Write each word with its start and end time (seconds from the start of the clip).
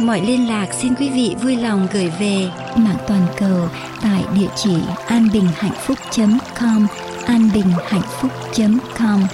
Mọi 0.00 0.20
liên 0.20 0.48
lạc, 0.48 0.72
xin 0.72 0.94
quý 0.94 1.10
vị 1.10 1.36
vui 1.42 1.56
lòng 1.56 1.86
gửi 1.92 2.12
về 2.20 2.50
mạng 2.76 2.96
toàn 3.06 3.26
cầu 3.36 3.68
tại 4.02 4.24
địa 4.34 4.48
chỉ 4.56 4.76
anbinhhạnhphúc.com 5.06 6.86
anbinhhạnhphúc.com 7.26 9.26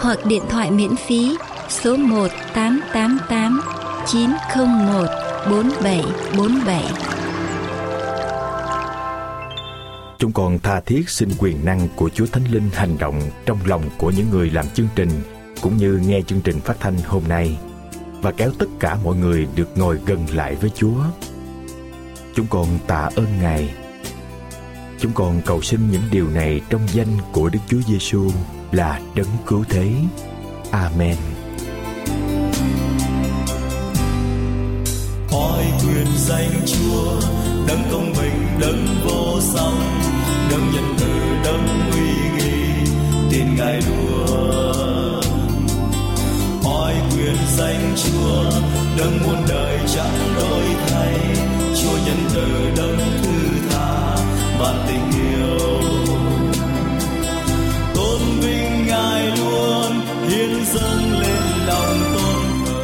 hoặc 0.00 0.18
điện 0.26 0.42
thoại 0.48 0.70
miễn 0.70 0.96
phí 0.96 1.36
số 1.68 1.96
1 1.96 2.28
888 2.54 3.60
901 4.06 5.06
4747. 5.50 6.82
Chúng 10.18 10.32
con 10.32 10.58
tha 10.58 10.80
thiết 10.80 11.08
xin 11.08 11.28
quyền 11.38 11.64
năng 11.64 11.88
của 11.96 12.08
Chúa 12.08 12.26
Thánh 12.26 12.44
Linh 12.52 12.70
hành 12.72 12.98
động 12.98 13.20
trong 13.46 13.58
lòng 13.64 13.82
của 13.98 14.10
những 14.10 14.30
người 14.30 14.50
làm 14.50 14.66
chương 14.74 14.88
trình, 14.96 15.10
cũng 15.60 15.76
như 15.76 16.00
nghe 16.06 16.20
chương 16.26 16.40
trình 16.40 16.60
phát 16.60 16.76
thanh 16.80 16.96
hôm 17.06 17.22
nay 17.28 17.56
và 18.22 18.32
kéo 18.32 18.50
tất 18.58 18.66
cả 18.80 18.98
mọi 19.04 19.16
người 19.16 19.46
được 19.54 19.68
ngồi 19.78 19.98
gần 20.06 20.26
lại 20.32 20.54
với 20.54 20.70
Chúa. 20.70 20.98
Chúng 22.34 22.46
con 22.46 22.78
tạ 22.86 23.10
ơn 23.16 23.26
Ngài. 23.42 23.74
Chúng 25.00 25.12
con 25.12 25.40
cầu 25.46 25.62
xin 25.62 25.90
những 25.90 26.02
điều 26.10 26.28
này 26.30 26.60
trong 26.70 26.80
danh 26.92 27.18
của 27.32 27.48
Đức 27.48 27.58
Chúa 27.68 27.80
Giêsu 27.86 28.30
là 28.72 29.00
đấng 29.14 29.26
cứu 29.46 29.64
thế. 29.68 29.92
Amen. 30.70 31.16
Hỏi 35.30 35.64
quyền 35.86 36.06
danh 36.16 36.50
Chúa, 36.66 37.20
đấng 37.68 37.82
công 37.92 38.12
bình, 38.12 38.46
đấng 38.60 38.86
vô 39.04 39.40
song, 39.40 39.80
đấng 40.50 40.70
nhân 40.74 40.94
từ, 41.00 41.08
đấng 41.44 41.90
uy 41.92 42.08
nghi, 42.36 42.90
tin 43.30 43.56
Ngài 43.56 43.80
luôn. 43.80 44.05
Đấng 48.98 49.18
muôn 49.24 49.44
đời 49.48 49.78
chẳng 49.94 50.34
đổi 50.36 50.64
thay, 50.88 51.14
Chúa 51.82 51.98
nhân 52.06 52.16
từ, 52.34 52.46
đấng 52.76 52.98
thứ 53.22 53.68
tha, 53.70 54.16
ban 54.60 54.84
tình 54.88 55.10
yêu. 55.30 55.58
Tôn 57.94 58.20
vinh 58.40 58.86
Ngài 58.86 59.26
luôn, 59.26 59.92
hiến 60.28 60.64
dâng 60.74 61.20
lên 61.20 61.66
lòng 61.66 62.14
tôn 62.14 62.74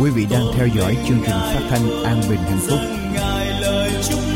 Quý 0.00 0.10
vị 0.10 0.26
đang 0.30 0.44
theo 0.56 0.66
dõi 0.66 0.96
chương 1.08 1.20
trình 1.22 1.40
phát 1.54 1.60
thanh 1.70 2.04
An 2.04 2.20
Bình 2.28 2.40
Hạnh 2.40 2.58
Phúc. 2.68 2.78
dâng 2.80 3.12
ngài 3.14 3.60
lời 3.60 3.90
chúc 4.08 4.29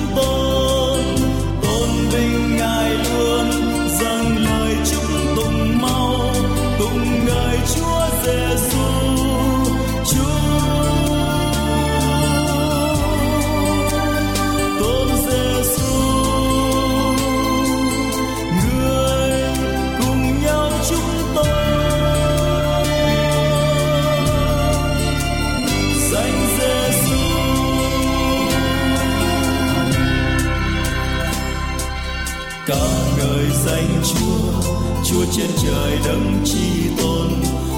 trên 35.36 35.50
trời 35.62 35.98
đấng 36.04 36.42
chi 36.44 36.90
tôn 36.98 37.28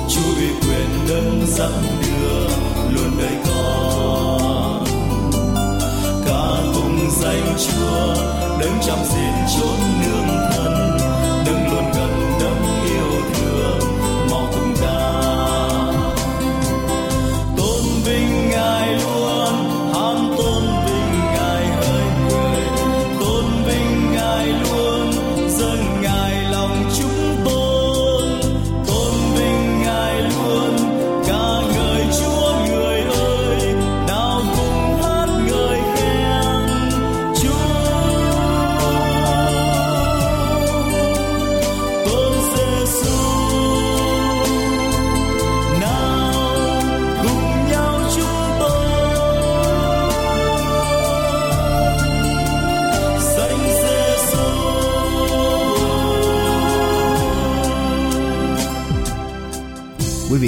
Chúa 0.09 0.35
uy 0.37 0.49
quyền 0.49 0.89
đấng 1.09 1.47
dẫn 1.47 1.73
đường, 2.03 2.51
luôn 2.95 3.11
đời 3.19 3.37
con. 3.47 4.85
Ca 6.27 6.73
cùng 6.75 7.11
danh 7.11 7.57
Chúa 7.59 8.15
đấng 8.61 8.79
chăm 8.87 8.99
gìn 9.05 9.35
chốn 9.57 9.79
nước 10.01 10.16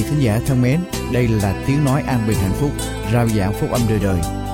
thính 0.09 0.23
giả 0.23 0.41
thân 0.47 0.63
mến, 0.63 0.81
đây 1.13 1.29
là 1.29 1.65
tiếng 1.67 1.85
nói 1.85 2.03
an 2.07 2.21
bình 2.29 2.39
hạnh 2.39 2.55
phúc, 2.61 2.71
rao 3.13 3.29
giảng 3.29 3.53
phúc 3.53 3.71
âm 3.71 3.81
đời 3.89 3.99
đời. 4.03 4.48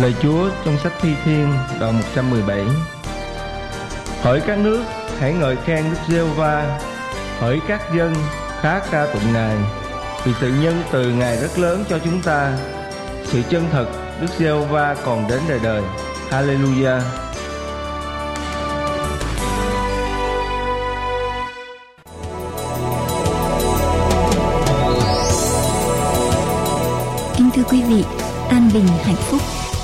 Lời 0.00 0.14
Chúa 0.22 0.50
trong 0.64 0.78
sách 0.78 0.92
Thi 1.00 1.14
Thiên 1.24 1.52
đoạn 1.80 1.94
117 1.94 2.64
Hỡi 4.22 4.40
các 4.40 4.58
nước, 4.58 4.82
hãy 5.18 5.32
ngợi 5.32 5.56
khen 5.56 5.84
Đức 5.90 5.98
giê 6.08 6.22
va 6.22 6.80
Hỡi 7.40 7.60
các 7.68 7.80
dân, 7.96 8.14
khá 8.60 8.80
ca 8.90 9.06
tụng 9.06 9.32
Ngài. 9.32 9.56
Vì 10.24 10.32
sự 10.40 10.52
nhân 10.62 10.82
từ 10.92 11.10
Ngài 11.10 11.36
rất 11.36 11.58
lớn 11.58 11.84
cho 11.88 11.98
chúng 12.04 12.20
ta. 12.22 12.58
Sự 13.24 13.42
chân 13.50 13.66
thật 13.72 13.86
Đức 14.20 14.26
giê 14.38 14.52
va 14.52 14.96
còn 15.04 15.28
đến 15.28 15.40
đời 15.48 15.60
đời. 15.62 15.82
Hallelujah. 16.30 17.00
Kính 27.36 27.50
thưa 27.54 27.62
quý 27.70 27.82
vị, 27.82 28.04
an 28.50 28.70
bình 28.74 28.86
hạnh 29.04 29.16
phúc 29.16 29.59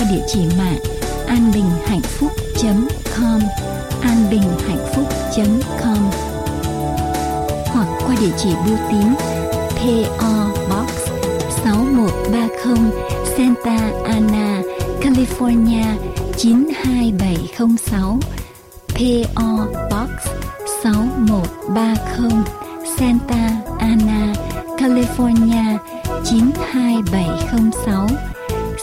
qua 0.00 0.06
địa 0.10 0.22
chỉ 0.26 0.40
mạng 0.58 0.78
anbinhhạnhphúc.com 1.26 3.40
anbinhhạnhphúc.com 4.02 6.10
hoặc 7.66 7.88
qua 8.06 8.16
địa 8.20 8.32
chỉ 8.38 8.48
bưu 8.66 8.76
tín 8.90 9.14
PO 9.76 10.48
Box 10.70 10.90
6130 11.64 12.92
Santa 13.36 13.78
Ana, 14.04 14.62
California 15.02 15.86
92706 16.36 18.20
PO 18.88 19.66
Box 19.90 20.10
6130 20.82 22.44
Santa 22.98 23.50
Ana, 23.78 24.34
California 24.78 25.78
92706. 26.24 28.39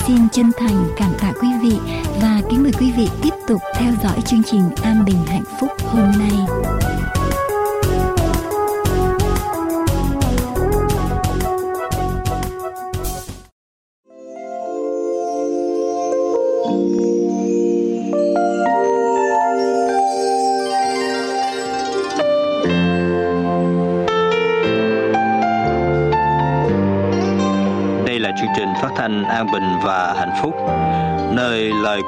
Xin 0.07 0.29
chân 0.31 0.51
thành 0.57 0.87
cảm 0.97 1.11
tạ 1.19 1.33
quý 1.41 1.47
vị 1.61 1.77
và 2.21 2.41
kính 2.49 2.63
mời 2.63 2.71
quý 2.79 2.91
vị 2.97 3.09
tiếp 3.21 3.33
tục 3.47 3.61
theo 3.75 3.93
dõi 4.03 4.21
chương 4.25 4.43
trình 4.43 4.69
An 4.83 5.05
Bình 5.05 5.25
Hạnh 5.27 5.43
Phúc 5.59 5.69
hôm 5.79 6.11
nay. 6.19 6.96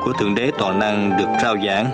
Của 0.06 0.13
thượng 0.13 0.36
đế 0.36 0.51
toàn 0.57 0.80
năng 0.80 1.18
được 1.18 1.28
trao 1.42 1.56
giảng. 1.66 1.92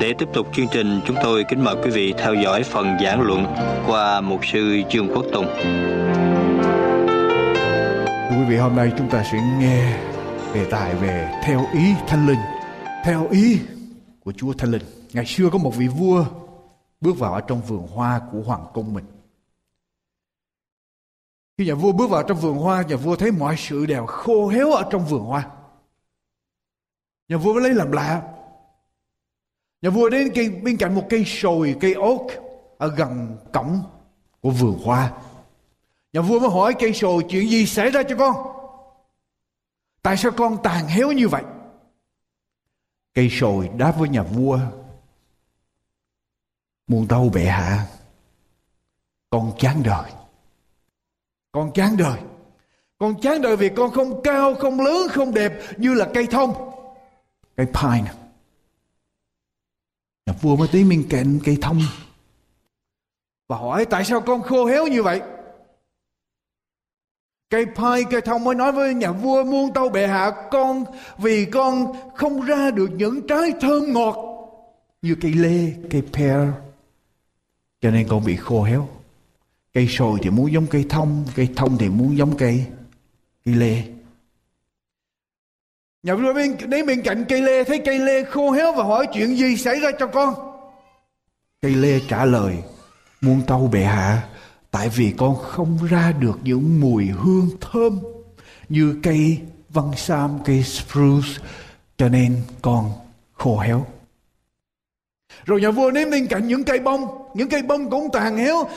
Để 0.00 0.14
tiếp 0.18 0.28
tục 0.32 0.46
chương 0.52 0.68
trình 0.72 1.00
chúng 1.06 1.16
tôi 1.22 1.44
kính 1.48 1.64
mời 1.64 1.76
quý 1.84 1.90
vị 1.90 2.14
theo 2.18 2.34
dõi 2.34 2.62
phần 2.62 2.96
giảng 3.04 3.20
luận 3.20 3.46
qua 3.86 4.20
mục 4.20 4.40
sư 4.52 4.82
trương 4.90 5.08
quốc 5.14 5.24
tùng. 5.32 5.46
Thưa 8.30 8.36
quý 8.38 8.44
vị 8.48 8.56
hôm 8.56 8.76
nay 8.76 8.92
chúng 8.98 9.10
ta 9.10 9.24
sẽ 9.32 9.38
nghe 9.60 9.96
đề 10.54 10.70
tài 10.70 10.94
về 10.94 11.40
theo 11.44 11.60
ý 11.72 11.94
thanh 12.06 12.26
linh. 12.26 12.38
Theo 13.04 13.28
ý 13.30 13.58
của 14.24 14.32
chúa 14.32 14.52
thanh 14.52 14.70
linh. 14.70 14.82
Ngày 15.12 15.26
xưa 15.26 15.50
có 15.52 15.58
một 15.58 15.76
vị 15.76 15.88
vua 15.88 16.24
bước 17.00 17.18
vào 17.18 17.32
ở 17.32 17.40
trong 17.40 17.60
vườn 17.60 17.86
hoa 17.94 18.20
của 18.32 18.40
hoàng 18.46 18.64
cung 18.74 18.94
mình. 18.94 19.04
Khi 21.58 21.66
nhà 21.66 21.74
vua 21.74 21.92
bước 21.92 22.10
vào 22.10 22.22
trong 22.22 22.38
vườn 22.38 22.56
hoa, 22.56 22.82
nhà 22.82 22.96
vua 22.96 23.16
thấy 23.16 23.30
mọi 23.30 23.54
sự 23.58 23.86
đều 23.86 24.06
khô 24.06 24.48
héo 24.48 24.72
ở 24.72 24.84
trong 24.90 25.04
vườn 25.04 25.20
hoa. 25.20 25.46
Nhà 27.28 27.36
vua 27.36 27.52
mới 27.52 27.62
lấy 27.62 27.74
làm 27.74 27.92
lạ. 27.92 28.22
Nhà 29.82 29.90
vua 29.90 30.08
đến 30.08 30.32
cây, 30.34 30.48
bên 30.48 30.76
cạnh 30.76 30.94
một 30.94 31.06
cây 31.10 31.24
sồi, 31.24 31.76
cây 31.80 31.92
ốt 31.92 32.30
ở 32.78 32.94
gần 32.96 33.36
cổng 33.52 33.82
của 34.40 34.50
vườn 34.50 34.78
hoa. 34.84 35.12
Nhà 36.12 36.20
vua 36.20 36.40
mới 36.40 36.50
hỏi 36.50 36.74
cây 36.78 36.92
sồi 36.92 37.24
chuyện 37.28 37.48
gì 37.48 37.66
xảy 37.66 37.90
ra 37.90 38.02
cho 38.08 38.16
con? 38.16 38.36
Tại 40.02 40.16
sao 40.16 40.32
con 40.36 40.62
tàn 40.62 40.86
héo 40.86 41.12
như 41.12 41.28
vậy? 41.28 41.42
Cây 43.14 43.28
sồi 43.30 43.70
đáp 43.76 43.94
với 43.98 44.08
nhà 44.08 44.22
vua. 44.22 44.58
Muôn 46.86 47.08
tâu 47.08 47.28
bệ 47.28 47.44
hạ, 47.44 47.86
con 49.34 49.52
chán 49.58 49.82
đời 49.84 50.10
con 51.52 51.72
chán 51.72 51.96
đời 51.96 52.18
con 52.98 53.20
chán 53.20 53.42
đời 53.42 53.56
vì 53.56 53.68
con 53.68 53.90
không 53.90 54.22
cao 54.22 54.54
không 54.54 54.80
lớn 54.80 55.08
không 55.10 55.34
đẹp 55.34 55.52
như 55.76 55.94
là 55.94 56.08
cây 56.14 56.26
thông 56.26 56.73
cây 57.56 57.66
pine. 57.66 58.12
Nhà 60.26 60.32
vua 60.40 60.56
mới 60.56 60.68
tới 60.72 60.84
bên 60.84 61.06
cạnh 61.10 61.38
cây 61.44 61.58
thông. 61.60 61.82
Và 63.48 63.56
hỏi, 63.56 63.84
tại 63.84 64.04
sao 64.04 64.20
con 64.20 64.42
khô 64.42 64.66
héo 64.66 64.86
như 64.86 65.02
vậy? 65.02 65.20
Cây 67.50 67.66
pine, 67.66 68.10
cây 68.10 68.20
thông 68.20 68.44
mới 68.44 68.54
nói 68.54 68.72
với 68.72 68.94
nhà 68.94 69.12
vua, 69.12 69.44
muôn 69.44 69.72
tâu 69.72 69.88
bệ 69.88 70.06
hạ, 70.06 70.30
con, 70.50 70.84
vì 71.18 71.44
con 71.44 71.92
không 72.14 72.40
ra 72.40 72.70
được 72.70 72.90
những 72.96 73.26
trái 73.26 73.52
thơm 73.60 73.92
ngọt 73.92 74.16
như 75.02 75.16
cây 75.20 75.32
lê, 75.32 75.72
cây 75.90 76.02
pear, 76.12 76.48
cho 77.80 77.90
nên 77.90 78.08
con 78.08 78.24
bị 78.24 78.36
khô 78.36 78.62
héo. 78.62 78.88
Cây 79.72 79.88
sồi 79.88 80.18
thì 80.22 80.30
muốn 80.30 80.52
giống 80.52 80.66
cây 80.66 80.86
thông 80.88 81.24
cây 81.34 81.48
thông 81.56 81.78
thì 81.78 81.88
muốn 81.88 82.18
giống 82.18 82.36
cây 82.36 82.66
cây 83.44 83.54
lê 83.54 83.93
nhà 86.04 86.14
vua 86.14 86.32
bên 86.32 86.56
đến 86.68 86.86
bên 86.86 87.02
cạnh 87.02 87.24
cây 87.28 87.40
lê, 87.40 87.64
thấy 87.64 87.78
cây 87.78 87.98
lê 87.98 88.24
khô 88.24 88.50
héo 88.50 88.72
và 88.72 88.84
hỏi 88.84 89.06
chuyện 89.12 89.36
gì 89.36 89.56
xảy 89.56 89.80
ra 89.80 89.90
cho 89.98 90.06
con? 90.06 90.34
Cây 91.62 91.74
lê 91.74 92.00
trả 92.08 92.24
lời, 92.24 92.56
muôn 93.20 93.42
tâu 93.46 93.68
bệ 93.72 93.84
hạ, 93.84 94.22
tại 94.70 94.88
vì 94.88 95.14
con 95.16 95.36
không 95.36 95.78
ra 95.90 96.12
được 96.20 96.38
những 96.42 96.80
mùi 96.80 97.06
hương 97.06 97.48
thơm 97.60 98.00
như 98.68 99.00
cây 99.02 99.38
văn 99.68 99.90
sam, 99.96 100.38
cây 100.44 100.62
spruce, 100.62 101.28
cho 101.96 102.08
nên 102.08 102.36
con 102.62 102.90
khô 103.32 103.58
héo. 103.58 103.86
Rồi 105.44 105.60
nhà 105.60 105.70
vua 105.70 105.90
ném 105.90 106.10
bên 106.10 106.26
cạnh 106.26 106.48
những 106.48 106.64
cây 106.64 106.78
bông. 106.78 107.08
Những 107.34 107.48
cây 107.48 107.62
bông 107.62 107.90
cũng 107.90 108.08
tàn 108.12 108.36
héo 108.36 108.68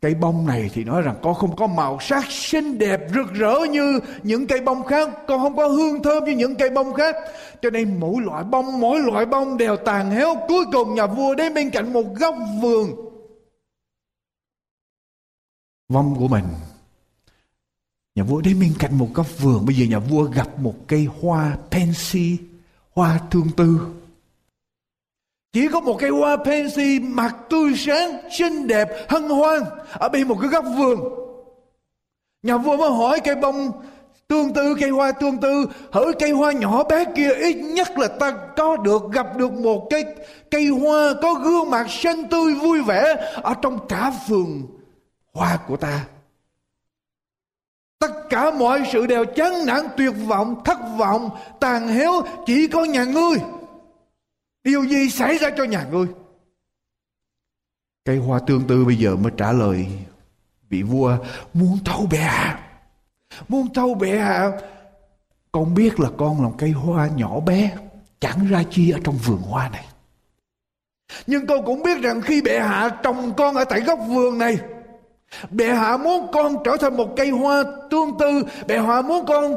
cây 0.00 0.14
bông 0.14 0.46
này 0.46 0.70
thì 0.74 0.84
nói 0.84 1.02
rằng 1.02 1.16
con 1.22 1.34
không 1.34 1.56
có 1.56 1.66
màu 1.66 1.98
sắc 2.00 2.24
xinh 2.30 2.78
đẹp 2.78 3.00
rực 3.14 3.32
rỡ 3.34 3.58
như 3.70 4.00
những 4.22 4.46
cây 4.46 4.60
bông 4.60 4.84
khác 4.84 5.10
con 5.28 5.40
không 5.40 5.56
có 5.56 5.68
hương 5.68 6.02
thơm 6.02 6.24
như 6.24 6.32
những 6.32 6.54
cây 6.54 6.70
bông 6.70 6.94
khác. 6.94 7.16
Cho 7.62 7.70
nên 7.70 8.00
mỗi 8.00 8.22
loại 8.22 8.44
bông, 8.44 8.80
mỗi 8.80 9.00
loại 9.00 9.26
bông 9.26 9.56
đều 9.56 9.76
tàn 9.76 10.10
héo 10.10 10.34
cuối 10.48 10.64
cùng 10.72 10.94
nhà 10.94 11.06
vua 11.06 11.34
đến 11.34 11.54
bên 11.54 11.70
cạnh 11.70 11.92
một 11.92 12.14
góc 12.14 12.34
vườn. 12.62 12.90
Vong 15.88 16.14
của 16.18 16.28
mình. 16.28 16.44
Nhà 18.14 18.24
vua 18.24 18.40
đến 18.40 18.60
bên 18.60 18.72
cạnh 18.78 18.98
một 18.98 19.08
góc 19.14 19.26
vườn. 19.38 19.66
Bây 19.66 19.76
giờ 19.76 19.86
nhà 19.86 19.98
vua 19.98 20.22
gặp 20.22 20.58
một 20.58 20.74
cây 20.86 21.08
hoa 21.20 21.58
pansy 21.70 22.38
hoa 22.94 23.20
thương 23.30 23.46
tư 23.56 23.80
chỉ 25.52 25.68
có 25.68 25.80
một 25.80 25.96
cây 26.00 26.10
hoa 26.10 26.36
pansy 26.36 26.98
mặt 27.00 27.36
tươi 27.50 27.72
sáng, 27.76 28.20
xinh 28.30 28.66
đẹp, 28.66 28.88
hân 29.08 29.28
hoan 29.28 29.60
ở 29.92 30.08
bên 30.08 30.28
một 30.28 30.36
cái 30.40 30.50
góc 30.50 30.64
vườn. 30.76 31.00
Nhà 32.42 32.56
vua 32.56 32.76
mới 32.76 32.90
hỏi 32.90 33.20
cây 33.24 33.34
bông 33.34 33.72
tương 34.28 34.52
tư, 34.52 34.74
cây 34.80 34.90
hoa 34.90 35.12
tương 35.12 35.38
tư, 35.38 35.66
hỡi, 35.92 36.12
cây 36.18 36.30
hoa 36.30 36.52
nhỏ 36.52 36.84
bé 36.84 37.04
kia, 37.16 37.30
ít 37.30 37.54
nhất 37.54 37.98
là 37.98 38.08
ta 38.08 38.30
có 38.56 38.76
được, 38.76 39.02
gặp 39.12 39.36
được 39.36 39.52
một 39.52 39.86
cây 39.90 40.04
cây 40.50 40.66
hoa 40.66 41.14
có 41.22 41.34
gương 41.34 41.70
mặt 41.70 41.86
xanh 41.90 42.28
tươi 42.28 42.54
vui 42.54 42.82
vẻ 42.82 43.30
ở 43.42 43.54
trong 43.62 43.78
cả 43.88 44.12
vườn 44.28 44.62
hoa 45.32 45.58
của 45.68 45.76
ta. 45.76 46.04
Tất 47.98 48.28
cả 48.30 48.50
mọi 48.50 48.82
sự 48.92 49.06
đều 49.06 49.24
chán 49.24 49.66
nản, 49.66 49.86
tuyệt 49.96 50.12
vọng, 50.26 50.62
thất 50.64 50.78
vọng, 50.98 51.30
tàn 51.60 51.88
héo, 51.88 52.12
chỉ 52.46 52.66
có 52.66 52.84
nhà 52.84 53.04
ngươi 53.04 53.38
điều 54.66 54.84
gì 54.84 55.10
xảy 55.10 55.38
ra 55.38 55.50
cho 55.56 55.64
nhà 55.64 55.86
ngươi? 55.90 56.06
Cây 58.04 58.16
hoa 58.16 58.38
tương 58.46 58.66
tư 58.66 58.84
bây 58.84 58.96
giờ 58.96 59.16
mới 59.16 59.32
trả 59.36 59.52
lời 59.52 59.86
vị 60.68 60.82
vua, 60.82 61.16
muốn 61.54 61.78
thâu 61.84 62.06
bệ 62.10 62.18
hạ 62.18 62.42
à? 62.42 62.60
muốn 63.48 63.74
thâu 63.74 63.94
bệ 63.94 64.18
hạ 64.18 64.34
à? 64.34 64.50
Con 65.52 65.74
biết 65.74 66.00
là 66.00 66.08
con 66.18 66.42
là 66.42 66.48
cây 66.58 66.70
hoa 66.70 67.08
nhỏ 67.16 67.40
bé, 67.40 67.76
Chẳng 68.20 68.46
ra 68.50 68.62
chi 68.70 68.90
ở 68.90 68.98
trong 69.04 69.16
vườn 69.16 69.38
hoa 69.38 69.68
này. 69.68 69.84
Nhưng 71.26 71.46
con 71.46 71.64
cũng 71.64 71.82
biết 71.82 72.02
rằng 72.02 72.20
khi 72.20 72.42
bệ 72.42 72.58
hạ 72.58 72.88
trồng 73.02 73.34
con 73.36 73.54
ở 73.54 73.64
tại 73.64 73.80
góc 73.80 73.98
vườn 74.08 74.38
này, 74.38 74.58
Bệ 75.50 75.68
hạ 75.68 75.96
muốn 75.96 76.26
con 76.32 76.56
trở 76.64 76.76
thành 76.80 76.96
một 76.96 77.08
cây 77.16 77.30
hoa 77.30 77.64
tương 77.90 78.18
tư, 78.18 78.42
Bệ 78.66 78.78
hạ 78.78 79.02
muốn 79.02 79.26
con 79.26 79.56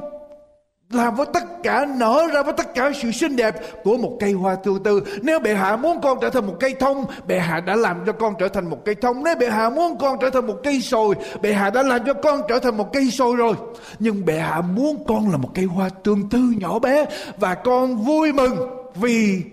làm 0.90 1.16
với 1.16 1.26
tất 1.34 1.44
cả, 1.64 1.86
nở 1.98 2.28
ra 2.34 2.44
với 2.44 2.54
tất 2.58 2.74
cả 2.74 2.92
sự 3.02 3.12
xinh 3.12 3.36
đẹp 3.36 3.56
của 3.84 3.98
một 3.98 4.18
cây 4.20 4.32
hoa 4.32 4.56
tương 4.56 4.84
tư. 4.84 5.04
Nếu 5.22 5.40
bệ 5.40 5.56
hạ 5.56 5.76
muốn 5.76 6.02
con 6.02 6.18
trở 6.22 6.30
thành 6.30 6.46
một 6.48 6.56
cây 6.60 6.76
thông, 6.80 7.06
bệ 7.28 7.40
hạ 7.40 7.60
đã 7.60 7.76
làm 7.76 8.04
cho 8.06 8.12
con 8.12 8.34
trở 8.40 8.48
thành 8.48 8.70
một 8.70 8.86
cây 8.86 8.96
thông. 8.96 9.24
Nếu 9.24 9.36
bệ 9.36 9.50
hạ 9.50 9.70
muốn 9.70 9.98
con 9.98 10.18
trở 10.22 10.30
thành 10.30 10.48
một 10.48 10.58
cây 10.64 10.82
sồi, 10.82 11.16
bệ 11.42 11.54
hạ 11.54 11.70
đã 11.70 11.84
làm 11.84 12.02
cho 12.06 12.14
con 12.14 12.42
trở 12.50 12.60
thành 12.60 12.78
một 12.78 12.94
cây 12.94 13.12
sồi 13.12 13.36
rồi. 13.36 13.54
Nhưng 14.00 14.26
bệ 14.26 14.40
hạ 14.40 14.62
muốn 14.62 15.06
con 15.08 15.32
là 15.32 15.38
một 15.38 15.50
cây 15.54 15.66
hoa 15.66 15.90
tương 15.90 16.30
tư 16.30 16.54
nhỏ 16.58 16.80
bé, 16.80 17.06
và 17.38 17.56
con 17.56 17.98
vui 17.98 18.34
mừng 18.34 18.56
vì 18.96 19.44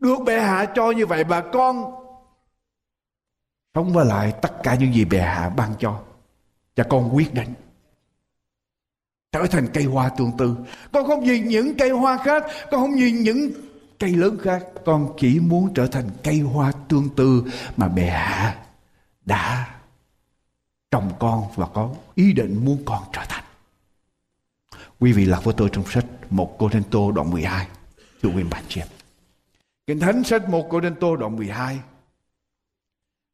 được 0.00 0.18
bệ 0.26 0.40
hạ 0.40 0.66
cho 0.74 0.90
như 0.90 1.06
vậy, 1.06 1.24
và 1.24 1.40
con 1.40 1.84
sống 3.74 3.92
với 3.92 4.04
lại 4.04 4.32
tất 4.42 4.62
cả 4.62 4.74
những 4.74 4.94
gì 4.94 5.04
bệ 5.04 5.18
hạ 5.18 5.50
ban 5.56 5.70
cho. 5.78 5.94
Và 6.76 6.84
con 6.84 7.10
quyết 7.16 7.34
định 7.34 7.54
trở 9.34 9.46
thành 9.46 9.66
cây 9.74 9.84
hoa 9.84 10.08
tương 10.08 10.32
tư. 10.38 10.56
Con 10.92 11.06
không 11.06 11.24
nhìn 11.24 11.48
những 11.48 11.74
cây 11.78 11.90
hoa 11.90 12.18
khác, 12.24 12.44
con 12.70 12.80
không 12.80 12.94
nhìn 12.94 13.22
những 13.22 13.50
cây 13.98 14.10
lớn 14.10 14.38
khác. 14.42 14.62
Con 14.84 15.14
chỉ 15.18 15.40
muốn 15.40 15.74
trở 15.74 15.86
thành 15.86 16.10
cây 16.22 16.38
hoa 16.38 16.72
tương 16.88 17.08
tư 17.16 17.44
mà 17.76 17.88
mẹ 17.88 18.54
đã 19.24 19.74
trồng 20.90 21.12
con 21.18 21.44
và 21.56 21.66
có 21.66 21.90
ý 22.14 22.32
định 22.32 22.64
muốn 22.64 22.82
con 22.84 23.02
trở 23.12 23.22
thành. 23.28 23.44
Quý 25.00 25.12
vị 25.12 25.24
lạc 25.24 25.44
với 25.44 25.54
tôi 25.56 25.68
trong 25.72 25.84
sách 25.90 26.06
một 26.30 26.56
cô 26.58 26.70
tô 26.90 27.12
đoạn 27.12 27.30
12 27.30 27.66
thưa 28.22 28.28
quý 28.28 28.42
bạn 28.50 28.64
chị 28.68 28.80
em. 28.80 28.88
Kinh 29.86 30.00
Thánh 30.00 30.24
sách 30.24 30.48
một 30.48 30.66
cô 30.70 30.80
tô 31.00 31.16
đoạn 31.16 31.36
12 31.36 31.78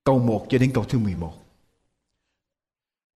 câu 0.05 0.19
1 0.19 0.47
cho 0.49 0.59
đến 0.59 0.71
câu 0.75 0.85
thứ 0.85 0.99
11 0.99 1.33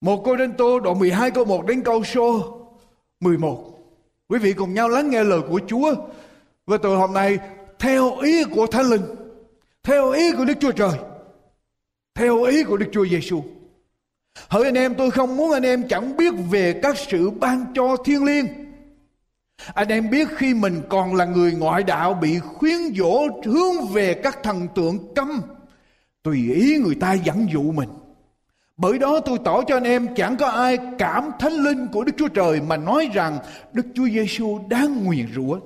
một. 0.01 0.21
Cô 0.25 0.35
tô 0.57 0.79
đoạn 0.79 0.99
12 0.99 1.31
câu 1.31 1.45
1 1.45 1.65
đến 1.67 1.81
câu 1.83 2.03
số 2.03 2.59
11. 3.23 3.79
Quý 4.29 4.39
vị 4.39 4.53
cùng 4.53 4.73
nhau 4.73 4.89
lắng 4.89 5.09
nghe 5.09 5.23
lời 5.23 5.41
của 5.49 5.61
Chúa. 5.67 5.95
Và 6.65 6.77
từ 6.77 6.95
hôm 6.95 7.13
nay 7.13 7.39
theo 7.79 8.17
ý 8.17 8.43
của 8.43 8.67
Thánh 8.67 8.85
Linh, 8.85 9.01
theo 9.83 10.11
ý 10.11 10.31
của 10.31 10.45
Đức 10.45 10.53
Chúa 10.59 10.71
Trời, 10.71 10.97
theo 12.15 12.43
ý 12.43 12.63
của 12.63 12.77
Đức 12.77 12.87
Chúa 12.91 13.05
Giêsu. 13.05 13.43
Hỡi 14.49 14.63
anh 14.63 14.77
em 14.77 14.95
tôi 14.95 15.11
không 15.11 15.37
muốn 15.37 15.51
anh 15.51 15.63
em 15.63 15.87
chẳng 15.87 16.17
biết 16.17 16.33
về 16.51 16.79
các 16.83 16.97
sự 16.97 17.29
ban 17.29 17.65
cho 17.75 17.97
thiên 18.05 18.23
liêng. 18.23 18.45
Anh 19.73 19.87
em 19.87 20.09
biết 20.09 20.27
khi 20.35 20.53
mình 20.53 20.81
còn 20.89 21.15
là 21.15 21.25
người 21.25 21.51
ngoại 21.51 21.83
đạo 21.83 22.13
bị 22.13 22.39
khuyến 22.39 22.79
dỗ 22.97 23.27
hướng 23.45 23.87
về 23.93 24.13
các 24.13 24.43
thần 24.43 24.67
tượng 24.75 25.13
câm. 25.15 25.41
Tùy 26.23 26.53
ý 26.53 26.77
người 26.77 26.95
ta 26.95 27.13
dẫn 27.13 27.47
dụ 27.53 27.71
mình. 27.71 27.89
Bởi 28.77 28.99
đó 28.99 29.19
tôi 29.19 29.39
tỏ 29.43 29.63
cho 29.67 29.75
anh 29.77 29.83
em 29.83 30.15
chẳng 30.15 30.37
có 30.37 30.47
ai 30.47 30.77
cảm 30.97 31.31
thánh 31.39 31.53
linh 31.53 31.87
của 31.87 32.03
Đức 32.03 32.11
Chúa 32.17 32.27
Trời 32.27 32.61
mà 32.61 32.77
nói 32.77 33.09
rằng 33.13 33.39
Đức 33.73 33.85
Chúa 33.95 34.07
Giêsu 34.07 34.59
đang 34.69 35.03
nguyền 35.03 35.27
rủa. 35.35 35.59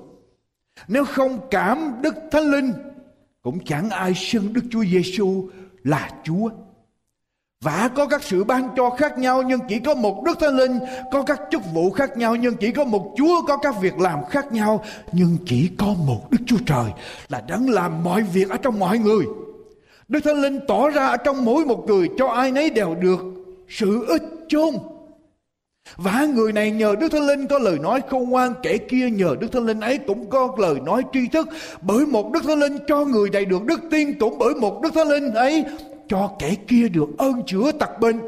Nếu 0.88 1.04
không 1.04 1.38
cảm 1.50 1.92
Đức 2.00 2.14
Thánh 2.30 2.50
Linh 2.50 2.72
cũng 3.42 3.64
chẳng 3.64 3.90
ai 3.90 4.14
xưng 4.14 4.52
Đức 4.52 4.62
Chúa 4.70 4.84
Giêsu 4.84 5.48
là 5.84 6.10
Chúa. 6.24 6.50
Và 7.60 7.88
có 7.94 8.06
các 8.06 8.22
sự 8.22 8.44
ban 8.44 8.68
cho 8.76 8.90
khác 8.90 9.18
nhau 9.18 9.42
nhưng 9.42 9.60
chỉ 9.68 9.78
có 9.78 9.94
một 9.94 10.22
Đức 10.24 10.38
Thánh 10.40 10.56
Linh, 10.56 10.78
có 11.12 11.22
các 11.22 11.40
chức 11.50 11.62
vụ 11.74 11.90
khác 11.90 12.16
nhau 12.16 12.36
nhưng 12.36 12.56
chỉ 12.56 12.70
có 12.72 12.84
một 12.84 13.14
Chúa, 13.16 13.42
có 13.46 13.56
các 13.56 13.80
việc 13.80 13.98
làm 13.98 14.24
khác 14.24 14.52
nhau 14.52 14.84
nhưng 15.12 15.36
chỉ 15.46 15.70
có 15.78 15.86
một 15.86 16.30
Đức 16.30 16.38
Chúa 16.46 16.58
Trời 16.66 16.92
là 17.28 17.40
đang 17.40 17.70
làm 17.70 18.04
mọi 18.04 18.22
việc 18.22 18.50
ở 18.50 18.56
trong 18.56 18.78
mọi 18.78 18.98
người. 18.98 19.24
Đức 20.08 20.20
Thánh 20.24 20.40
Linh 20.40 20.60
tỏ 20.68 20.88
ra 20.90 21.06
ở 21.06 21.16
trong 21.16 21.44
mỗi 21.44 21.64
một 21.64 21.84
người 21.86 22.08
cho 22.18 22.26
ai 22.26 22.52
nấy 22.52 22.70
đều 22.70 22.94
được 22.94 23.20
sự 23.68 24.04
ích 24.08 24.22
chôn. 24.48 24.74
Và 25.96 26.26
người 26.34 26.52
này 26.52 26.70
nhờ 26.70 26.94
Đức 27.00 27.12
Thánh 27.12 27.26
Linh 27.26 27.46
có 27.46 27.58
lời 27.58 27.78
nói 27.78 28.00
khôn 28.08 28.30
ngoan, 28.30 28.54
kẻ 28.62 28.78
kia 28.78 29.10
nhờ 29.10 29.36
Đức 29.40 29.52
Thánh 29.52 29.66
Linh 29.66 29.80
ấy 29.80 29.98
cũng 29.98 30.30
có 30.30 30.56
lời 30.58 30.80
nói 30.80 31.02
tri 31.12 31.28
thức. 31.28 31.48
Bởi 31.80 32.06
một 32.06 32.32
Đức 32.32 32.44
Thánh 32.44 32.58
Linh 32.58 32.78
cho 32.86 33.04
người 33.04 33.30
này 33.30 33.44
được 33.44 33.64
đức 33.64 33.80
tin, 33.90 34.18
cũng 34.18 34.38
bởi 34.38 34.54
một 34.54 34.82
Đức 34.82 34.94
Thánh 34.94 35.08
Linh 35.08 35.34
ấy 35.34 35.64
cho 36.08 36.30
kẻ 36.38 36.54
kia 36.68 36.88
được 36.88 37.08
ơn 37.18 37.42
chữa 37.46 37.72
tật 37.72 38.00
bệnh. 38.00 38.20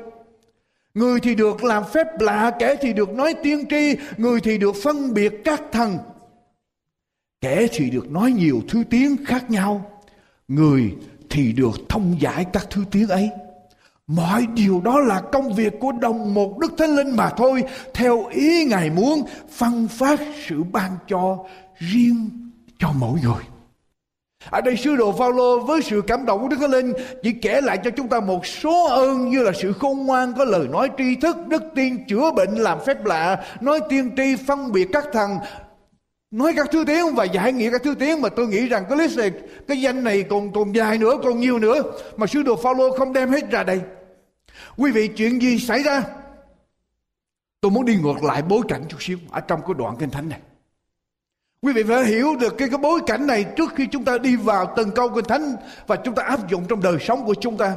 Người 0.95 1.21
thì 1.21 1.35
được 1.35 1.65
làm 1.65 1.83
phép 1.95 2.07
lạ, 2.21 2.53
kẻ 2.59 2.77
thì 2.81 2.93
được 2.93 3.11
nói 3.11 3.35
tiên 3.43 3.65
tri, 3.71 3.97
người 4.17 4.41
thì 4.41 4.59
được 4.59 4.77
phân 4.83 5.15
biệt 5.15 5.33
các 5.45 5.63
thần. 5.73 5.99
Kẻ 7.41 7.67
thì 7.73 7.91
được 7.91 8.11
nói 8.11 8.33
nhiều 8.33 8.61
thứ 8.69 8.83
tiếng 8.91 9.17
khác 9.25 9.51
nhau. 9.51 10.01
Người 10.49 10.93
thì 11.31 11.53
được 11.53 11.89
thông 11.89 12.21
giải 12.21 12.45
các 12.53 12.67
thứ 12.71 12.85
tiếng 12.91 13.09
ấy. 13.09 13.31
Mọi 14.07 14.47
điều 14.55 14.81
đó 14.85 15.01
là 15.01 15.21
công 15.33 15.55
việc 15.55 15.73
của 15.81 15.93
đồng 15.93 16.35
một 16.35 16.59
Đức 16.59 16.73
Thánh 16.79 16.97
Linh 16.97 17.17
mà 17.17 17.31
thôi, 17.37 17.65
theo 17.95 18.27
ý 18.27 18.65
Ngài 18.65 18.91
muốn 18.91 19.23
phân 19.51 19.89
phát 19.89 20.21
sự 20.49 20.63
ban 20.73 20.91
cho 21.09 21.39
riêng 21.77 22.31
cho 22.79 22.89
mỗi 22.95 23.19
người. 23.23 23.43
Ở 24.51 24.61
đây 24.61 24.77
sứ 24.77 24.97
đồ 24.97 25.13
Phaolô 25.13 25.61
với 25.61 25.83
sự 25.83 26.03
cảm 26.07 26.27
động 26.27 26.43
của 26.43 26.49
Đức 26.49 26.57
Thánh 26.61 26.71
Linh 26.71 26.93
chỉ 27.23 27.33
kể 27.33 27.61
lại 27.61 27.79
cho 27.85 27.91
chúng 27.91 28.09
ta 28.09 28.21
một 28.21 28.47
số 28.47 28.87
ơn 28.87 29.31
như 29.31 29.43
là 29.43 29.53
sự 29.63 29.73
khôn 29.73 30.07
ngoan 30.07 30.33
có 30.39 30.45
lời 30.45 30.69
nói 30.69 30.91
tri 30.99 31.15
thức, 31.15 31.37
đức 31.49 31.63
tin, 31.75 32.07
chữa 32.07 32.31
bệnh, 32.31 32.55
làm 32.55 32.79
phép 32.87 33.05
lạ, 33.05 33.45
nói 33.61 33.81
tiên 33.89 34.11
tri, 34.17 34.37
phân 34.47 34.73
biệt 34.73 34.89
các 34.93 35.05
thần, 35.13 35.31
nói 36.31 36.53
các 36.57 36.69
thứ 36.73 36.85
tiếng 36.87 37.15
và 37.15 37.25
giải 37.25 37.53
nghĩa 37.53 37.71
các 37.71 37.83
thứ 37.85 37.95
tiếng 37.95 38.21
mà 38.21 38.29
tôi 38.29 38.47
nghĩ 38.47 38.69
rằng 38.69 38.85
cái 38.89 38.99
list 38.99 39.19
này, 39.19 39.31
cái 39.69 39.81
danh 39.81 40.05
này 40.05 40.23
còn 40.23 40.53
còn 40.53 40.75
dài 40.75 40.99
nữa, 40.99 41.17
còn 41.23 41.41
nhiều 41.41 41.59
nữa. 41.59 41.83
Mà 42.17 42.27
sứ 42.27 42.43
đồ 42.43 42.57
Phaolô 42.57 42.91
không 42.91 43.13
đem 43.13 43.31
hết 43.31 43.51
ra 43.51 43.63
đây. 43.63 43.81
Quý 44.77 44.91
vị, 44.91 45.09
chuyện 45.09 45.43
gì 45.43 45.59
xảy 45.59 45.83
ra? 45.83 46.03
Tôi 47.61 47.71
muốn 47.71 47.85
đi 47.85 47.97
ngược 48.03 48.25
lại 48.25 48.43
bối 48.43 48.61
cảnh 48.69 48.85
chút 48.89 48.97
xíu 49.03 49.19
ở 49.31 49.41
trong 49.41 49.61
cái 49.67 49.75
đoạn 49.79 49.97
kinh 49.99 50.11
thánh 50.11 50.29
này. 50.29 50.41
Quý 51.63 51.73
vị 51.73 51.83
phải 51.83 52.05
hiểu 52.05 52.37
được 52.41 52.59
cái 52.59 52.69
cái 52.69 52.79
bối 52.79 53.01
cảnh 53.07 53.27
này 53.27 53.45
trước 53.57 53.73
khi 53.77 53.87
chúng 53.87 54.05
ta 54.05 54.19
đi 54.19 54.37
vào 54.37 54.73
từng 54.77 54.91
câu 54.91 55.09
kinh 55.09 55.25
thánh 55.25 55.57
và 55.87 55.97
chúng 55.97 56.15
ta 56.15 56.23
áp 56.23 56.49
dụng 56.51 56.65
trong 56.69 56.83
đời 56.83 56.97
sống 57.01 57.27
của 57.27 57.35
chúng 57.41 57.57
ta. 57.57 57.77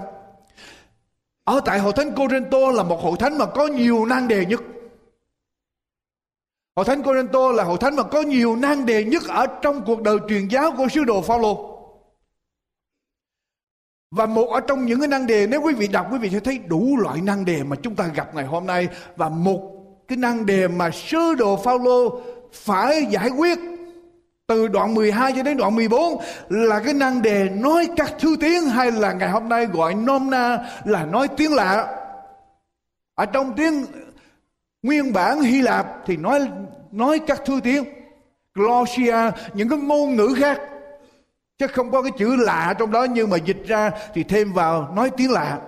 Ở 1.43 1.61
tại 1.65 1.79
hội 1.79 1.93
thánh 1.95 2.15
Corinto 2.15 2.71
là 2.71 2.83
một 2.83 3.01
hội 3.01 3.15
thánh 3.19 3.37
mà 3.37 3.45
có 3.45 3.67
nhiều 3.67 4.05
nan 4.05 4.27
đề 4.27 4.45
nhất. 4.45 4.61
Hội 6.75 6.85
thánh 6.85 7.03
Corinto 7.03 7.51
là 7.51 7.63
hội 7.63 7.77
thánh 7.81 7.95
mà 7.95 8.03
có 8.03 8.21
nhiều 8.21 8.55
nan 8.55 8.85
đề 8.85 9.03
nhất 9.03 9.23
ở 9.27 9.45
trong 9.61 9.85
cuộc 9.85 10.01
đời 10.01 10.17
truyền 10.29 10.47
giáo 10.47 10.71
của 10.77 10.87
sứ 10.91 11.03
đồ 11.03 11.21
Phaolô. 11.21 11.69
Và 14.11 14.25
một 14.25 14.45
ở 14.45 14.59
trong 14.59 14.85
những 14.85 14.99
cái 14.99 15.07
năng 15.07 15.27
đề, 15.27 15.47
nếu 15.47 15.61
quý 15.61 15.73
vị 15.73 15.87
đọc, 15.87 16.07
quý 16.11 16.17
vị 16.17 16.29
sẽ 16.29 16.39
thấy 16.39 16.59
đủ 16.67 16.97
loại 16.97 17.21
năng 17.21 17.45
đề 17.45 17.63
mà 17.63 17.75
chúng 17.83 17.95
ta 17.95 18.07
gặp 18.07 18.35
ngày 18.35 18.45
hôm 18.45 18.65
nay 18.65 18.87
và 19.15 19.29
một 19.29 19.61
cái 20.07 20.17
năng 20.17 20.45
đề 20.45 20.67
mà 20.67 20.89
sứ 20.91 21.35
đồ 21.35 21.57
Phaolô 21.57 22.21
phải 22.53 23.05
giải 23.09 23.29
quyết 23.29 23.59
từ 24.47 24.67
đoạn 24.67 24.93
12 24.93 25.33
cho 25.35 25.43
đến 25.43 25.57
đoạn 25.57 25.75
14 25.75 26.21
là 26.49 26.79
cái 26.79 26.93
năng 26.93 27.21
đề 27.21 27.49
nói 27.49 27.87
các 27.95 28.13
thứ 28.19 28.35
tiếng 28.41 28.65
hay 28.65 28.91
là 28.91 29.13
ngày 29.13 29.29
hôm 29.29 29.49
nay 29.49 29.65
gọi 29.65 29.93
nôm 29.93 30.29
na 30.29 30.65
là 30.85 31.05
nói 31.05 31.27
tiếng 31.27 31.53
lạ. 31.53 31.95
Ở 33.15 33.25
trong 33.25 33.53
tiếng 33.55 33.85
Nguyên 34.83 35.13
bản 35.13 35.41
Hy 35.41 35.61
Lạp 35.61 35.87
thì 36.05 36.17
nói 36.17 36.47
nói 36.91 37.19
các 37.27 37.41
thứ 37.45 37.59
tiếng. 37.63 37.83
Glosia, 38.55 39.31
những 39.53 39.69
cái 39.69 39.79
ngôn 39.79 40.15
ngữ 40.15 40.35
khác. 40.37 40.61
Chứ 41.57 41.67
không 41.67 41.91
có 41.91 42.01
cái 42.01 42.11
chữ 42.17 42.35
lạ 42.35 42.73
trong 42.79 42.91
đó 42.91 43.03
nhưng 43.03 43.29
mà 43.29 43.37
dịch 43.37 43.63
ra 43.67 43.91
thì 44.13 44.23
thêm 44.23 44.53
vào 44.53 44.93
nói 44.95 45.09
tiếng 45.17 45.31
lạ. 45.31 45.59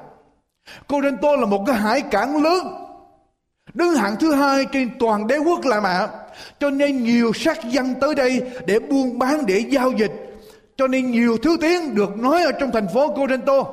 Corinto 0.87 1.35
là 1.35 1.45
một 1.45 1.63
cái 1.67 1.75
hải 1.75 2.01
cảng 2.01 2.43
lớn. 2.43 2.67
Đứng 3.73 3.95
hạng 3.95 4.15
thứ 4.19 4.33
hai 4.33 4.65
trên 4.71 4.89
toàn 4.99 5.27
đế 5.27 5.37
quốc 5.37 5.65
La 5.65 5.81
Mã. 5.81 6.07
Cho 6.59 6.69
nên 6.69 7.03
nhiều 7.03 7.33
sắc 7.33 7.57
dân 7.65 7.95
tới 8.01 8.15
đây 8.15 8.41
để 8.65 8.79
buôn 8.79 9.19
bán 9.19 9.45
để 9.45 9.59
giao 9.59 9.91
dịch. 9.91 10.11
Cho 10.77 10.87
nên 10.87 11.11
nhiều 11.11 11.37
thứ 11.37 11.57
tiếng 11.61 11.95
được 11.95 12.17
nói 12.17 12.43
ở 12.43 12.51
trong 12.51 12.71
thành 12.71 12.87
phố 12.93 13.15
Corinto. 13.15 13.63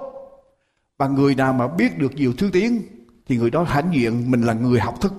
Và 0.98 1.08
người 1.08 1.34
nào 1.34 1.52
mà 1.52 1.68
biết 1.68 1.98
được 1.98 2.14
nhiều 2.14 2.32
thứ 2.38 2.50
tiếng 2.52 2.82
thì 3.26 3.36
người 3.36 3.50
đó 3.50 3.62
hãnh 3.62 3.90
diện 3.92 4.30
mình 4.30 4.42
là 4.42 4.52
người 4.52 4.80
học 4.80 5.00
thức 5.00 5.12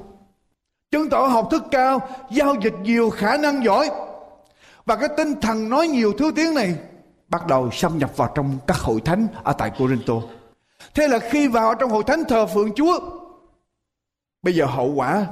chứng 0.93 1.09
tỏ 1.09 1.27
học 1.27 1.47
thức 1.51 1.63
cao, 1.71 2.09
giao 2.31 2.55
dịch 2.63 2.73
nhiều, 2.83 3.09
khả 3.09 3.38
năng 3.38 3.63
giỏi. 3.63 3.89
Và 4.85 4.95
cái 4.95 5.09
tinh 5.17 5.41
thần 5.41 5.69
nói 5.69 5.88
nhiều 5.88 6.13
thứ 6.17 6.31
tiếng 6.35 6.53
này 6.53 6.75
bắt 7.29 7.47
đầu 7.47 7.69
xâm 7.71 7.97
nhập 7.97 8.17
vào 8.17 8.31
trong 8.35 8.57
các 8.67 8.77
hội 8.77 9.01
thánh 9.05 9.27
ở 9.43 9.53
tại 9.53 9.71
Corinto. 9.77 10.13
Thế 10.93 11.07
là 11.07 11.19
khi 11.19 11.47
vào 11.47 11.75
trong 11.75 11.89
hội 11.89 12.03
thánh 12.07 12.23
thờ 12.29 12.47
phượng 12.47 12.73
Chúa, 12.75 13.00
bây 14.41 14.55
giờ 14.55 14.65
hậu 14.65 14.93
quả, 14.93 15.27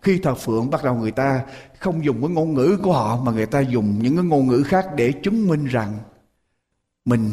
khi 0.00 0.18
thờ 0.22 0.34
phượng 0.34 0.70
bắt 0.70 0.84
đầu 0.84 0.94
người 0.94 1.10
ta 1.10 1.40
không 1.78 2.04
dùng 2.04 2.20
cái 2.20 2.30
ngôn 2.30 2.54
ngữ 2.54 2.78
của 2.82 2.92
họ, 2.92 3.16
mà 3.16 3.32
người 3.32 3.46
ta 3.46 3.60
dùng 3.60 3.98
những 4.02 4.16
cái 4.16 4.24
ngôn 4.24 4.46
ngữ 4.46 4.62
khác 4.62 4.86
để 4.96 5.12
chứng 5.22 5.48
minh 5.48 5.66
rằng 5.66 5.98
mình 7.04 7.30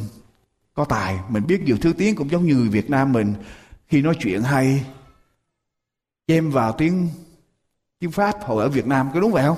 có 0.73 0.85
tài, 0.85 1.19
mình 1.29 1.47
biết 1.47 1.61
nhiều 1.61 1.77
thứ 1.81 1.93
tiếng 1.97 2.15
cũng 2.15 2.31
giống 2.31 2.45
như 2.45 2.55
người 2.55 2.69
Việt 2.69 2.89
Nam 2.89 3.13
mình. 3.13 3.33
Khi 3.87 4.01
nói 4.01 4.15
chuyện 4.19 4.41
hay, 4.41 4.85
chêm 6.27 6.51
vào 6.51 6.71
tiếng 6.71 7.09
tiếng 7.99 8.11
Pháp 8.11 8.43
hồi 8.43 8.63
ở 8.63 8.69
Việt 8.69 8.87
Nam 8.87 9.09
có 9.13 9.19
đúng 9.19 9.31
vậy 9.31 9.43
không 9.43 9.57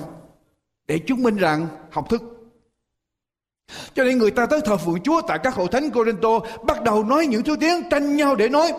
để 0.86 0.98
chứng 0.98 1.22
minh 1.22 1.36
rằng 1.36 1.66
học 1.90 2.08
thức 2.10 2.22
cho 3.94 4.04
nên 4.04 4.18
người 4.18 4.30
ta 4.30 4.46
tới 4.46 4.60
thờ 4.64 4.76
phượng 4.76 5.02
Chúa 5.02 5.22
tại 5.28 5.38
các 5.42 5.54
hội 5.54 5.68
thánh 5.72 5.90
Corinto, 5.90 6.40
bắt 6.66 6.82
đầu 6.82 7.04
nói 7.04 7.26
những 7.26 7.42
thứ 7.42 7.56
tiếng 7.60 7.90
tranh 7.90 8.16
nhau 8.16 8.34
để 8.34 8.48
nói 8.48 8.72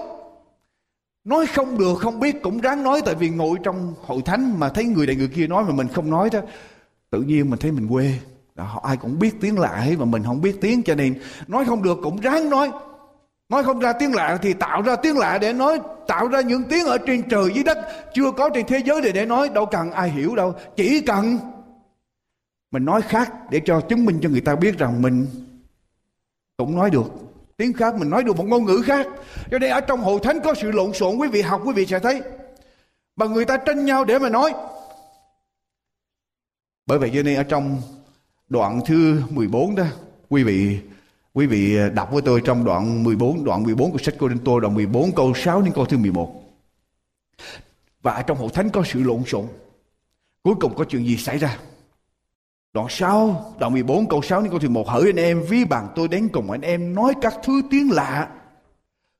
Nói 1.23 1.45
không 1.45 1.77
được, 1.77 1.95
không 1.99 2.19
biết 2.19 2.41
cũng 2.43 2.61
ráng 2.61 2.83
nói, 2.83 3.01
tại 3.05 3.15
vì 3.15 3.29
ngồi 3.29 3.57
trong 3.63 3.93
hội 4.05 4.21
thánh 4.25 4.59
mà 4.59 4.69
thấy 4.69 4.85
người 4.85 5.07
này 5.07 5.15
người 5.15 5.27
kia 5.27 5.47
nói 5.47 5.63
mà 5.63 5.71
mình 5.71 5.87
không 5.87 6.09
nói 6.09 6.29
đó. 6.29 6.39
Tự 7.09 7.21
nhiên 7.21 7.49
mình 7.49 7.59
thấy 7.59 7.71
mình 7.71 7.87
quê. 7.87 8.19
Họ 8.55 8.81
ai 8.83 8.97
cũng 8.97 9.19
biết 9.19 9.35
tiếng 9.41 9.59
lạ 9.59 9.75
hết 9.75 9.95
mà 9.99 10.05
mình 10.05 10.23
không 10.23 10.41
biết 10.41 10.61
tiếng, 10.61 10.83
cho 10.83 10.95
nên 10.95 11.19
nói 11.47 11.65
không 11.65 11.83
được 11.83 11.97
cũng 12.03 12.21
ráng 12.21 12.49
nói. 12.49 12.71
Nói 13.51 13.63
không 13.63 13.79
ra 13.79 13.93
tiếng 13.93 14.13
lạ 14.13 14.37
thì 14.41 14.53
tạo 14.53 14.81
ra 14.81 14.95
tiếng 14.95 15.17
lạ 15.17 15.37
để 15.41 15.53
nói, 15.53 15.79
tạo 16.07 16.27
ra 16.27 16.41
những 16.41 16.63
tiếng 16.63 16.85
ở 16.85 16.97
trên 16.97 17.29
trời 17.29 17.51
dưới 17.53 17.63
đất. 17.63 17.77
Chưa 18.13 18.31
có 18.31 18.49
trên 18.49 18.65
thế 18.67 18.81
giới 18.85 19.01
để 19.01 19.11
để 19.11 19.25
nói, 19.25 19.49
đâu 19.49 19.65
cần 19.65 19.91
ai 19.91 20.09
hiểu 20.09 20.35
đâu, 20.35 20.55
chỉ 20.75 21.01
cần 21.01 21.37
mình 22.71 22.85
nói 22.85 23.01
khác 23.01 23.33
để 23.49 23.61
cho 23.65 23.81
chứng 23.81 24.05
minh 24.05 24.19
cho 24.21 24.29
người 24.29 24.41
ta 24.41 24.55
biết 24.55 24.77
rằng 24.77 25.01
mình 25.01 25.27
cũng 26.57 26.75
nói 26.75 26.89
được. 26.89 27.05
Tiếng 27.57 27.73
khác 27.73 27.95
mình 27.95 28.09
nói 28.09 28.23
được 28.23 28.37
một 28.37 28.45
ngôn 28.47 28.65
ngữ 28.65 28.81
khác. 28.85 29.07
Cho 29.51 29.59
nên 29.59 29.71
ở 29.71 29.81
trong 29.81 30.01
hội 30.01 30.19
thánh 30.23 30.39
có 30.43 30.53
sự 30.53 30.71
lộn 30.71 30.93
xộn 30.93 31.17
quý 31.17 31.27
vị 31.27 31.41
học 31.41 31.61
quý 31.65 31.73
vị 31.73 31.85
sẽ 31.85 31.99
thấy. 31.99 32.21
Mà 33.15 33.25
người 33.25 33.45
ta 33.45 33.57
tranh 33.57 33.85
nhau 33.85 34.05
để 34.05 34.19
mà 34.19 34.29
nói. 34.29 34.53
Bởi 36.85 36.99
vậy 36.99 37.11
cho 37.13 37.23
nên 37.23 37.35
ở 37.35 37.43
trong 37.43 37.81
đoạn 38.49 38.81
thứ 38.85 39.21
14 39.29 39.75
đó 39.75 39.85
quý 40.29 40.43
vị 40.43 40.79
quý 41.33 41.45
vị 41.47 41.77
à, 41.77 41.89
đọc 41.89 42.11
với 42.11 42.21
tôi 42.21 42.41
trong 42.45 42.65
đoạn 42.65 43.03
14 43.03 43.43
đoạn 43.43 43.63
14 43.63 43.91
của 43.91 43.97
sách 43.97 44.15
Cô 44.19 44.27
Đinh 44.27 44.39
Tô, 44.39 44.59
đoạn 44.59 44.73
14 44.73 45.11
câu 45.15 45.33
6 45.35 45.61
đến 45.61 45.73
câu 45.73 45.85
thứ 45.85 45.97
11 45.97 46.41
và 48.01 48.21
trong 48.27 48.37
hội 48.37 48.49
thánh 48.53 48.69
có 48.69 48.83
sự 48.85 49.03
lộn 49.03 49.23
xộn. 49.27 49.45
Cuối 50.43 50.55
cùng 50.59 50.75
có 50.75 50.83
chuyện 50.83 51.05
gì 51.05 51.17
xảy 51.17 51.37
ra? 51.37 51.57
Đoạn 52.73 52.87
6, 52.89 53.53
đoạn 53.59 53.73
14 53.73 54.09
câu 54.09 54.21
6 54.21 54.41
đến 54.41 54.49
câu 54.49 54.59
thứ 54.59 54.69
11 54.69 54.87
Hỡi 54.87 55.05
anh 55.05 55.15
em 55.15 55.43
ví 55.49 55.65
bằng 55.65 55.87
tôi 55.95 56.07
đến 56.07 56.29
cùng 56.33 56.51
anh 56.51 56.61
em 56.61 56.95
nói 56.95 57.13
các 57.21 57.33
thứ 57.43 57.61
tiếng 57.71 57.91
lạ. 57.91 58.29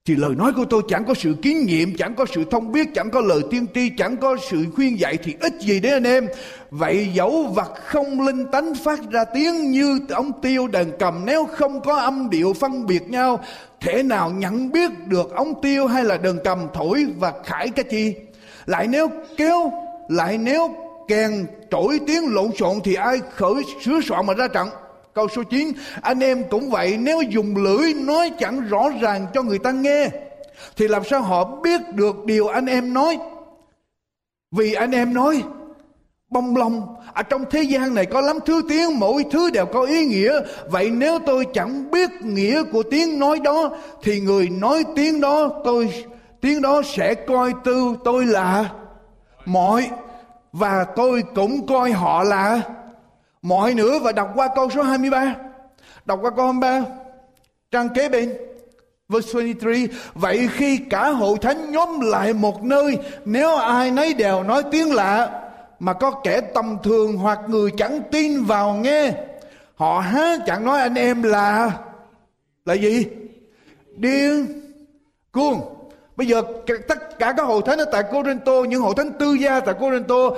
Thì 0.06 0.16
lời 0.16 0.36
nói 0.36 0.52
của 0.56 0.66
tôi 0.66 0.82
chẳng 0.88 1.06
có 1.06 1.14
sự 1.14 1.36
kinh 1.42 1.66
nghiệm, 1.66 1.96
Chẳng 1.98 2.16
có 2.16 2.26
sự 2.34 2.44
thông 2.52 2.72
biết, 2.72 2.88
Chẳng 2.96 3.12
có 3.12 3.22
lời 3.22 3.42
tiên 3.52 3.66
tri, 3.74 3.90
Chẳng 3.98 4.18
có 4.18 4.38
sự 4.50 4.66
khuyên 4.76 5.00
dạy 5.00 5.18
Thì 5.24 5.36
ít 5.40 5.54
gì 5.60 5.80
đấy 5.80 5.92
anh 5.92 6.04
em. 6.04 6.28
Vậy 6.72 7.10
dẫu 7.14 7.44
vật 7.44 7.72
không 7.86 8.22
linh 8.22 8.46
tánh 8.52 8.76
phát 8.76 9.00
ra 9.12 9.26
tiếng 9.26 9.72
Như 9.72 10.00
ông 10.10 10.32
tiêu 10.42 10.68
đàn 10.68 10.92
cầm, 11.00 11.26
Nếu 11.26 11.46
không 11.46 11.82
có 11.82 11.96
âm 11.96 12.30
điệu 12.30 12.54
phân 12.54 12.86
biệt 12.88 13.10
nhau, 13.10 13.40
Thể 13.80 14.04
nào 14.04 14.32
nhận 14.32 14.72
biết 14.72 14.92
được 15.08 15.36
ông 15.36 15.62
tiêu 15.62 15.88
hay 15.88 16.04
là 16.04 16.18
đàn 16.18 16.38
cầm 16.44 16.68
thổi 16.74 17.06
và 17.20 17.34
khải 17.46 17.70
cái 17.70 17.86
chi? 17.90 18.16
Lại 18.66 18.88
nếu 18.88 19.10
kéo, 19.38 19.72
Lại 20.10 20.38
nếu 20.38 20.76
kèn 21.08 21.46
trỗi 21.72 22.00
tiếng 22.08 22.34
lộn 22.34 22.52
xộn 22.58 22.80
thì 22.84 22.94
ai 22.94 23.20
khởi 23.36 23.64
sửa 23.86 24.02
soạn 24.02 24.26
mà 24.26 24.34
ra 24.34 24.48
trận? 24.48 24.70
Câu 25.14 25.28
số 25.28 25.44
9 25.44 25.72
anh 26.02 26.20
em 26.20 26.44
cũng 26.50 26.70
vậy, 26.70 26.98
nếu 27.00 27.22
dùng 27.22 27.56
lưỡi 27.56 27.94
nói 27.94 28.32
chẳng 28.40 28.62
rõ 28.70 28.90
ràng 29.02 29.28
cho 29.34 29.44
người 29.44 29.60
ta 29.60 29.72
nghe, 29.72 30.10
thì 30.78 30.88
làm 30.88 31.04
sao 31.04 31.22
họ 31.22 31.56
biết 31.64 31.82
được 31.96 32.26
điều 32.26 32.48
anh 32.48 32.66
em 32.66 32.94
nói? 32.94 33.18
Vì 34.52 34.74
anh 34.74 34.92
em 34.92 35.14
nói, 35.14 35.44
bông 36.30 36.58
lông 36.58 36.96
ở 36.98 37.04
à, 37.14 37.24
trong 37.24 37.46
thế 37.52 37.62
gian 37.62 37.94
này 37.94 38.06
có 38.06 38.22
lắm 38.22 38.40
thứ 38.46 38.62
tiếng, 38.70 39.00
mỗi 39.00 39.26
thứ 39.32 39.50
đều 39.50 39.66
có 39.66 39.82
ý 39.82 40.06
nghĩa. 40.06 40.40
Vậy 40.70 40.90
nếu 40.90 41.20
tôi 41.26 41.46
chẳng 41.54 41.92
biết 41.92 42.10
nghĩa 42.22 42.64
của 42.64 42.84
tiếng 42.84 43.20
nói 43.20 43.40
đó, 43.44 43.70
thì 44.04 44.20
người 44.20 44.50
nói 44.50 44.84
tiếng 44.96 45.22
đó, 45.22 45.50
tôi, 45.64 46.06
tiếng 46.42 46.62
đó 46.62 46.82
sẽ 46.86 47.14
coi 47.14 47.54
tư 47.64 47.96
tôi 48.04 48.26
là 48.26 48.70
mọi, 49.46 49.90
và 50.52 50.86
tôi 50.96 51.24
cũng 51.36 51.68
coi 51.68 51.92
họ 51.92 52.24
là 52.24 52.62
mọi 53.42 53.74
nữa 53.74 54.00
và 54.00 54.12
đọc 54.12 54.32
qua 54.36 54.50
câu 54.56 54.70
số 54.70 54.84
23 54.84 55.36
đọc 56.06 56.20
qua 56.22 56.32
câu 56.36 56.46
23 56.46 56.82
trang 57.72 57.90
kế 57.90 58.10
bên. 58.10 58.34
Verse 59.10 59.34
23 59.34 59.72
vậy 60.14 60.50
khi 60.54 60.78
cả 60.90 61.10
hội 61.10 61.38
thánh 61.42 61.72
nhóm 61.72 62.00
lại 62.00 62.34
một 62.34 62.64
nơi 62.64 62.98
nếu 63.26 63.56
ai 63.56 63.92
nấy 63.92 64.14
đều 64.14 64.44
nói 64.44 64.64
tiếng 64.72 64.94
lạ 64.94 65.42
mà 65.80 65.94
có 65.94 66.12
kẻ 66.24 66.42
tầm 66.42 66.78
thường 66.84 67.18
hoặc 67.18 67.40
người 67.48 67.72
chẳng 67.78 68.02
tin 68.12 68.44
vào 68.44 68.74
nghe 68.74 69.14
họ 69.76 70.00
há 70.00 70.38
chẳng 70.46 70.66
nói 70.66 70.80
anh 70.82 70.96
em 70.96 71.24
là 71.24 71.72
là 72.66 72.74
gì? 72.74 73.06
Điên. 73.96 74.48
Cuồng. 75.32 75.62
Bây 76.16 76.28
giờ 76.28 76.42
tất 76.88 77.20
cả 77.20 77.34
các 77.38 77.44
hội 77.44 77.62
thánh 77.66 77.80
ở 77.80 77.86
tại 77.92 78.04
Corinto, 78.12 78.52
những 78.70 78.82
hội 78.82 78.94
thánh 78.98 79.12
tư 79.20 79.34
gia 79.34 79.60
tại 79.60 79.76
Corinto 79.80 80.30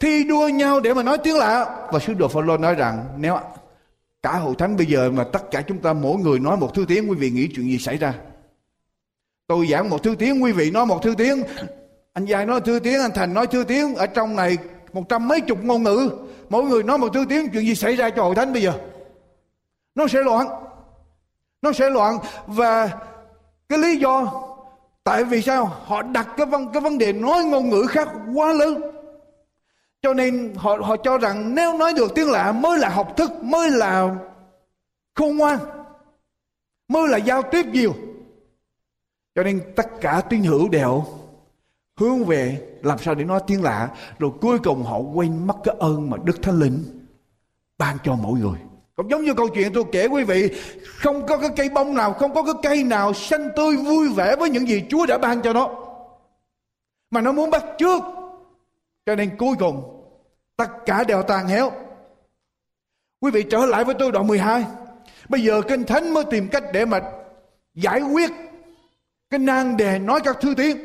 thi 0.00 0.24
đua 0.24 0.48
nhau 0.48 0.80
để 0.80 0.94
mà 0.94 1.02
nói 1.02 1.18
tiếng 1.18 1.36
lạ. 1.36 1.86
Và 1.92 1.98
sứ 1.98 2.14
đồ 2.14 2.28
Phaolô 2.28 2.56
nói 2.56 2.74
rằng 2.74 3.04
nếu 3.16 3.36
cả 4.22 4.32
hội 4.32 4.54
thánh 4.58 4.76
bây 4.76 4.86
giờ 4.86 5.10
mà 5.10 5.24
tất 5.24 5.50
cả 5.50 5.62
chúng 5.62 5.78
ta 5.78 5.92
mỗi 5.92 6.16
người 6.18 6.38
nói 6.38 6.56
một 6.56 6.74
thứ 6.74 6.84
tiếng, 6.88 7.10
quý 7.10 7.16
vị 7.16 7.30
nghĩ 7.30 7.48
chuyện 7.54 7.66
gì 7.66 7.78
xảy 7.78 7.96
ra? 7.96 8.14
Tôi 9.46 9.66
giảng 9.66 9.90
một 9.90 10.02
thứ 10.02 10.14
tiếng, 10.18 10.42
quý 10.42 10.52
vị 10.52 10.70
nói 10.70 10.86
một 10.86 11.02
thứ 11.02 11.14
tiếng. 11.18 11.42
Anh 12.12 12.24
Giai 12.24 12.46
nói 12.46 12.60
thứ 12.60 12.78
tiếng, 12.78 13.00
anh 13.00 13.10
Thành 13.14 13.34
nói 13.34 13.46
thứ 13.46 13.64
tiếng. 13.64 13.94
Ở 13.94 14.06
trong 14.06 14.36
này 14.36 14.58
một 14.92 15.08
trăm 15.08 15.28
mấy 15.28 15.40
chục 15.40 15.64
ngôn 15.64 15.82
ngữ. 15.82 16.10
Mỗi 16.48 16.64
người 16.64 16.82
nói 16.82 16.98
một 16.98 17.08
thứ 17.14 17.24
tiếng, 17.28 17.48
chuyện 17.52 17.66
gì 17.66 17.74
xảy 17.74 17.96
ra 17.96 18.10
cho 18.10 18.22
hội 18.22 18.34
thánh 18.34 18.52
bây 18.52 18.62
giờ? 18.62 18.72
Nó 19.94 20.08
sẽ 20.08 20.22
loạn. 20.22 20.46
Nó 21.62 21.72
sẽ 21.72 21.90
loạn. 21.90 22.18
Và 22.46 22.90
cái 23.68 23.78
lý 23.78 23.96
do 23.96 24.32
Tại 25.08 25.24
vì 25.24 25.42
sao? 25.42 25.70
Họ 25.84 26.02
đặt 26.02 26.28
cái 26.36 26.46
vấn, 26.46 26.72
cái 26.72 26.80
vấn 26.80 26.98
đề 26.98 27.12
nói 27.12 27.44
ngôn 27.44 27.70
ngữ 27.70 27.86
khác 27.88 28.08
quá 28.34 28.52
lớn. 28.52 28.80
Cho 30.02 30.14
nên 30.14 30.54
họ 30.56 30.76
họ 30.82 30.96
cho 30.96 31.18
rằng 31.18 31.54
nếu 31.54 31.78
nói 31.78 31.92
được 31.96 32.14
tiếng 32.14 32.30
lạ 32.30 32.52
mới 32.52 32.78
là 32.78 32.88
học 32.88 33.16
thức, 33.16 33.30
mới 33.42 33.70
là 33.70 34.16
khôn 35.14 35.36
ngoan, 35.36 35.58
mới 36.88 37.08
là 37.08 37.18
giao 37.18 37.42
tiếp 37.42 37.66
nhiều. 37.72 37.94
Cho 39.34 39.42
nên 39.42 39.60
tất 39.76 39.86
cả 40.00 40.22
tín 40.30 40.42
hữu 40.42 40.68
đều 40.68 41.04
hướng 41.96 42.24
về 42.24 42.68
làm 42.82 42.98
sao 42.98 43.14
để 43.14 43.24
nói 43.24 43.40
tiếng 43.46 43.62
lạ. 43.62 43.88
Rồi 44.18 44.30
cuối 44.40 44.58
cùng 44.58 44.82
họ 44.82 44.98
quên 44.98 45.46
mất 45.46 45.56
cái 45.64 45.74
ơn 45.78 46.10
mà 46.10 46.16
Đức 46.24 46.42
Thánh 46.42 46.58
Linh 46.58 47.06
ban 47.78 47.96
cho 48.04 48.14
mỗi 48.14 48.40
người. 48.40 48.58
Cũng 48.96 49.10
giống 49.10 49.24
như 49.24 49.34
câu 49.34 49.48
chuyện 49.48 49.72
tôi 49.72 49.84
kể 49.92 50.06
quý 50.06 50.24
vị, 50.24 50.50
không 50.84 51.26
có 51.26 51.36
cái 51.36 51.50
cây 51.56 51.68
bông 51.68 51.94
nào, 51.94 52.12
không 52.12 52.34
có 52.34 52.42
cái 52.42 52.54
cây 52.62 52.84
nào 52.84 53.12
xanh 53.12 53.48
tươi 53.56 53.76
vui 53.76 54.08
vẻ 54.08 54.36
với 54.36 54.50
những 54.50 54.68
gì 54.68 54.84
Chúa 54.88 55.06
đã 55.06 55.18
ban 55.18 55.42
cho 55.42 55.52
nó. 55.52 55.70
Mà 57.10 57.20
nó 57.20 57.32
muốn 57.32 57.50
bắt 57.50 57.64
trước. 57.78 58.02
Cho 59.08 59.14
nên 59.14 59.36
cuối 59.36 59.56
cùng, 59.58 60.04
tất 60.56 60.70
cả 60.86 61.04
đều 61.04 61.22
tàn 61.22 61.46
héo. 61.46 61.72
Quý 63.20 63.30
vị 63.30 63.44
trở 63.50 63.66
lại 63.66 63.84
với 63.84 63.94
tôi 63.98 64.12
đoạn 64.12 64.26
12. 64.26 64.64
Bây 65.28 65.40
giờ 65.42 65.62
Kinh 65.68 65.84
Thánh 65.84 66.14
mới 66.14 66.24
tìm 66.30 66.48
cách 66.48 66.64
để 66.72 66.84
mà 66.84 67.00
giải 67.74 68.00
quyết 68.00 68.30
cái 69.30 69.38
nan 69.38 69.76
đề 69.76 69.98
nói 69.98 70.20
các 70.24 70.36
thứ 70.40 70.54
tiếng. 70.56 70.76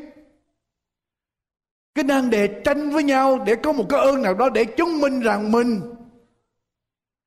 Cái 1.95 2.03
nan 2.03 2.29
đề 2.29 2.61
tranh 2.65 2.89
với 2.89 3.03
nhau 3.03 3.39
để 3.45 3.55
có 3.55 3.71
một 3.71 3.85
cái 3.89 3.99
ơn 3.99 4.21
nào 4.21 4.33
đó 4.33 4.49
để 4.49 4.65
chứng 4.65 5.01
minh 5.01 5.19
rằng 5.19 5.51
mình 5.51 5.81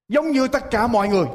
Giống 0.08 0.30
như 0.30 0.48
tất 0.48 0.70
cả 0.70 0.86
mọi 0.86 1.08
người. 1.08 1.26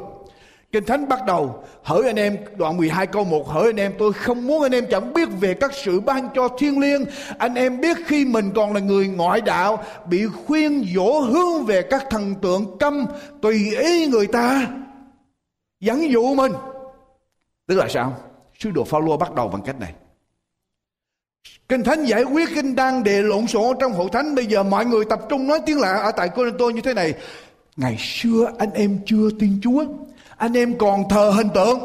Kinh 0.72 0.84
Thánh 0.84 1.08
bắt 1.08 1.26
đầu, 1.26 1.64
hỡi 1.82 2.06
anh 2.06 2.16
em, 2.16 2.36
đoạn 2.56 2.76
12 2.76 3.06
câu 3.06 3.24
1 3.24 3.48
hỡi 3.48 3.66
anh 3.66 3.76
em, 3.76 3.92
tôi 3.98 4.12
không 4.12 4.46
muốn 4.46 4.62
anh 4.62 4.72
em 4.72 4.86
chẳng 4.90 5.12
biết 5.12 5.28
về 5.40 5.54
các 5.54 5.70
sự 5.74 6.00
ban 6.00 6.28
cho 6.34 6.48
thiên 6.58 6.80
liêng 6.80 7.04
anh 7.38 7.54
em 7.54 7.80
biết 7.80 7.96
khi 8.06 8.24
mình 8.24 8.50
còn 8.54 8.72
là 8.72 8.80
người 8.80 9.08
ngoại 9.08 9.40
đạo, 9.40 9.84
bị 10.06 10.26
khuyên 10.26 10.84
dỗ 10.94 11.20
hướng 11.20 11.64
về 11.66 11.82
các 11.82 12.04
thần 12.10 12.34
tượng 12.34 12.78
câm, 12.78 13.06
tùy 13.42 13.76
ý 13.76 14.06
người 14.06 14.26
ta 14.26 14.68
dẫn 15.80 16.10
dụ 16.12 16.34
mình 16.34 16.52
tức 17.66 17.74
là 17.74 17.88
sao 17.88 18.16
sứ 18.58 18.70
đồ 18.70 18.84
Phaolô 18.84 19.16
bắt 19.16 19.34
đầu 19.34 19.48
bằng 19.48 19.62
cách 19.62 19.80
này 19.80 19.94
Kinh 21.68 21.84
Thánh 21.84 22.04
giải 22.04 22.22
quyết 22.22 22.48
kinh 22.54 22.74
đang 22.74 23.04
đề 23.04 23.22
lộn 23.22 23.46
xộn 23.46 23.76
trong 23.80 23.92
hội 23.92 24.08
thánh. 24.12 24.34
Bây 24.34 24.46
giờ 24.46 24.62
mọi 24.62 24.86
người 24.86 25.04
tập 25.04 25.20
trung 25.28 25.46
nói 25.46 25.60
tiếng 25.66 25.80
lạ 25.80 25.92
ở 25.92 26.12
tại 26.12 26.28
Corinto 26.28 26.68
như 26.68 26.80
thế 26.80 26.94
này. 26.94 27.14
Ngày 27.76 27.96
xưa 27.98 28.52
anh 28.58 28.70
em 28.72 28.98
chưa 29.06 29.30
tin 29.38 29.60
Chúa. 29.62 29.84
Anh 30.42 30.56
em 30.56 30.78
còn 30.78 31.08
thờ 31.08 31.30
hình 31.30 31.48
tượng. 31.54 31.78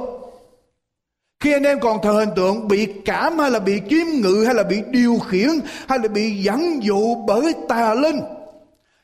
Khi 1.40 1.54
anh 1.54 1.64
em 1.64 1.80
còn 1.80 2.02
thờ 2.04 2.12
hình 2.12 2.30
tượng, 2.36 2.68
bị 2.68 2.94
cảm 3.06 3.40
hay 3.40 3.52
là 3.52 3.60
bị 3.60 3.82
chiếm 3.90 4.08
ngự 4.22 4.44
hay 4.46 4.56
là 4.56 4.64
bị 4.64 4.82
điều 4.92 5.20
khiển 5.20 5.50
hay 5.90 6.00
là 6.00 6.08
bị 6.08 6.44
dẫn 6.44 6.84
dụ 6.84 7.16
bởi 7.28 7.54
tà 7.70 7.94
linh. 7.94 8.20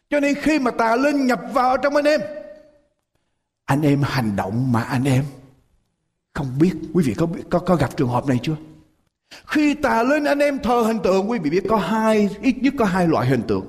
Cho 0.10 0.20
nên 0.20 0.36
khi 0.36 0.60
mà 0.60 0.72
tà 0.72 0.96
linh 0.96 1.28
nhập 1.28 1.39
vào 1.54 1.78
trong 1.78 1.96
anh 1.96 2.06
em 2.06 2.22
anh 3.66 3.82
em 3.82 4.02
hành 4.02 4.36
động 4.36 4.72
mà 4.72 4.82
anh 4.82 5.04
em 5.04 5.24
không 6.34 6.48
biết 6.60 6.74
quý 6.94 7.04
vị 7.08 7.13
có 7.18 7.28
có 7.50 7.60
có 7.60 7.76
gặp 7.76 7.98
trường 7.98 8.10
hợp 8.10 8.28
này 8.28 8.39
chưa 8.44 8.56
khi 9.48 9.74
tà 9.74 10.04
linh 10.04 10.24
anh 10.24 10.39
em 10.39 10.60
thờ 10.60 10.84
hình 10.88 11.00
tượng, 11.04 11.30
quý 11.30 11.39
vị 11.39 11.50
biết 11.50 11.63
có 11.70 11.78
hai, 11.78 12.30
ít 12.42 12.56
nhất 12.62 12.74
có 12.80 12.86
hai 12.86 13.08
loại 13.08 13.28
hình 13.28 13.42
tượng 13.48 13.66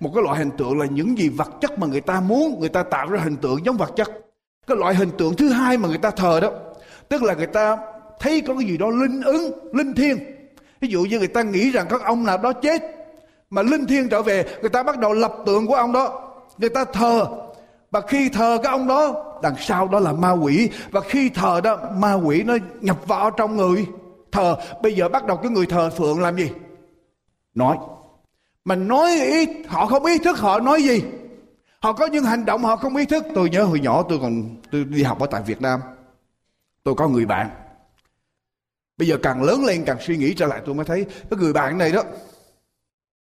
một 0.00 0.12
cái 0.14 0.22
loại 0.22 0.38
hình 0.38 0.50
tượng 0.58 0.78
là 0.78 0.86
những 0.86 1.18
gì 1.18 1.28
vật 1.28 1.50
chất 1.60 1.78
mà 1.78 1.86
người 1.86 2.00
ta 2.00 2.20
muốn, 2.20 2.60
người 2.60 2.68
ta 2.68 2.82
tạo 2.82 3.08
ra 3.08 3.20
hình 3.20 3.36
tượng 3.36 3.64
giống 3.64 3.76
vật 3.76 3.92
chất 3.96 4.27
cái 4.68 4.76
loại 4.76 4.94
hình 4.94 5.10
tượng 5.18 5.36
thứ 5.36 5.48
hai 5.48 5.78
mà 5.78 5.88
người 5.88 5.98
ta 5.98 6.10
thờ 6.10 6.40
đó, 6.40 6.50
tức 7.08 7.22
là 7.22 7.34
người 7.34 7.46
ta 7.46 7.76
thấy 8.20 8.40
có 8.40 8.54
cái 8.54 8.68
gì 8.68 8.76
đó 8.76 8.90
linh 8.90 9.22
ứng, 9.22 9.68
linh 9.72 9.94
thiêng. 9.94 10.18
Ví 10.80 10.88
dụ 10.88 11.02
như 11.02 11.18
người 11.18 11.28
ta 11.28 11.42
nghĩ 11.42 11.70
rằng 11.70 11.86
các 11.90 12.02
ông 12.04 12.24
nào 12.24 12.38
đó 12.38 12.52
chết, 12.52 12.82
mà 13.50 13.62
linh 13.62 13.86
thiêng 13.86 14.08
trở 14.08 14.22
về, 14.22 14.44
người 14.60 14.70
ta 14.70 14.82
bắt 14.82 14.98
đầu 14.98 15.12
lập 15.12 15.34
tượng 15.46 15.66
của 15.66 15.74
ông 15.74 15.92
đó. 15.92 16.30
Người 16.58 16.70
ta 16.70 16.84
thờ, 16.84 17.26
và 17.90 18.00
khi 18.00 18.28
thờ 18.28 18.58
cái 18.62 18.72
ông 18.72 18.88
đó, 18.88 19.24
đằng 19.42 19.54
sau 19.60 19.88
đó 19.88 19.98
là 19.98 20.12
ma 20.12 20.30
quỷ. 20.30 20.70
Và 20.90 21.00
khi 21.00 21.28
thờ 21.28 21.60
đó, 21.64 21.78
ma 21.96 22.14
quỷ 22.14 22.42
nó 22.42 22.56
nhập 22.80 23.06
vào 23.06 23.30
trong 23.30 23.56
người. 23.56 23.86
Thờ, 24.32 24.56
bây 24.82 24.94
giờ 24.94 25.08
bắt 25.08 25.26
đầu 25.26 25.36
cái 25.36 25.50
người 25.50 25.66
thờ 25.66 25.90
phượng 25.90 26.20
làm 26.20 26.36
gì? 26.36 26.50
Nói. 27.54 27.76
Mà 28.64 28.74
nói 28.74 29.10
ý, 29.10 29.46
họ 29.66 29.86
không 29.86 30.04
ý 30.04 30.18
thức 30.18 30.38
họ 30.38 30.60
nói 30.60 30.82
gì? 30.82 31.02
Họ 31.80 31.92
có 31.92 32.06
những 32.06 32.24
hành 32.24 32.44
động, 32.44 32.62
họ 32.62 32.76
không 32.76 32.96
ý 32.96 33.06
thức. 33.06 33.24
Tôi 33.34 33.50
nhớ 33.50 33.64
hồi 33.64 33.80
nhỏ 33.80 34.02
tôi 34.08 34.18
còn, 34.22 34.56
tôi 34.70 34.84
đi 34.84 35.02
học 35.02 35.20
ở 35.20 35.26
tại 35.30 35.42
việt 35.42 35.62
nam. 35.62 35.80
Tôi 36.82 36.94
có 36.94 37.08
người 37.08 37.26
bạn. 37.26 37.50
Bây 38.96 39.08
giờ 39.08 39.16
càng 39.22 39.42
lớn 39.42 39.64
lên, 39.64 39.84
càng 39.84 39.98
suy 40.00 40.16
nghĩ 40.16 40.34
trở 40.34 40.46
lại, 40.46 40.62
tôi 40.66 40.74
mới 40.74 40.84
thấy 40.84 41.06
cái 41.30 41.38
người 41.38 41.52
bạn 41.52 41.78
này 41.78 41.92
đó, 41.92 42.02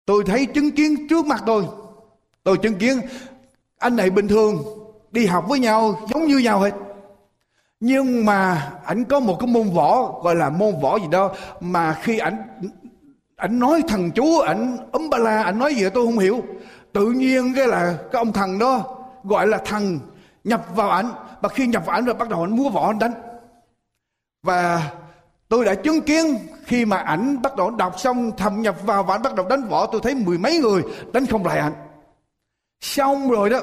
tôi 0.05 0.23
thấy 0.25 0.45
chứng 0.45 0.71
kiến 0.71 1.07
trước 1.09 1.25
mặt 1.25 1.43
tôi. 1.45 1.65
Tôi 2.43 2.57
chứng 2.57 2.75
kiến 2.75 3.01
anh 3.77 3.95
này 3.95 4.09
bình 4.09 4.27
thường, 4.27 4.63
đi 5.11 5.25
học 5.25 5.45
với 5.47 5.59
nhau 5.59 5.99
giống 6.09 6.27
như 6.27 6.37
nhau 6.37 6.59
hết. 6.59 6.73
Nhưng 7.79 8.25
mà 8.25 8.71
ảnh 8.85 9.05
có 9.05 9.19
một 9.19 9.37
cái 9.39 9.47
môn 9.47 9.69
võ, 9.73 10.19
gọi 10.23 10.35
là 10.35 10.49
môn 10.49 10.79
võ 10.81 10.99
gì 10.99 11.07
đó, 11.11 11.35
mà 11.59 11.93
khi 12.03 12.17
ảnh 12.17 12.43
ảnh 13.35 13.59
nói 13.59 13.83
thằng 13.87 14.11
chú, 14.11 14.39
ảnh 14.39 14.77
ấm 14.91 15.09
ba 15.09 15.17
la, 15.17 15.43
ảnh 15.43 15.59
nói 15.59 15.75
gì 15.75 15.89
tôi 15.93 16.05
không 16.05 16.19
hiểu 16.19 16.43
tự 16.93 17.11
nhiên 17.11 17.53
cái 17.55 17.67
là 17.67 17.97
cái 18.11 18.19
ông 18.19 18.33
thần 18.33 18.59
đó 18.59 18.97
gọi 19.23 19.47
là 19.47 19.57
thần 19.65 19.99
nhập 20.43 20.65
vào 20.75 20.89
ảnh. 20.89 21.11
Và 21.41 21.49
khi 21.49 21.67
nhập 21.67 21.83
vào 21.85 21.95
ảnh 21.95 22.05
rồi 22.05 22.15
bắt 22.15 22.29
đầu 22.29 22.43
ảnh 22.43 22.55
múa 22.55 22.69
võ 22.69 22.87
anh 22.87 22.99
đánh. 22.99 23.13
Và 24.43 24.91
tôi 25.49 25.65
đã 25.65 25.75
chứng 25.75 26.01
kiến 26.01 26.25
khi 26.65 26.85
mà 26.85 26.97
ảnh 26.97 27.41
bắt 27.41 27.55
đầu 27.55 27.71
đọc 27.71 27.99
xong, 27.99 28.31
thầm 28.37 28.61
nhập 28.61 28.75
vào 28.83 29.03
và 29.03 29.15
ảnh 29.15 29.21
bắt 29.21 29.35
đầu 29.35 29.47
đánh 29.47 29.67
võ, 29.67 29.85
tôi 29.85 30.01
thấy 30.03 30.15
mười 30.15 30.37
mấy 30.37 30.57
người 30.57 30.83
đánh 31.13 31.25
không 31.25 31.45
lại 31.45 31.59
ảnh. 31.59 31.73
Xong 32.81 33.29
rồi 33.29 33.49
đó, 33.49 33.59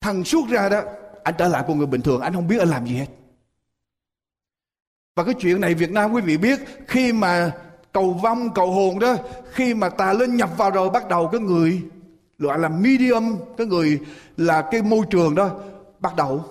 thằng 0.00 0.24
suốt 0.24 0.48
ra 0.48 0.68
đó 0.68 0.80
anh 1.24 1.34
trở 1.38 1.48
lại 1.48 1.64
con 1.68 1.78
người 1.78 1.86
bình 1.86 2.02
thường 2.02 2.20
anh 2.20 2.34
không 2.34 2.48
biết 2.48 2.58
anh 2.58 2.68
làm 2.68 2.86
gì 2.86 2.96
hết. 2.96 3.06
Và 5.14 5.24
cái 5.24 5.34
chuyện 5.38 5.60
này 5.60 5.74
Việt 5.74 5.90
Nam 5.90 6.12
quý 6.12 6.20
vị 6.20 6.36
biết, 6.36 6.58
khi 6.88 7.12
mà 7.12 7.52
cầu 7.92 8.12
vong, 8.22 8.50
cầu 8.54 8.70
hồn 8.70 8.98
đó, 8.98 9.16
khi 9.52 9.74
mà 9.74 9.88
tà 9.88 10.12
linh 10.12 10.36
nhập 10.36 10.50
vào 10.56 10.70
rồi 10.70 10.90
bắt 10.90 11.08
đầu 11.08 11.28
cái 11.32 11.40
người, 11.40 11.82
gọi 12.38 12.58
là 12.58 12.68
medium, 12.68 13.36
cái 13.56 13.66
người 13.66 13.98
là 14.36 14.62
cái 14.62 14.82
môi 14.82 15.06
trường 15.10 15.34
đó, 15.34 15.50
bắt 16.00 16.16
đầu 16.16 16.44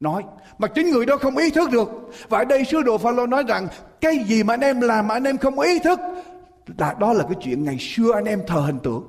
nói 0.00 0.22
mà 0.58 0.68
chính 0.68 0.90
người 0.90 1.06
đó 1.06 1.16
không 1.16 1.36
ý 1.36 1.50
thức 1.50 1.70
được 1.70 1.88
và 2.28 2.38
ở 2.38 2.44
đây 2.44 2.64
sứ 2.64 2.82
đồ 2.82 2.98
Phaolô 2.98 3.26
nói 3.26 3.44
rằng, 3.48 3.68
cái 4.00 4.18
gì 4.26 4.42
mà 4.42 4.54
anh 4.54 4.60
em 4.60 4.80
làm 4.80 5.08
mà 5.08 5.14
anh 5.14 5.24
em 5.24 5.38
không 5.38 5.60
ý 5.60 5.78
thức, 5.78 6.00
là 6.78 6.94
đó 6.98 7.12
là 7.12 7.24
cái 7.24 7.34
chuyện 7.44 7.64
ngày 7.64 7.76
xưa 7.80 8.12
anh 8.14 8.24
em 8.24 8.42
thờ 8.46 8.60
hình 8.60 8.78
tượng 8.78 9.04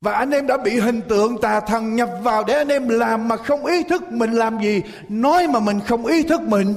và 0.00 0.12
anh 0.12 0.30
em 0.30 0.46
đã 0.46 0.56
bị 0.56 0.80
hình 0.80 1.00
tượng 1.08 1.40
tà 1.40 1.60
thần 1.60 1.96
nhập 1.96 2.10
vào 2.22 2.44
để 2.44 2.54
anh 2.54 2.68
em 2.68 2.88
làm 2.88 3.28
mà 3.28 3.36
không 3.36 3.66
ý 3.66 3.82
thức 3.82 4.12
mình 4.12 4.32
làm 4.32 4.60
gì. 4.60 4.82
Nói 5.08 5.48
mà 5.48 5.60
mình 5.60 5.80
không 5.80 6.06
ý 6.06 6.22
thức 6.22 6.40
mình. 6.40 6.74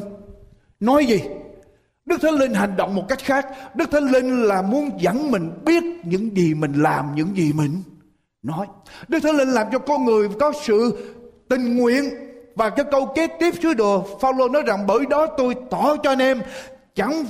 Nói 0.79 1.05
gì? 1.05 1.21
Đức 2.05 2.21
Thánh 2.21 2.33
Linh 2.33 2.53
hành 2.53 2.77
động 2.77 2.95
một 2.95 3.05
cách 3.09 3.19
khác. 3.19 3.47
Đức 3.75 3.91
Thánh 3.91 4.11
Linh 4.11 4.43
là 4.43 4.61
muốn 4.61 4.89
dẫn 4.99 5.31
mình 5.31 5.51
biết 5.65 5.83
những 6.03 6.37
gì 6.37 6.53
mình 6.53 6.73
làm, 6.73 7.15
những 7.15 7.37
gì 7.37 7.53
mình 7.53 7.83
nói. 8.41 8.67
Đức 9.07 9.19
Thánh 9.23 9.35
Linh 9.35 9.49
làm 9.49 9.67
cho 9.71 9.79
con 9.79 10.05
người 10.05 10.29
có 10.39 10.53
sự 10.63 10.97
tình 11.49 11.77
nguyện 11.77 12.03
và 12.55 12.69
cái 12.69 12.85
câu 12.91 13.05
kế 13.15 13.27
tiếp 13.27 13.53
sứ 13.61 13.73
đồ 13.73 14.07
Phaolô 14.21 14.47
nói 14.47 14.63
rằng 14.65 14.87
bởi 14.87 15.05
đó 15.09 15.27
tôi 15.37 15.55
tỏ 15.71 15.95
cho 16.03 16.11
anh 16.11 16.19
em 16.19 16.41
chẳng 16.95 17.25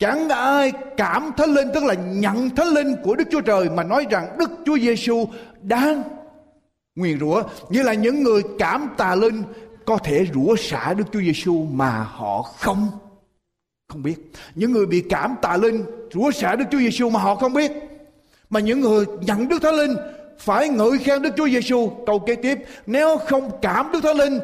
Chẳng 0.00 0.28
ai 0.28 0.72
cảm 0.96 1.30
thánh 1.36 1.54
linh 1.54 1.68
tức 1.74 1.84
là 1.84 1.94
nhận 1.94 2.50
thánh 2.50 2.68
linh 2.68 2.96
của 3.02 3.14
Đức 3.14 3.24
Chúa 3.30 3.40
Trời 3.40 3.70
mà 3.70 3.82
nói 3.82 4.06
rằng 4.10 4.36
Đức 4.38 4.50
Chúa 4.66 4.78
Giêsu 4.78 5.28
đang 5.62 6.02
nguyền 6.96 7.20
rủa 7.20 7.42
như 7.70 7.82
là 7.82 7.94
những 7.94 8.22
người 8.22 8.42
cảm 8.58 8.88
tà 8.96 9.14
linh 9.14 9.42
có 9.86 9.98
thể 9.98 10.26
rủa 10.34 10.56
xả 10.56 10.94
Đức 10.94 11.04
Chúa 11.12 11.20
Giêsu 11.20 11.66
mà 11.72 11.90
họ 11.90 12.42
không 12.42 12.88
không 13.90 14.02
biết. 14.02 14.32
Những 14.54 14.72
người 14.72 14.86
bị 14.86 15.00
cảm 15.08 15.34
tà 15.42 15.56
linh 15.56 15.84
rủa 16.14 16.30
xả 16.30 16.56
Đức 16.56 16.64
Chúa 16.70 16.78
Giêsu 16.78 17.10
mà 17.10 17.20
họ 17.20 17.34
không 17.34 17.52
biết. 17.52 17.72
Mà 18.50 18.60
những 18.60 18.80
người 18.80 19.04
nhận 19.20 19.48
Đức 19.48 19.62
Thánh 19.62 19.74
Linh 19.74 19.96
phải 20.38 20.68
ngợi 20.68 20.98
khen 20.98 21.22
Đức 21.22 21.30
Chúa 21.36 21.48
Giêsu. 21.48 21.90
Câu 22.06 22.18
kế 22.18 22.34
tiếp, 22.34 22.58
nếu 22.86 23.18
không 23.18 23.50
cảm 23.62 23.92
Đức 23.92 24.00
Thánh 24.02 24.16
Linh 24.16 24.38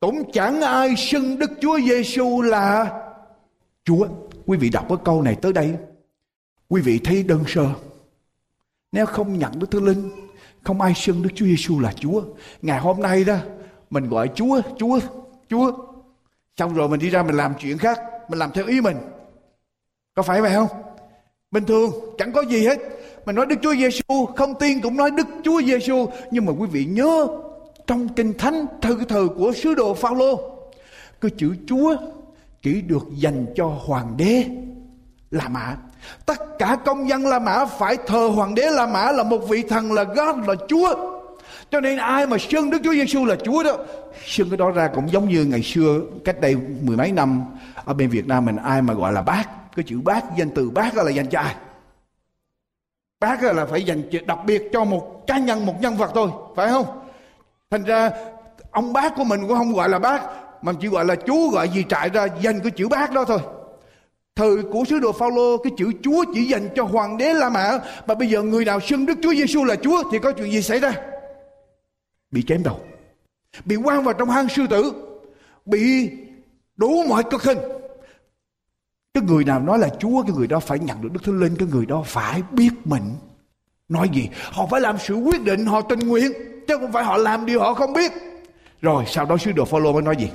cũng 0.00 0.32
chẳng 0.32 0.60
ai 0.60 0.96
xưng 0.96 1.38
Đức 1.38 1.50
Chúa 1.60 1.78
Giêsu 1.78 2.42
là 2.42 3.00
Chúa. 3.84 4.06
Quý 4.46 4.58
vị 4.58 4.70
đọc 4.70 4.86
cái 4.88 4.98
câu 5.04 5.22
này 5.22 5.36
tới 5.42 5.52
đây, 5.52 5.74
quý 6.68 6.80
vị 6.80 7.00
thấy 7.04 7.22
đơn 7.22 7.44
sơ. 7.46 7.66
Nếu 8.92 9.06
không 9.06 9.38
nhận 9.38 9.58
Đức 9.58 9.70
Thánh 9.70 9.84
Linh, 9.84 10.10
không 10.62 10.80
ai 10.80 10.94
xưng 10.94 11.22
Đức 11.22 11.30
Chúa 11.34 11.46
Giêsu 11.46 11.80
là 11.80 11.92
Chúa. 11.92 12.22
Ngày 12.62 12.80
hôm 12.80 13.02
nay 13.02 13.24
đó, 13.24 13.36
mình 13.90 14.08
gọi 14.08 14.30
Chúa, 14.34 14.60
Chúa, 14.78 14.98
Chúa. 15.50 15.72
Xong 16.56 16.74
rồi 16.74 16.88
mình 16.88 17.00
đi 17.00 17.10
ra 17.10 17.22
mình 17.22 17.36
làm 17.36 17.54
chuyện 17.58 17.78
khác, 17.78 17.98
mình 18.28 18.38
làm 18.38 18.50
theo 18.52 18.66
ý 18.66 18.80
mình. 18.80 18.96
Có 20.14 20.22
phải 20.22 20.40
vậy 20.40 20.52
không? 20.54 20.68
Bình 21.50 21.64
thường, 21.64 21.90
chẳng 22.18 22.32
có 22.32 22.40
gì 22.40 22.66
hết. 22.66 22.78
Mình 23.26 23.36
nói 23.36 23.46
Đức 23.46 23.56
Chúa 23.62 23.74
Giêsu, 23.74 24.26
không 24.36 24.54
tin 24.54 24.80
cũng 24.80 24.96
nói 24.96 25.10
Đức 25.10 25.26
Chúa 25.44 25.62
Giêsu, 25.62 26.06
nhưng 26.30 26.46
mà 26.46 26.52
quý 26.58 26.66
vị 26.72 26.84
nhớ 26.84 27.26
trong 27.86 28.08
kinh 28.08 28.38
thánh 28.38 28.66
thư 28.82 28.98
thời 29.08 29.28
của 29.28 29.52
sứ 29.52 29.74
đồ 29.74 29.94
Phaolô, 29.94 30.40
cái 31.20 31.30
chữ 31.38 31.54
Chúa 31.66 31.96
chỉ 32.62 32.80
được 32.80 33.06
dành 33.16 33.46
cho 33.54 33.66
hoàng 33.66 34.14
đế 34.16 34.44
La 35.30 35.48
Mã. 35.48 35.76
Tất 36.26 36.58
cả 36.58 36.76
công 36.84 37.08
dân 37.08 37.26
La 37.26 37.38
Mã 37.38 37.64
phải 37.64 37.96
thờ 38.06 38.30
hoàng 38.34 38.54
đế 38.54 38.70
La 38.70 38.86
Mã 38.86 39.12
là 39.12 39.22
một 39.22 39.48
vị 39.48 39.62
thần 39.68 39.92
là 39.92 40.04
God 40.04 40.48
là 40.48 40.54
Chúa. 40.68 41.13
Cho 41.70 41.80
nên 41.80 41.98
ai 41.98 42.26
mà 42.26 42.36
xưng 42.38 42.70
Đức 42.70 42.78
Chúa 42.84 42.92
Giêsu 42.92 43.24
là 43.24 43.36
Chúa 43.44 43.62
đó, 43.62 43.76
xưng 44.26 44.50
cái 44.50 44.56
đó 44.56 44.70
ra 44.70 44.90
cũng 44.94 45.12
giống 45.12 45.28
như 45.28 45.44
ngày 45.44 45.62
xưa 45.62 46.00
cách 46.24 46.40
đây 46.40 46.56
mười 46.82 46.96
mấy 46.96 47.12
năm 47.12 47.44
ở 47.84 47.94
bên 47.94 48.08
Việt 48.08 48.26
Nam 48.26 48.44
mình 48.44 48.56
ai 48.56 48.82
mà 48.82 48.94
gọi 48.94 49.12
là 49.12 49.22
bác, 49.22 49.44
cái 49.76 49.84
chữ 49.88 50.00
bác 50.04 50.36
danh 50.36 50.50
từ 50.50 50.70
bác 50.70 50.96
là 50.96 51.10
dành 51.10 51.26
cho 51.26 51.40
ai? 51.40 51.54
Bác 53.20 53.42
là 53.42 53.66
phải 53.66 53.82
dành 53.82 54.02
đặc 54.26 54.38
biệt 54.46 54.62
cho 54.72 54.84
một 54.84 55.26
cá 55.26 55.38
nhân, 55.38 55.66
một 55.66 55.80
nhân 55.80 55.96
vật 55.96 56.10
thôi, 56.14 56.30
phải 56.56 56.68
không? 56.68 56.86
Thành 57.70 57.84
ra 57.84 58.10
ông 58.70 58.92
bác 58.92 59.16
của 59.16 59.24
mình 59.24 59.40
cũng 59.40 59.58
không 59.58 59.72
gọi 59.72 59.88
là 59.88 59.98
bác 59.98 60.22
mà 60.62 60.72
chỉ 60.80 60.88
gọi 60.88 61.04
là 61.04 61.14
Chúa 61.26 61.48
gọi 61.50 61.68
gì 61.68 61.84
trại 61.88 62.08
ra 62.08 62.26
dành 62.40 62.60
cái 62.60 62.70
chữ 62.70 62.88
bác 62.88 63.12
đó 63.12 63.24
thôi 63.24 63.38
thời 64.36 64.62
của 64.72 64.84
sứ 64.88 64.98
đồ 64.98 65.12
Phaolô 65.12 65.56
cái 65.56 65.72
chữ 65.76 65.92
Chúa 66.02 66.24
chỉ 66.34 66.44
dành 66.44 66.68
cho 66.76 66.84
hoàng 66.84 67.16
đế 67.16 67.34
La 67.34 67.48
Mã 67.48 67.78
mà 68.06 68.14
bây 68.14 68.28
giờ 68.28 68.42
người 68.42 68.64
nào 68.64 68.80
xưng 68.80 69.06
Đức 69.06 69.18
Chúa 69.22 69.34
Giêsu 69.34 69.64
là 69.64 69.76
Chúa 69.76 70.02
thì 70.12 70.18
có 70.18 70.32
chuyện 70.32 70.52
gì 70.52 70.62
xảy 70.62 70.80
ra 70.80 70.92
bị 72.34 72.42
chém 72.42 72.62
đầu, 72.62 72.80
bị 73.64 73.76
quan 73.76 74.04
vào 74.04 74.14
trong 74.14 74.30
hang 74.30 74.48
sư 74.48 74.66
tử, 74.70 74.92
bị 75.66 76.10
đủ 76.76 77.04
mọi 77.08 77.24
cực 77.30 77.42
hình. 77.42 77.58
Cái 79.14 79.22
người 79.22 79.44
nào 79.44 79.60
nói 79.60 79.78
là 79.78 79.88
Chúa, 79.98 80.22
cái 80.22 80.32
người 80.36 80.46
đó 80.46 80.60
phải 80.60 80.78
nhận 80.78 81.02
được 81.02 81.08
Đức 81.12 81.24
Thánh 81.24 81.40
Linh, 81.40 81.56
cái 81.56 81.68
người 81.68 81.86
đó 81.86 82.02
phải 82.06 82.42
biết 82.50 82.70
mình. 82.84 83.02
Nói 83.88 84.08
gì? 84.12 84.28
Họ 84.52 84.66
phải 84.70 84.80
làm 84.80 84.96
sự 84.98 85.14
quyết 85.14 85.42
định, 85.42 85.66
họ 85.66 85.80
tình 85.80 85.98
nguyện, 85.98 86.32
chứ 86.68 86.78
không 86.80 86.92
phải 86.92 87.04
họ 87.04 87.16
làm 87.16 87.46
điều 87.46 87.60
họ 87.60 87.74
không 87.74 87.92
biết. 87.92 88.12
Rồi, 88.80 89.04
sau 89.06 89.24
đó 89.24 89.36
sứ 89.36 89.52
đồ 89.52 89.64
Phaolô 89.64 89.92
mới 89.92 90.02
nói 90.02 90.16
gì? 90.16 90.30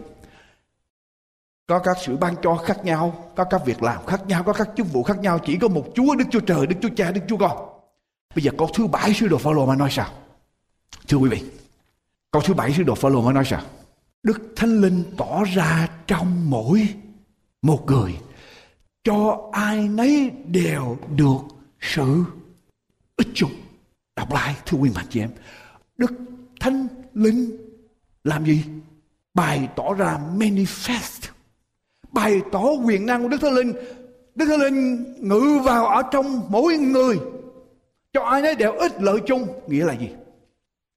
Có 1.68 1.80
các 1.80 1.98
sự 2.06 2.18
ban 2.18 2.36
cho 2.44 2.56
khác 2.56 2.86
nhau, 2.86 3.32
có 3.36 3.44
các 3.44 3.66
việc 3.66 3.84
làm 3.84 4.06
khác 4.06 4.28
nhau, 4.28 4.44
có 4.44 4.54
các 4.54 4.70
chức 4.78 4.94
vụ 4.94 5.04
khác 5.04 5.20
nhau. 5.20 5.40
Chỉ 5.40 5.58
có 5.58 5.68
một 5.68 5.86
chúa, 5.96 6.16
đức 6.16 6.26
chúa 6.32 6.40
trời, 6.40 6.68
đức 6.68 6.76
chúa 6.82 6.90
cha, 6.96 7.12
đức 7.12 7.22
chúa 7.28 7.38
con. 7.38 7.58
Bây 8.36 8.44
giờ 8.44 8.52
câu 8.58 8.70
thứ 8.74 8.88
bảy 8.88 9.14
sứ 9.14 9.28
đồ 9.28 9.38
phaolô 9.38 9.66
mà 9.66 9.76
nói 9.76 9.90
sao? 9.92 10.08
Thưa 11.08 11.18
quý 11.18 11.30
vị 11.30 11.59
câu 12.32 12.42
thứ 12.46 12.54
bảy 12.54 12.74
sứ 12.74 12.84
đồ 12.84 12.96
phaolô 12.96 13.22
mới 13.22 13.34
nói 13.34 13.46
sao? 13.46 13.62
Đức 14.24 14.42
thánh 14.56 14.82
linh 14.82 15.04
tỏ 15.18 15.44
ra 15.44 15.90
trong 16.08 16.50
mỗi 16.50 16.88
một 17.62 17.86
người, 17.88 18.18
cho 19.04 19.50
ai 19.52 19.88
nấy 19.88 20.32
đều 20.46 20.98
được 21.16 21.40
sự 21.80 22.24
ích 23.18 23.28
chung 23.34 23.52
đọc 24.16 24.34
lại, 24.34 24.56
thưa 24.66 24.78
quý 24.78 24.90
mạnh 24.96 25.06
chị 25.10 25.20
em. 25.20 25.30
Đức 25.98 26.12
thánh 26.60 26.88
linh 27.14 27.58
làm 28.24 28.46
gì? 28.46 28.64
Bày 29.34 29.70
tỏ 29.76 29.94
ra 29.94 30.20
manifest. 30.36 31.30
Bày 32.12 32.42
tỏ 32.52 32.64
quyền 32.86 33.06
năng 33.06 33.24
của 33.24 33.30
đức 33.30 33.42
thánh 33.42 33.54
linh. 33.54 33.74
Đức 34.36 34.46
thánh 34.46 34.60
linh 34.60 35.06
ngự 35.20 35.60
vào 35.64 35.88
ở 35.88 36.02
trong 36.12 36.42
mỗi 36.50 36.78
người, 36.78 37.20
cho 38.14 38.24
ai 38.24 38.42
nấy 38.42 38.56
đều 38.56 38.72
ích 38.72 39.02
lợi 39.02 39.20
chung. 39.28 39.48
Nghĩa 39.68 39.86
là 39.86 39.94
gì? 39.94 40.10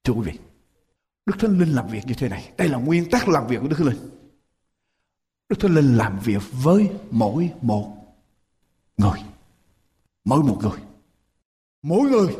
Thưa 0.03 0.13
quý 0.13 0.21
vị 0.25 0.39
đức 1.25 1.33
thánh 1.39 1.59
linh 1.59 1.75
làm 1.75 1.87
việc 1.87 2.05
như 2.05 2.13
thế 2.13 2.29
này 2.29 2.51
đây 2.57 2.69
là 2.69 2.77
nguyên 2.77 3.09
tắc 3.09 3.29
làm 3.29 3.47
việc 3.47 3.57
của 3.61 3.67
đức 3.67 3.75
thánh 3.77 3.87
linh 3.87 4.09
đức 5.49 5.55
thánh 5.59 5.75
linh 5.75 5.97
làm 5.97 6.19
việc 6.19 6.41
với 6.63 6.89
mỗi 7.11 7.49
một 7.61 7.91
người 8.97 9.19
mỗi 10.25 10.43
một 10.43 10.57
người 10.61 10.79
mỗi 11.81 12.09
người 12.09 12.35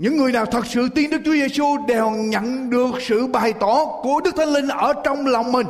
những 0.00 0.16
người 0.16 0.32
nào 0.32 0.46
thật 0.46 0.66
sự 0.66 0.88
tin 0.94 1.10
Đức 1.10 1.20
Chúa 1.24 1.32
Giêsu 1.32 1.86
đều 1.88 2.10
nhận 2.10 2.70
được 2.70 2.90
sự 3.00 3.26
bày 3.26 3.52
tỏ 3.52 3.84
của 4.02 4.20
Đức 4.24 4.34
Thánh 4.36 4.48
Linh 4.48 4.68
ở 4.68 4.92
trong 5.04 5.26
lòng 5.26 5.52
mình. 5.52 5.66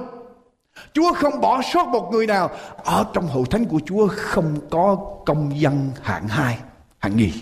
Chúa 0.92 1.12
không 1.12 1.40
bỏ 1.40 1.62
sót 1.62 1.88
một 1.88 2.08
người 2.12 2.26
nào 2.26 2.50
ở 2.84 3.06
trong 3.12 3.26
hội 3.26 3.44
thánh 3.50 3.64
của 3.64 3.80
Chúa 3.86 4.08
không 4.08 4.60
có 4.70 4.96
công 5.26 5.60
dân 5.60 5.90
hạng 6.02 6.28
hai, 6.28 6.58
hạng 6.98 7.16
nhì. 7.16 7.32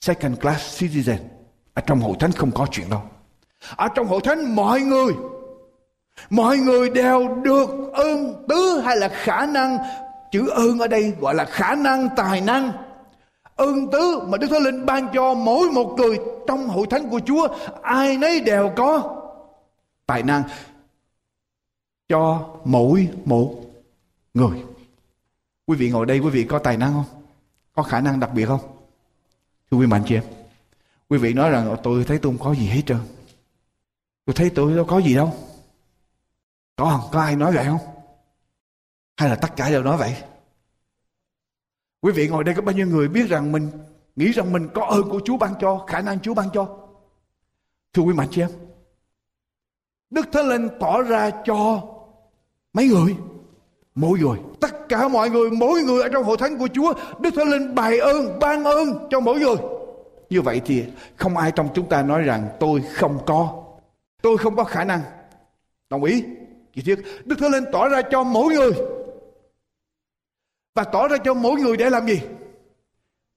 Second 0.00 0.40
class 0.40 0.82
citizen. 0.82 1.18
Ở 1.74 1.82
trong 1.86 2.00
hội 2.00 2.16
thánh 2.20 2.32
không 2.32 2.50
có 2.50 2.66
chuyện 2.70 2.90
đâu. 2.90 3.02
Ở 3.76 3.88
trong 3.88 4.06
hội 4.06 4.20
thánh, 4.24 4.54
mọi 4.56 4.80
người 4.80 5.14
mọi 6.30 6.58
người 6.58 6.90
đều 6.90 7.28
được 7.42 7.92
ơn 7.92 8.44
tứ 8.48 8.80
hay 8.84 8.96
là 8.96 9.08
khả 9.08 9.46
năng 9.46 9.78
chữ 10.32 10.48
ơn 10.48 10.78
ở 10.78 10.88
đây 10.88 11.12
gọi 11.20 11.34
là 11.34 11.44
khả 11.44 11.74
năng, 11.74 12.08
tài 12.16 12.40
năng 12.40 12.72
ơn 13.56 13.90
tứ 13.90 14.20
mà 14.28 14.38
Đức 14.38 14.46
Thánh 14.50 14.62
Linh 14.62 14.86
ban 14.86 15.08
cho 15.14 15.34
mỗi 15.34 15.70
một 15.70 15.94
người 15.96 16.18
trong 16.48 16.68
hội 16.68 16.86
thánh 16.90 17.10
của 17.10 17.20
Chúa, 17.26 17.48
ai 17.82 18.18
nấy 18.18 18.40
đều 18.40 18.72
có 18.76 19.16
tài 20.06 20.22
năng 20.22 20.42
cho 22.08 22.48
mỗi 22.64 23.08
một 23.24 23.54
người. 24.34 24.62
Quý 25.66 25.76
vị 25.76 25.90
ngồi 25.90 26.06
đây, 26.06 26.18
quý 26.18 26.30
vị 26.30 26.44
có 26.44 26.58
tài 26.58 26.76
năng 26.76 26.92
không? 26.92 27.22
Có 27.74 27.82
khả 27.82 28.00
năng 28.00 28.20
đặc 28.20 28.30
biệt 28.34 28.46
không? 28.46 28.60
Thưa 29.70 29.78
quý 29.78 29.86
mạnh 29.86 30.02
chị 30.06 30.14
em. 30.14 30.24
Quý 31.08 31.18
vị 31.18 31.32
nói 31.32 31.50
rằng, 31.50 31.76
tôi 31.82 32.04
thấy 32.04 32.18
tôi 32.18 32.32
không 32.32 32.46
có 32.46 32.54
gì 32.54 32.66
hết 32.66 32.82
trơn. 32.86 32.98
Tôi 34.28 34.34
thấy 34.34 34.50
tôi 34.50 34.76
đâu 34.76 34.84
có 34.84 34.98
gì 34.98 35.14
đâu. 35.14 35.32
Có 36.76 36.84
không? 36.84 37.10
Có 37.12 37.20
ai 37.20 37.36
nói 37.36 37.52
vậy 37.52 37.64
không? 37.64 37.80
Hay 39.16 39.28
là 39.28 39.34
tất 39.34 39.56
cả 39.56 39.70
đều 39.70 39.82
nói 39.82 39.96
vậy? 39.96 40.16
Quý 42.00 42.12
vị 42.12 42.28
ngồi 42.28 42.44
đây 42.44 42.54
có 42.54 42.62
bao 42.62 42.74
nhiêu 42.74 42.86
người 42.86 43.08
biết 43.08 43.28
rằng 43.28 43.52
mình 43.52 43.70
nghĩ 44.16 44.32
rằng 44.32 44.52
mình 44.52 44.68
có 44.74 44.86
ơn 44.86 45.08
của 45.10 45.20
Chúa 45.24 45.36
ban 45.36 45.54
cho, 45.60 45.84
khả 45.86 46.00
năng 46.00 46.20
Chúa 46.20 46.34
ban 46.34 46.48
cho. 46.52 46.68
Thưa 47.92 48.02
quý 48.02 48.14
mạnh 48.14 48.28
chị 48.30 48.40
em, 48.40 48.50
Đức 50.10 50.28
Thánh 50.32 50.48
Linh 50.48 50.68
tỏ 50.80 51.02
ra 51.02 51.30
cho 51.44 51.82
mấy 52.72 52.88
người, 52.88 53.16
mỗi 53.94 54.18
người, 54.18 54.38
tất 54.60 54.88
cả 54.88 55.08
mọi 55.08 55.30
người, 55.30 55.50
mỗi 55.50 55.82
người 55.82 56.02
ở 56.02 56.08
trong 56.08 56.24
hội 56.24 56.36
thánh 56.36 56.58
của 56.58 56.68
Chúa, 56.74 56.92
Đức 57.20 57.30
Thánh 57.36 57.48
Linh 57.48 57.74
bày 57.74 57.98
ơn, 57.98 58.38
ban 58.38 58.64
ơn 58.64 59.08
cho 59.10 59.20
mỗi 59.20 59.40
người. 59.40 59.56
Như 60.30 60.42
vậy 60.42 60.60
thì 60.64 60.84
không 61.16 61.36
ai 61.36 61.52
trong 61.52 61.68
chúng 61.74 61.88
ta 61.88 62.02
nói 62.02 62.22
rằng 62.22 62.48
tôi 62.60 62.82
không 62.94 63.18
có, 63.26 63.64
tôi 64.22 64.38
không 64.38 64.56
có 64.56 64.64
khả 64.64 64.84
năng. 64.84 65.00
Đồng 65.90 66.04
ý? 66.04 66.24
Chị 66.74 66.82
thiết, 66.82 67.04
Đức 67.24 67.36
Thánh 67.38 67.50
Linh 67.50 67.64
tỏ 67.72 67.88
ra 67.88 68.02
cho 68.10 68.22
mỗi 68.22 68.54
người. 68.54 68.72
Và 70.74 70.84
tỏ 70.84 71.08
ra 71.08 71.16
cho 71.24 71.34
mỗi 71.34 71.60
người 71.60 71.76
để 71.76 71.90
làm 71.90 72.06
gì? 72.06 72.20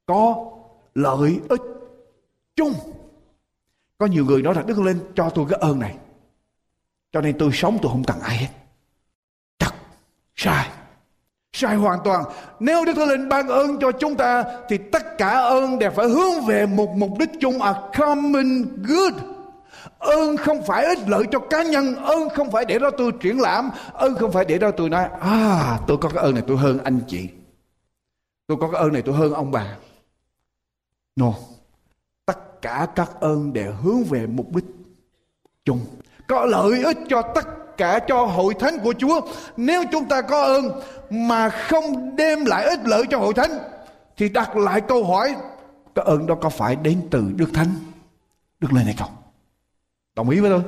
Có 0.05 0.51
lợi 0.95 1.39
ích 1.49 1.61
chung. 2.55 2.73
Có 3.97 4.05
nhiều 4.05 4.25
người 4.25 4.41
nói 4.41 4.53
rằng 4.53 4.67
đức 4.67 4.79
lên 4.79 4.99
cho 5.15 5.29
tôi 5.29 5.45
cái 5.49 5.59
ơn 5.61 5.79
này. 5.79 5.95
Cho 7.11 7.21
nên 7.21 7.37
tôi 7.37 7.49
sống 7.53 7.77
tôi 7.81 7.91
không 7.91 8.03
cần 8.03 8.19
ai 8.19 8.37
hết. 8.37 8.47
Thật 9.59 9.73
sai. 10.35 10.69
Sai 11.53 11.75
hoàn 11.75 11.99
toàn. 12.03 12.23
Nếu 12.59 12.85
đức 12.85 12.93
thánh 12.95 13.09
linh 13.09 13.29
ban 13.29 13.47
ơn 13.47 13.79
cho 13.79 13.91
chúng 13.91 14.15
ta 14.15 14.43
thì 14.69 14.77
tất 14.77 15.17
cả 15.17 15.29
ơn 15.29 15.79
đều 15.79 15.91
phải 15.91 16.07
hướng 16.07 16.45
về 16.47 16.65
một 16.65 16.89
mục 16.95 17.09
đích 17.19 17.29
chung. 17.39 17.61
A 17.61 17.73
common 17.97 18.63
good 18.83 19.13
ơn 20.01 20.37
không 20.37 20.63
phải 20.63 20.85
ích 20.85 20.99
lợi 21.07 21.23
cho 21.31 21.39
cá 21.39 21.63
nhân, 21.63 21.95
ơn 21.95 22.29
không 22.29 22.51
phải 22.51 22.65
để 22.65 22.79
đó 22.79 22.89
tôi 22.97 23.11
triển 23.21 23.39
lãm, 23.39 23.69
ơn 23.93 24.15
không 24.15 24.31
phải 24.31 24.45
để 24.45 24.57
đó 24.57 24.71
tôi 24.77 24.89
nói 24.89 25.07
à 25.21 25.79
tôi 25.87 25.97
có 25.97 26.09
cái 26.09 26.23
ơn 26.23 26.33
này 26.33 26.43
tôi 26.47 26.57
hơn 26.57 26.79
anh 26.83 26.99
chị. 27.07 27.29
Tôi 28.47 28.57
có 28.61 28.67
cái 28.71 28.81
ơn 28.81 28.93
này 28.93 29.01
tôi 29.01 29.15
hơn 29.15 29.33
ông 29.33 29.51
bà. 29.51 29.75
No. 31.15 31.33
Tất 32.25 32.61
cả 32.61 32.87
các 32.95 33.11
ơn 33.19 33.53
đều 33.53 33.73
hướng 33.83 34.03
về 34.03 34.27
mục 34.27 34.55
đích 34.55 34.65
chung. 35.65 35.79
Có 36.27 36.45
lợi 36.45 36.83
ích 36.83 36.97
cho 37.09 37.21
tất 37.21 37.77
cả 37.77 37.99
cho 38.07 38.25
hội 38.25 38.53
thánh 38.53 38.79
của 38.83 38.93
Chúa. 38.97 39.21
Nếu 39.57 39.83
chúng 39.91 40.05
ta 40.05 40.21
có 40.21 40.43
ơn 40.43 40.81
mà 41.09 41.49
không 41.49 42.15
đem 42.15 42.45
lại 42.45 42.65
ích 42.65 42.79
lợi 42.85 43.03
cho 43.09 43.17
hội 43.17 43.33
thánh, 43.33 43.51
thì 44.17 44.29
đặt 44.29 44.57
lại 44.57 44.81
câu 44.81 45.03
hỏi, 45.03 45.35
cái 45.95 46.05
ơn 46.05 46.27
đó 46.27 46.35
có 46.41 46.49
phải 46.49 46.75
đến 46.75 47.01
từ 47.11 47.23
Đức 47.35 47.49
Thánh, 47.53 47.67
Đức 48.59 48.73
Lên 48.73 48.85
này 48.85 48.95
không? 48.99 49.09
Đồng 50.15 50.29
ý 50.29 50.39
với 50.39 50.49
tôi? 50.49 50.61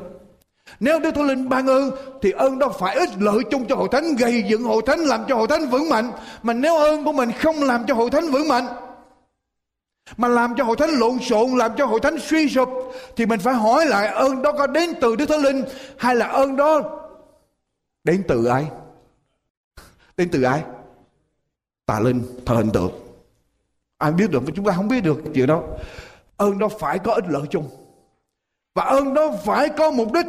Nếu 0.79 0.99
Đức 0.99 1.11
Thánh 1.15 1.27
Linh 1.27 1.49
ban 1.49 1.67
ơn 1.67 1.91
thì 2.21 2.31
ơn 2.31 2.59
đó 2.59 2.69
phải 2.79 2.95
ích 2.95 3.09
lợi 3.19 3.39
chung 3.51 3.65
cho 3.67 3.75
hội 3.75 3.87
thánh, 3.91 4.15
gây 4.15 4.43
dựng 4.47 4.63
hội 4.63 4.81
thánh, 4.85 4.99
làm 4.99 5.23
cho 5.27 5.35
hội 5.35 5.47
thánh 5.47 5.69
vững 5.69 5.89
mạnh. 5.89 6.11
Mà 6.43 6.53
nếu 6.53 6.77
ơn 6.77 7.03
của 7.03 7.11
mình 7.11 7.31
không 7.39 7.63
làm 7.63 7.85
cho 7.87 7.93
hội 7.93 8.09
thánh 8.09 8.31
vững 8.31 8.47
mạnh, 8.47 8.65
mà 10.17 10.27
làm 10.27 10.55
cho 10.57 10.63
hội 10.63 10.75
thánh 10.75 10.89
lộn 10.89 11.19
xộn, 11.19 11.57
làm 11.57 11.71
cho 11.77 11.85
hội 11.85 11.99
thánh 11.99 12.19
suy 12.19 12.49
sụp, 12.49 12.69
thì 13.15 13.25
mình 13.25 13.39
phải 13.39 13.53
hỏi 13.53 13.85
lại 13.85 14.07
ơn 14.07 14.41
đó 14.41 14.51
có 14.51 14.67
đến 14.67 14.93
từ 15.01 15.15
Đức 15.15 15.25
Thánh 15.25 15.41
Linh 15.41 15.63
hay 15.97 16.15
là 16.15 16.27
ơn 16.27 16.55
đó 16.55 16.81
đến 18.03 18.23
từ 18.27 18.45
ai? 18.45 18.67
Đến 20.17 20.29
từ 20.31 20.43
ai? 20.43 20.63
Tà 21.85 21.99
linh, 21.99 22.23
thờ 22.45 22.55
hình 22.55 22.71
tượng. 22.71 22.91
Ai 23.97 24.11
biết 24.11 24.31
được, 24.31 24.43
chúng 24.55 24.65
ta 24.65 24.73
không 24.75 24.87
biết 24.87 25.03
được 25.03 25.17
chuyện 25.33 25.47
đó. 25.47 25.63
Ơn 26.37 26.59
đó 26.59 26.67
phải 26.79 26.99
có 26.99 27.13
ích 27.13 27.25
lợi 27.27 27.43
chung 27.49 27.69
và 28.73 28.83
ơn 28.83 29.13
đó 29.13 29.31
phải 29.45 29.69
có 29.69 29.91
mục 29.91 30.13
đích 30.13 30.25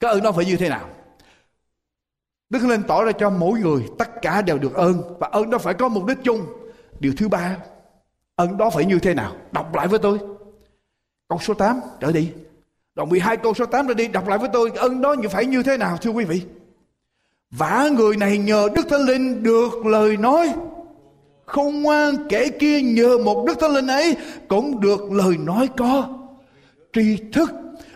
cái 0.00 0.10
ơn 0.10 0.22
đó 0.22 0.32
phải 0.32 0.44
như 0.44 0.56
thế 0.56 0.68
nào 0.68 0.88
Đức 2.50 2.64
Linh 2.64 2.82
tỏ 2.82 3.04
ra 3.04 3.12
cho 3.12 3.30
mỗi 3.30 3.60
người 3.60 3.82
tất 3.98 4.22
cả 4.22 4.42
đều 4.42 4.58
được 4.58 4.74
ơn 4.74 5.16
và 5.18 5.28
ơn 5.32 5.50
đó 5.50 5.58
phải 5.58 5.74
có 5.74 5.88
mục 5.88 6.06
đích 6.06 6.18
chung. 6.22 6.46
Điều 7.00 7.12
thứ 7.16 7.28
ba, 7.28 7.56
ơn 8.36 8.56
đó 8.56 8.70
phải 8.70 8.84
như 8.84 8.98
thế 8.98 9.14
nào? 9.14 9.36
Đọc 9.52 9.74
lại 9.74 9.88
với 9.88 9.98
tôi. 9.98 10.18
Câu 11.28 11.38
số 11.38 11.54
8 11.54 11.80
trở 12.00 12.12
đi. 12.12 12.32
Đoạn 12.94 13.08
12 13.08 13.36
câu 13.36 13.54
số 13.54 13.66
8 13.66 13.88
trở 13.88 13.94
đi 13.94 14.08
đọc 14.08 14.28
lại 14.28 14.38
với 14.38 14.48
tôi 14.52 14.70
ơn 14.76 15.00
đó 15.00 15.14
phải 15.30 15.46
như 15.46 15.62
thế 15.62 15.76
nào 15.76 15.96
thưa 15.96 16.10
quý 16.10 16.24
vị? 16.24 16.42
Vả 17.50 17.88
người 17.96 18.16
này 18.16 18.38
nhờ 18.38 18.68
Đức 18.74 18.86
Thánh 18.90 19.00
Linh 19.00 19.42
được 19.42 19.86
lời 19.86 20.16
nói 20.16 20.54
không 21.46 21.82
ngoan 21.82 22.28
kẻ 22.28 22.48
kia 22.60 22.82
nhờ 22.82 23.18
một 23.18 23.44
Đức 23.46 23.60
Thánh 23.60 23.70
Linh 23.70 23.86
ấy 23.86 24.16
cũng 24.48 24.80
được 24.80 25.12
lời 25.12 25.36
nói 25.36 25.68
có 25.76 26.08
tri 26.92 27.16
thức. 27.32 27.50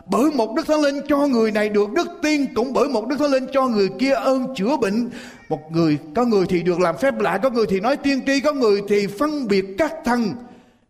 Bởi 0.07 0.31
một 0.31 0.55
đức 0.57 0.67
thánh 0.67 0.81
linh 0.81 1.01
cho 1.09 1.27
người 1.27 1.51
này 1.51 1.69
được 1.69 1.93
đức 1.93 2.09
tiên 2.23 2.47
cũng 2.55 2.73
bởi 2.73 2.89
một 2.89 3.07
đức 3.09 3.17
thánh 3.19 3.31
linh 3.31 3.47
cho 3.53 3.67
người 3.67 3.89
kia 3.99 4.13
ơn 4.13 4.55
chữa 4.57 4.77
bệnh. 4.77 5.11
Một 5.49 5.73
người, 5.73 5.99
có 6.15 6.25
người 6.25 6.47
thì 6.49 6.63
được 6.63 6.81
làm 6.81 6.97
phép 6.97 7.21
lạ, 7.21 7.39
có 7.43 7.51
người 7.51 7.67
thì 7.69 7.81
nói 7.81 7.97
tiên 7.97 8.21
tri, 8.27 8.41
có 8.41 8.53
người 8.53 8.83
thì 8.89 9.07
phân 9.07 9.49
biệt 9.49 9.65
các 9.79 9.95
thân 10.05 10.33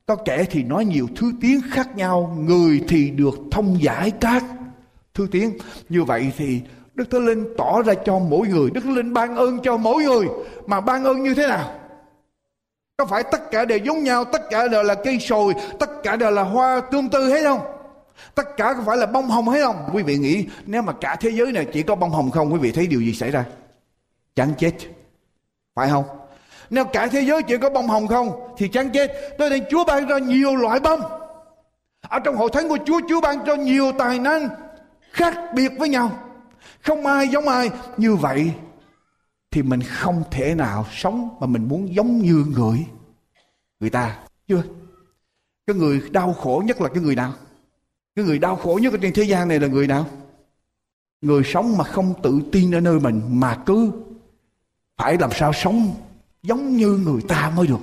có 0.07 0.17
kẻ 0.25 0.45
thì 0.51 0.62
nói 0.62 0.85
nhiều 0.85 1.07
thứ 1.17 1.33
tiếng 1.41 1.61
khác 1.71 1.97
nhau, 1.97 2.37
người 2.38 2.85
thì 2.88 3.11
được 3.11 3.35
thông 3.51 3.83
giải 3.83 4.11
các 4.21 4.45
thứ 5.15 5.27
tiếng. 5.33 5.59
Như 5.88 6.05
vậy 6.05 6.33
thì 6.37 6.61
đức 6.95 7.11
thánh 7.11 7.27
linh 7.27 7.45
tỏ 7.59 7.83
ra 7.83 7.95
cho 8.05 8.19
mỗi 8.19 8.49
người, 8.49 8.71
đức 8.71 8.81
thánh 8.85 8.95
linh 8.95 9.12
ban 9.12 9.37
ơn 9.37 9.59
cho 9.62 9.77
mỗi 9.77 10.05
người. 10.05 10.27
Mà 10.67 10.81
ban 10.81 11.05
ơn 11.05 11.23
như 11.23 11.35
thế 11.35 11.47
nào? 11.47 11.71
Có 12.97 13.07
phải 13.07 13.23
tất 13.23 13.51
cả 13.51 13.65
đều 13.65 13.79
giống 13.79 14.05
nhau, 14.05 14.25
tất 14.25 14.43
cả 14.51 14.69
đều 14.69 14.83
là 14.83 14.95
cây 14.95 15.19
sồi, 15.19 15.55
tất 15.79 15.91
cả 16.03 16.17
đều 16.17 16.31
là 16.31 16.43
hoa 16.43 16.81
tương 16.81 17.09
tư 17.09 17.29
hết 17.29 17.45
không? 17.45 17.61
Tất 18.35 18.57
cả 18.57 18.75
có 18.77 18.83
phải 18.87 18.96
là 18.96 19.07
bông 19.07 19.29
hồng 19.29 19.48
hay 19.48 19.61
không? 19.61 19.77
Quý 19.92 20.03
vị 20.03 20.16
nghĩ 20.16 20.46
nếu 20.66 20.83
mà 20.83 20.92
cả 20.92 21.16
thế 21.20 21.31
giới 21.31 21.53
này 21.53 21.66
chỉ 21.72 21.83
có 21.83 21.94
bông 21.94 22.11
hồng 22.11 22.31
không, 22.31 22.53
quý 22.53 22.59
vị 22.59 22.72
thấy 22.72 22.87
điều 22.87 23.01
gì 23.01 23.14
xảy 23.14 23.31
ra? 23.31 23.44
Chán 24.35 24.53
chết. 24.59 24.72
Phải 25.75 25.90
không? 25.90 26.05
Nếu 26.70 26.85
cả 26.85 27.07
thế 27.07 27.20
giới 27.20 27.42
chỉ 27.42 27.57
có 27.59 27.70
bông 27.70 27.88
hồng 27.88 28.09
không 28.09 28.55
thì 28.57 28.68
chán 28.68 28.90
chết. 28.90 29.12
tôi 29.38 29.51
đây 29.51 29.62
Chúa 29.70 29.85
ban 29.85 30.07
ra 30.07 30.18
nhiều 30.18 30.57
loại 30.57 30.81
bông. 30.81 31.01
Ở 32.01 32.18
trong 32.18 32.37
hội 32.37 32.51
thánh 32.53 32.68
của 32.68 32.79
Chúa, 32.87 33.01
Chúa 33.09 33.20
ban 33.20 33.44
cho 33.46 33.55
nhiều 33.55 33.92
tài 33.98 34.18
năng 34.18 34.48
khác 35.12 35.35
biệt 35.55 35.72
với 35.79 35.88
nhau. 35.88 36.11
Không 36.83 37.07
ai 37.07 37.29
giống 37.29 37.48
ai. 37.48 37.70
Như 37.96 38.16
vậy 38.16 38.53
thì 39.51 39.62
mình 39.62 39.81
không 39.83 40.22
thể 40.31 40.55
nào 40.55 40.87
sống 40.92 41.37
mà 41.40 41.46
mình 41.46 41.68
muốn 41.68 41.94
giống 41.94 42.18
như 42.18 42.44
người 42.57 42.87
người 43.81 43.90
ta. 43.90 44.18
Chưa? 44.48 44.62
Cái 45.66 45.77
người 45.77 46.03
đau 46.11 46.33
khổ 46.33 46.62
nhất 46.66 46.81
là 46.81 46.88
cái 46.88 47.03
người 47.03 47.16
nào? 47.16 47.33
Cái 48.16 48.25
người 48.25 48.38
đau 48.38 48.57
khổ 48.57 48.79
nhất 48.83 48.92
ở 48.92 48.98
trên 49.03 49.12
thế 49.12 49.22
gian 49.22 49.48
này 49.48 49.61
là 49.61 49.66
người 49.66 49.87
nào? 49.87 50.07
Người 51.20 51.42
sống 51.44 51.77
mà 51.77 51.85
không 51.85 52.14
tự 52.22 52.40
tin 52.53 52.75
ở 52.75 52.81
nơi 52.81 53.01
mình 53.01 53.20
mà 53.29 53.59
cứ 53.66 53.92
phải 54.96 55.16
làm 55.20 55.31
sao 55.33 55.53
sống 55.53 55.94
giống 56.42 56.77
như 56.77 57.01
người 57.05 57.22
ta 57.29 57.53
mới 57.57 57.66
được. 57.66 57.81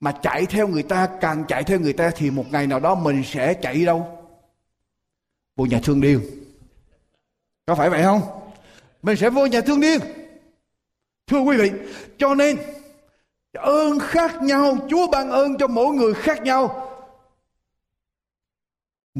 Mà 0.00 0.12
chạy 0.22 0.46
theo 0.46 0.68
người 0.68 0.82
ta, 0.82 1.08
càng 1.20 1.44
chạy 1.48 1.64
theo 1.64 1.80
người 1.80 1.92
ta 1.92 2.10
thì 2.16 2.30
một 2.30 2.44
ngày 2.50 2.66
nào 2.66 2.80
đó 2.80 2.94
mình 2.94 3.22
sẽ 3.26 3.54
chạy 3.54 3.84
đâu? 3.84 4.06
Vô 5.56 5.66
nhà 5.66 5.80
thương 5.82 6.00
điên. 6.00 6.20
Có 7.66 7.74
phải 7.74 7.90
vậy 7.90 8.02
không? 8.02 8.20
Mình 9.02 9.16
sẽ 9.16 9.30
vô 9.30 9.46
nhà 9.46 9.60
thương 9.60 9.80
điên. 9.80 10.00
Thưa 11.26 11.40
quý 11.40 11.56
vị, 11.56 11.70
cho 12.18 12.34
nên 12.34 12.56
ơn 13.52 13.98
khác 13.98 14.42
nhau, 14.42 14.76
chúa 14.90 15.06
ban 15.06 15.30
ơn 15.30 15.58
cho 15.58 15.66
mỗi 15.66 15.94
người 15.94 16.14
khác 16.14 16.42
nhau 16.42 16.88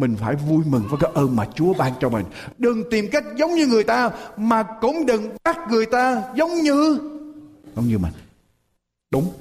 mình 0.01 0.17
phải 0.17 0.35
vui 0.35 0.65
mừng 0.67 0.85
với 0.91 0.99
cái 1.01 1.11
ơn 1.15 1.37
mà 1.37 1.45
Chúa 1.55 1.75
ban 1.75 1.93
cho 2.01 2.09
mình. 2.09 2.27
Đừng 2.59 2.91
tìm 2.91 3.09
cách 3.13 3.25
giống 3.37 3.55
như 3.55 3.67
người 3.67 3.85
ta 3.85 4.11
mà 4.37 4.63
cũng 4.63 5.07
đừng 5.07 5.37
bắt 5.45 5.59
người 5.71 5.87
ta 5.87 6.23
giống 6.35 6.55
như 6.55 6.99
giống 7.77 7.89
như 7.89 7.99
mình. 7.99 8.13
Đúng. 9.11 9.33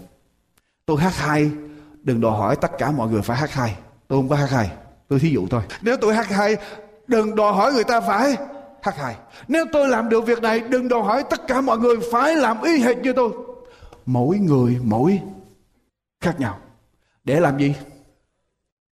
Tôi 0.85 1.01
hát 1.01 1.15
hay, 1.15 1.51
đừng 2.03 2.21
đòi 2.21 2.31
hỏi 2.31 2.55
tất 2.55 2.71
cả 2.77 2.91
mọi 2.91 3.09
người 3.09 3.21
phải 3.21 3.37
hát 3.37 3.51
hay. 3.51 3.75
Tôi 4.07 4.19
không 4.19 4.29
có 4.29 4.35
hát 4.35 4.49
hay. 4.49 4.71
Tôi 5.07 5.19
thí 5.19 5.29
dụ 5.29 5.47
thôi. 5.47 5.61
Nếu 5.81 5.97
tôi 5.97 6.15
hát 6.15 6.29
hay, 6.29 6.57
đừng 7.07 7.35
đòi 7.35 7.53
hỏi 7.53 7.73
người 7.73 7.83
ta 7.83 8.01
phải 8.01 8.37
hát 8.81 8.95
hay. 8.97 9.15
Nếu 9.47 9.65
tôi 9.71 9.87
làm 9.87 10.09
được 10.09 10.25
việc 10.25 10.41
này, 10.41 10.59
đừng 10.59 10.87
đòi 10.87 11.01
hỏi 11.03 11.23
tất 11.29 11.47
cả 11.47 11.61
mọi 11.61 11.77
người 11.77 11.95
phải 12.11 12.35
làm 12.35 12.61
y 12.61 12.79
hệt 12.79 12.97
như 12.97 13.13
tôi. 13.13 13.29
Mỗi 14.05 14.37
người 14.37 14.77
mỗi 14.83 15.21
khác 16.21 16.39
nhau. 16.39 16.59
Để 17.23 17.39
làm 17.39 17.57
gì? 17.57 17.75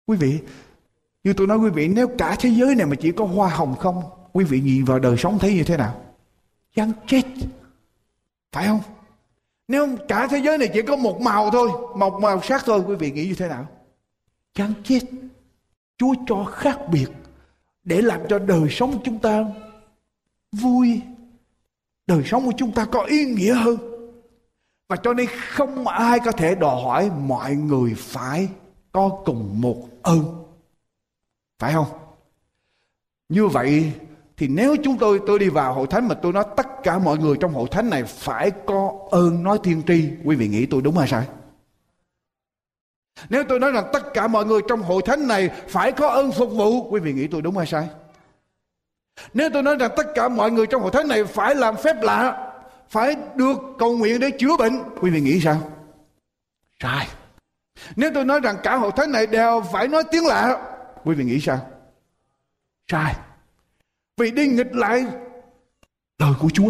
Quý 0.07 0.17
vị, 0.17 0.39
như 1.23 1.33
tôi 1.33 1.47
nói 1.47 1.57
quý 1.57 1.69
vị, 1.69 1.87
nếu 1.87 2.07
cả 2.17 2.35
thế 2.39 2.49
giới 2.49 2.75
này 2.75 2.85
mà 2.85 2.95
chỉ 2.95 3.11
có 3.11 3.25
hoa 3.25 3.49
hồng 3.49 3.75
không, 3.75 4.03
quý 4.33 4.45
vị 4.45 4.61
nhìn 4.61 4.85
vào 4.85 4.99
đời 4.99 5.17
sống 5.17 5.39
thấy 5.39 5.53
như 5.53 5.63
thế 5.63 5.77
nào? 5.77 6.01
Chán 6.75 6.91
chết. 7.07 7.23
Phải 8.51 8.67
không? 8.67 8.81
Nếu 9.67 9.87
cả 10.07 10.27
thế 10.27 10.41
giới 10.45 10.57
này 10.57 10.69
chỉ 10.73 10.81
có 10.81 10.95
một 10.95 11.21
màu 11.21 11.51
thôi, 11.51 11.69
một 11.95 12.19
màu 12.21 12.41
sắc 12.41 12.61
thôi, 12.65 12.83
quý 12.87 12.95
vị 12.95 13.11
nghĩ 13.11 13.27
như 13.27 13.35
thế 13.35 13.47
nào? 13.47 13.67
Chán 14.53 14.73
chết. 14.83 14.99
Chúa 15.97 16.13
cho 16.27 16.43
khác 16.43 16.79
biệt 16.91 17.07
để 17.83 18.01
làm 18.01 18.19
cho 18.29 18.39
đời 18.39 18.67
sống 18.69 19.03
chúng 19.03 19.19
ta 19.19 19.45
vui. 20.51 21.01
Đời 22.07 22.23
sống 22.25 22.45
của 22.45 22.53
chúng 22.57 22.71
ta 22.71 22.85
có 22.85 23.03
ý 23.03 23.25
nghĩa 23.25 23.53
hơn. 23.53 23.77
Và 24.89 24.95
cho 24.95 25.13
nên 25.13 25.27
không 25.49 25.87
ai 25.87 26.19
có 26.19 26.31
thể 26.31 26.55
đòi 26.55 26.83
hỏi 26.83 27.11
mọi 27.19 27.55
người 27.55 27.93
phải 27.97 28.47
có 28.91 29.09
cùng 29.25 29.61
một 29.61 29.87
ơn 30.01 30.40
phải 31.61 31.73
không? 31.73 31.85
Như 33.29 33.47
vậy 33.47 33.91
thì 34.37 34.47
nếu 34.47 34.75
chúng 34.83 34.97
tôi 34.97 35.19
tôi 35.27 35.39
đi 35.39 35.49
vào 35.49 35.73
hội 35.73 35.87
thánh 35.87 36.07
mà 36.07 36.15
tôi 36.15 36.33
nói 36.33 36.43
tất 36.57 36.67
cả 36.83 36.99
mọi 36.99 37.17
người 37.17 37.37
trong 37.39 37.53
hội 37.53 37.67
thánh 37.71 37.89
này 37.89 38.03
phải 38.03 38.51
có 38.65 38.91
ơn 39.11 39.43
nói 39.43 39.59
thiên 39.63 39.83
tri, 39.87 40.09
quý 40.23 40.35
vị 40.35 40.47
nghĩ 40.47 40.65
tôi 40.65 40.81
đúng 40.81 40.97
hay 40.97 41.07
sai? 41.07 41.25
Nếu 43.29 43.43
tôi 43.49 43.59
nói 43.59 43.71
rằng 43.71 43.89
tất 43.93 44.13
cả 44.13 44.27
mọi 44.27 44.45
người 44.45 44.61
trong 44.67 44.81
hội 44.81 45.01
thánh 45.05 45.27
này 45.27 45.49
phải 45.67 45.91
có 45.91 46.07
ơn 46.09 46.31
phục 46.31 46.51
vụ, 46.51 46.89
quý 46.89 46.99
vị 46.99 47.13
nghĩ 47.13 47.27
tôi 47.27 47.41
đúng 47.41 47.57
hay 47.57 47.67
sai? 47.67 47.87
Nếu 49.33 49.49
tôi 49.53 49.63
nói 49.63 49.75
rằng 49.79 49.91
tất 49.97 50.07
cả 50.15 50.29
mọi 50.29 50.51
người 50.51 50.67
trong 50.67 50.81
hội 50.81 50.91
thánh 50.91 51.07
này 51.07 51.25
phải 51.25 51.55
làm 51.55 51.75
phép 51.75 51.95
lạ, 52.01 52.51
phải 52.89 53.15
được 53.35 53.57
cầu 53.79 53.97
nguyện 53.97 54.19
để 54.19 54.31
chữa 54.39 54.57
bệnh, 54.57 54.83
quý 55.01 55.11
vị 55.11 55.21
nghĩ 55.21 55.39
sao? 55.39 55.57
Sai. 56.79 57.07
Nếu 57.95 58.11
tôi 58.13 58.25
nói 58.25 58.39
rằng 58.39 58.57
cả 58.63 58.75
hội 58.75 58.91
thánh 58.95 59.11
này 59.11 59.27
đều 59.27 59.63
phải 59.71 59.87
nói 59.87 60.03
tiếng 60.11 60.25
lạ, 60.25 60.70
Quý 61.03 61.15
vị 61.15 61.23
nghĩ 61.23 61.39
sao? 61.39 61.59
Sai. 62.87 63.15
Vì 64.17 64.31
đi 64.31 64.47
nghịch 64.47 64.75
lại 64.75 65.05
lời 66.19 66.33
của 66.39 66.49
Chúa. 66.53 66.69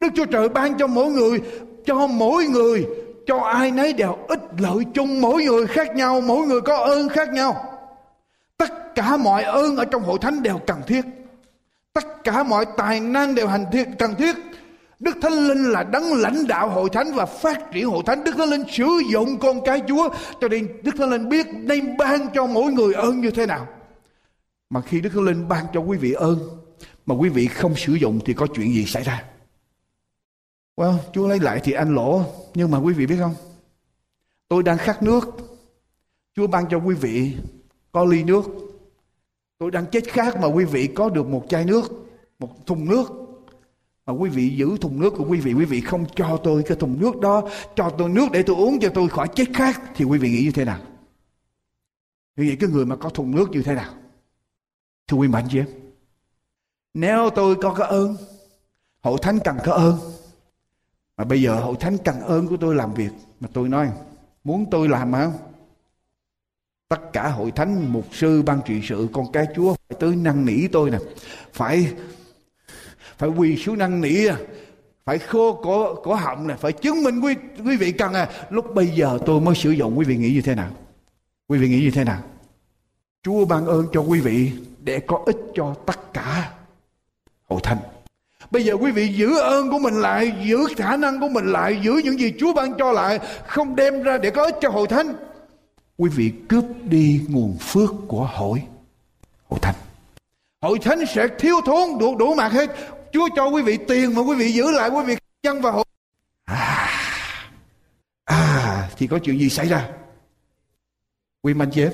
Đức 0.00 0.08
Chúa 0.14 0.24
Trời 0.24 0.48
ban 0.48 0.78
cho 0.78 0.86
mỗi 0.86 1.10
người, 1.10 1.40
cho 1.86 2.06
mỗi 2.06 2.46
người, 2.46 2.86
cho 3.26 3.38
ai 3.38 3.70
nấy 3.70 3.92
đều 3.92 4.18
ích 4.28 4.40
lợi 4.58 4.84
chung, 4.94 5.20
mỗi 5.20 5.44
người 5.44 5.66
khác 5.66 5.96
nhau, 5.96 6.20
mỗi 6.20 6.46
người 6.46 6.60
có 6.60 6.76
ơn 6.76 7.08
khác 7.08 7.28
nhau. 7.32 7.78
Tất 8.56 8.94
cả 8.94 9.16
mọi 9.16 9.42
ơn 9.42 9.76
ở 9.76 9.84
trong 9.84 10.02
hội 10.02 10.18
thánh 10.20 10.42
đều 10.42 10.58
cần 10.66 10.82
thiết. 10.86 11.04
Tất 11.92 12.24
cả 12.24 12.42
mọi 12.42 12.66
tài 12.76 13.00
năng 13.00 13.34
đều 13.34 13.48
hành 13.48 13.64
thiết, 13.72 13.88
cần 13.98 14.14
thiết. 14.14 14.36
Đức 15.02 15.18
Thánh 15.22 15.32
Linh 15.32 15.64
là 15.64 15.82
đấng 15.82 16.14
lãnh 16.14 16.46
đạo 16.46 16.70
hội 16.70 16.90
thánh 16.92 17.12
và 17.14 17.26
phát 17.26 17.72
triển 17.72 17.86
hội 17.86 18.02
thánh. 18.06 18.24
Đức 18.24 18.34
Thánh 18.36 18.48
Linh 18.48 18.62
sử 18.70 18.88
dụng 19.12 19.38
con 19.38 19.60
cái 19.64 19.82
Chúa 19.88 20.08
cho 20.40 20.48
nên 20.48 20.68
Đức 20.82 20.92
Thánh 20.98 21.10
Linh 21.10 21.28
biết 21.28 21.46
nên 21.52 21.96
ban 21.96 22.28
cho 22.34 22.46
mỗi 22.46 22.72
người 22.72 22.94
ơn 22.94 23.20
như 23.20 23.30
thế 23.30 23.46
nào. 23.46 23.66
Mà 24.70 24.80
khi 24.80 25.00
Đức 25.00 25.10
Thánh 25.14 25.24
Linh 25.24 25.48
ban 25.48 25.66
cho 25.74 25.80
quý 25.80 25.98
vị 25.98 26.12
ơn 26.12 26.38
mà 27.06 27.14
quý 27.14 27.28
vị 27.28 27.46
không 27.46 27.76
sử 27.76 27.92
dụng 27.92 28.20
thì 28.24 28.34
có 28.34 28.46
chuyện 28.54 28.74
gì 28.74 28.84
xảy 28.84 29.02
ra? 29.02 29.24
Well, 30.76 30.94
Chúa 31.12 31.28
lấy 31.28 31.40
lại 31.40 31.60
thì 31.64 31.72
anh 31.72 31.94
lỗ. 31.94 32.24
Nhưng 32.54 32.70
mà 32.70 32.78
quý 32.78 32.92
vị 32.92 33.06
biết 33.06 33.16
không? 33.20 33.34
Tôi 34.48 34.62
đang 34.62 34.78
khát 34.78 35.02
nước. 35.02 35.28
Chúa 36.36 36.46
ban 36.46 36.64
cho 36.70 36.78
quý 36.78 36.94
vị 36.94 37.36
có 37.92 38.04
ly 38.04 38.24
nước. 38.24 38.42
Tôi 39.58 39.70
đang 39.70 39.86
chết 39.86 40.04
khát 40.04 40.36
mà 40.36 40.46
quý 40.46 40.64
vị 40.64 40.86
có 40.86 41.08
được 41.08 41.26
một 41.26 41.44
chai 41.48 41.64
nước, 41.64 41.92
một 42.38 42.66
thùng 42.66 42.88
nước 42.88 43.21
mà 44.06 44.12
quý 44.12 44.30
vị 44.30 44.48
giữ 44.48 44.76
thùng 44.80 45.00
nước 45.00 45.14
của 45.16 45.24
quý 45.28 45.40
vị 45.40 45.52
quý 45.52 45.64
vị 45.64 45.80
không 45.80 46.06
cho 46.14 46.40
tôi 46.44 46.62
cái 46.62 46.76
thùng 46.76 47.00
nước 47.00 47.20
đó, 47.20 47.48
cho 47.76 47.90
tôi 47.98 48.08
nước 48.08 48.26
để 48.32 48.42
tôi 48.42 48.56
uống 48.56 48.80
cho 48.80 48.88
tôi 48.94 49.08
khỏi 49.08 49.28
chết 49.34 49.44
khát 49.54 49.80
thì 49.94 50.04
quý 50.04 50.18
vị 50.18 50.30
nghĩ 50.30 50.42
như 50.44 50.52
thế 50.52 50.64
nào? 50.64 50.78
Như 52.36 52.44
vậy 52.46 52.56
cái 52.60 52.70
người 52.70 52.86
mà 52.86 52.96
có 52.96 53.08
thùng 53.08 53.36
nước 53.36 53.50
như 53.50 53.62
thế 53.62 53.74
nào? 53.74 53.94
Thưa 55.08 55.16
quý 55.16 55.28
mạnh 55.28 55.46
chị 55.50 55.58
em 55.58 55.66
nếu 56.94 57.30
tôi 57.30 57.56
có 57.62 57.74
cái 57.74 57.88
ơn 57.88 58.16
hội 59.02 59.18
thánh 59.22 59.38
cần 59.44 59.56
có 59.64 59.72
ơn, 59.72 59.98
mà 61.16 61.24
bây 61.24 61.42
giờ 61.42 61.60
hội 61.60 61.76
thánh 61.80 61.98
cần 62.04 62.20
ơn 62.20 62.46
của 62.46 62.56
tôi 62.56 62.74
làm 62.74 62.94
việc, 62.94 63.10
mà 63.40 63.48
tôi 63.52 63.68
nói, 63.68 63.90
muốn 64.44 64.66
tôi 64.70 64.88
làm 64.88 65.10
mà 65.10 65.24
không 65.24 65.48
tất 66.88 67.12
cả 67.12 67.28
hội 67.28 67.50
thánh, 67.50 67.92
mục 67.92 68.04
sư, 68.12 68.42
ban 68.42 68.60
trị 68.66 68.80
sự, 68.82 69.08
con 69.12 69.32
cái 69.32 69.46
chúa 69.56 69.74
phải 69.74 69.98
tới 70.00 70.16
năn 70.16 70.44
nỉ 70.44 70.68
tôi 70.68 70.90
nè, 70.90 70.98
phải 71.52 71.94
phải 73.18 73.28
quỳ 73.28 73.56
xuống 73.56 73.78
năn 73.78 74.00
nỉ 74.00 74.28
phải 75.04 75.18
khô 75.18 75.60
cổ 75.62 75.94
cổ 75.94 76.14
họng 76.14 76.46
này 76.46 76.56
phải 76.56 76.72
chứng 76.72 77.02
minh 77.02 77.20
quý 77.20 77.34
quý 77.66 77.76
vị 77.76 77.92
cần 77.92 78.14
à 78.14 78.28
lúc 78.50 78.74
bây 78.74 78.86
giờ 78.86 79.18
tôi 79.26 79.40
mới 79.40 79.54
sử 79.54 79.70
dụng 79.70 79.98
quý 79.98 80.04
vị 80.04 80.16
nghĩ 80.16 80.30
như 80.30 80.42
thế 80.42 80.54
nào 80.54 80.70
quý 81.48 81.58
vị 81.58 81.68
nghĩ 81.68 81.80
như 81.80 81.90
thế 81.90 82.04
nào 82.04 82.22
Chúa 83.22 83.44
ban 83.44 83.66
ơn 83.66 83.86
cho 83.92 84.00
quý 84.00 84.20
vị 84.20 84.52
để 84.78 85.00
có 85.00 85.22
ích 85.26 85.38
cho 85.54 85.74
tất 85.86 86.12
cả 86.12 86.52
hội 87.48 87.60
thánh 87.62 87.78
Bây 88.52 88.64
giờ 88.64 88.74
quý 88.74 88.90
vị 88.90 89.08
giữ 89.08 89.38
ơn 89.38 89.70
của 89.70 89.78
mình 89.78 89.94
lại, 89.94 90.32
giữ 90.44 90.58
khả 90.76 90.96
năng 90.96 91.20
của 91.20 91.28
mình 91.28 91.46
lại, 91.46 91.78
giữ 91.82 92.00
những 92.04 92.18
gì 92.18 92.32
Chúa 92.38 92.52
ban 92.52 92.74
cho 92.78 92.92
lại, 92.92 93.18
không 93.46 93.76
đem 93.76 94.02
ra 94.02 94.18
để 94.18 94.30
có 94.30 94.44
ích 94.44 94.54
cho 94.60 94.68
hội 94.70 94.86
thánh. 94.86 95.14
Quý 95.98 96.10
vị 96.10 96.32
cướp 96.48 96.64
đi 96.82 97.20
nguồn 97.28 97.56
phước 97.60 97.90
của 98.08 98.28
hội 98.32 98.62
hội 99.48 99.60
thánh. 99.62 99.74
Hội 100.60 100.78
thánh 100.78 101.06
sẽ 101.06 101.28
thiếu 101.38 101.56
thốn 101.66 101.98
đủ 101.98 102.16
đủ 102.16 102.34
mặt 102.34 102.52
hết. 102.52 102.70
Chúa 103.12 103.28
cho 103.36 103.46
quý 103.46 103.62
vị 103.62 103.78
tiền 103.88 104.14
mà 104.14 104.22
quý 104.22 104.36
vị 104.36 104.52
giữ 104.52 104.70
lại 104.70 104.90
quý 104.90 105.04
vị 105.06 105.16
dân 105.42 105.60
và 105.60 105.70
hội. 105.70 105.84
À, 106.44 106.88
à 108.24 108.90
thì 108.96 109.06
có 109.06 109.18
chuyện 109.18 109.38
gì 109.38 109.50
xảy 109.50 109.68
ra? 109.68 109.90
Quy 111.42 111.54
manh 111.54 111.70
chế. 111.70 111.90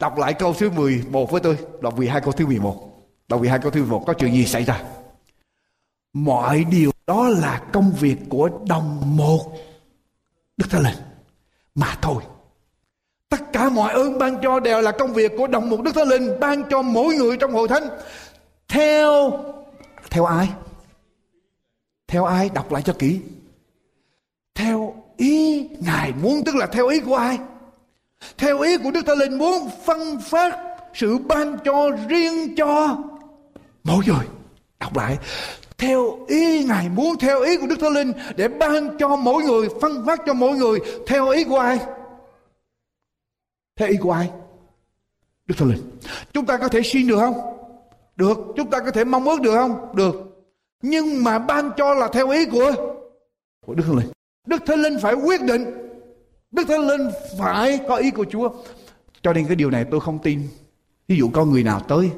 Đọc 0.00 0.18
lại 0.18 0.34
câu 0.34 0.54
thứ 0.54 0.70
11 0.70 1.30
với 1.30 1.40
tôi. 1.40 1.58
Đọc 1.80 1.96
12 1.96 2.20
câu 2.20 2.32
thứ 2.32 2.46
11. 2.46 2.90
Đọc 3.28 3.40
12 3.40 3.58
câu 3.58 3.70
thứ 3.70 3.80
11 3.80 4.04
có 4.06 4.12
chuyện 4.12 4.34
gì 4.34 4.46
xảy 4.46 4.64
ra? 4.64 4.82
Mọi 6.12 6.64
điều 6.64 6.90
đó 7.06 7.28
là 7.28 7.62
công 7.72 7.92
việc 7.92 8.16
của 8.28 8.50
đồng 8.68 9.16
một 9.16 9.56
Đức 10.56 10.66
Thánh 10.70 10.82
Linh 10.82 10.96
mà 11.74 11.96
thôi. 12.02 12.22
Tất 13.30 13.52
cả 13.52 13.68
mọi 13.68 13.92
ơn 13.92 14.18
ban 14.18 14.36
cho 14.42 14.60
đều 14.60 14.80
là 14.80 14.92
công 14.92 15.12
việc 15.12 15.32
của 15.36 15.46
đồng 15.46 15.70
một 15.70 15.82
Đức 15.82 15.94
Thánh 15.94 16.08
Linh 16.08 16.40
ban 16.40 16.62
cho 16.70 16.82
mỗi 16.82 17.14
người 17.14 17.36
trong 17.36 17.52
hội 17.52 17.68
thánh. 17.68 17.88
Theo 18.68 19.32
theo 20.10 20.24
ai? 20.24 20.48
Theo 22.08 22.24
ai? 22.24 22.50
Đọc 22.54 22.72
lại 22.72 22.82
cho 22.82 22.92
kỹ. 22.98 23.20
Theo 24.54 24.94
ý 25.16 25.68
Ngài 25.80 26.12
muốn 26.22 26.44
tức 26.44 26.54
là 26.54 26.66
theo 26.66 26.88
ý 26.88 27.00
của 27.00 27.16
ai? 27.16 27.38
Theo 28.38 28.60
ý 28.60 28.78
của 28.78 28.90
Đức 28.90 29.02
Thánh 29.06 29.18
Linh 29.18 29.38
muốn 29.38 29.68
phân 29.84 30.20
phát 30.20 30.58
sự 30.94 31.18
ban 31.18 31.56
cho 31.64 31.90
riêng 32.08 32.54
cho 32.56 32.96
mỗi 33.84 34.04
người. 34.06 34.26
Đọc 34.80 34.96
lại. 34.96 35.18
Theo 35.78 36.18
ý 36.28 36.64
Ngài 36.64 36.88
muốn 36.88 37.18
theo 37.18 37.42
ý 37.42 37.56
của 37.56 37.66
Đức 37.66 37.80
Thánh 37.80 37.92
Linh 37.92 38.12
để 38.36 38.48
ban 38.48 38.98
cho 38.98 39.16
mỗi 39.16 39.42
người, 39.42 39.68
phân 39.80 40.06
phát 40.06 40.20
cho 40.26 40.34
mỗi 40.34 40.52
người 40.52 40.78
theo 41.06 41.28
ý 41.28 41.44
của 41.44 41.58
ai? 41.58 41.78
Theo 43.80 43.88
ý 43.88 43.96
của 43.96 44.12
ai? 44.12 44.30
Đức 45.46 45.54
Thánh 45.58 45.68
Linh. 45.68 45.90
Chúng 46.32 46.46
ta 46.46 46.58
có 46.58 46.68
thể 46.68 46.82
xin 46.82 47.06
được 47.06 47.18
không? 47.18 47.34
Được. 48.16 48.38
Chúng 48.56 48.70
ta 48.70 48.78
có 48.80 48.90
thể 48.90 49.04
mong 49.04 49.24
ước 49.24 49.40
được 49.40 49.54
không? 49.54 49.96
Được. 49.96 50.14
Nhưng 50.82 51.24
mà 51.24 51.38
ban 51.38 51.70
cho 51.76 51.94
là 51.94 52.08
theo 52.12 52.30
ý 52.30 52.46
của 52.46 52.72
của 53.60 53.74
Đức 53.74 53.84
Thánh 53.86 53.96
Linh. 53.96 54.08
Đức 54.46 54.62
Thánh 54.66 54.82
Linh 54.82 54.98
phải 55.02 55.14
quyết 55.14 55.42
định. 55.42 55.64
Đức 56.50 56.64
Thánh 56.68 56.86
Linh 56.86 57.10
phải 57.38 57.80
có 57.88 57.96
ý 57.96 58.10
của 58.10 58.24
Chúa. 58.24 58.50
Cho 59.22 59.32
nên 59.32 59.46
cái 59.46 59.56
điều 59.56 59.70
này 59.70 59.86
tôi 59.90 60.00
không 60.00 60.18
tin. 60.18 60.48
Ví 61.08 61.16
dụ 61.16 61.30
có 61.32 61.44
người 61.44 61.62
nào 61.62 61.80
tới, 61.88 62.10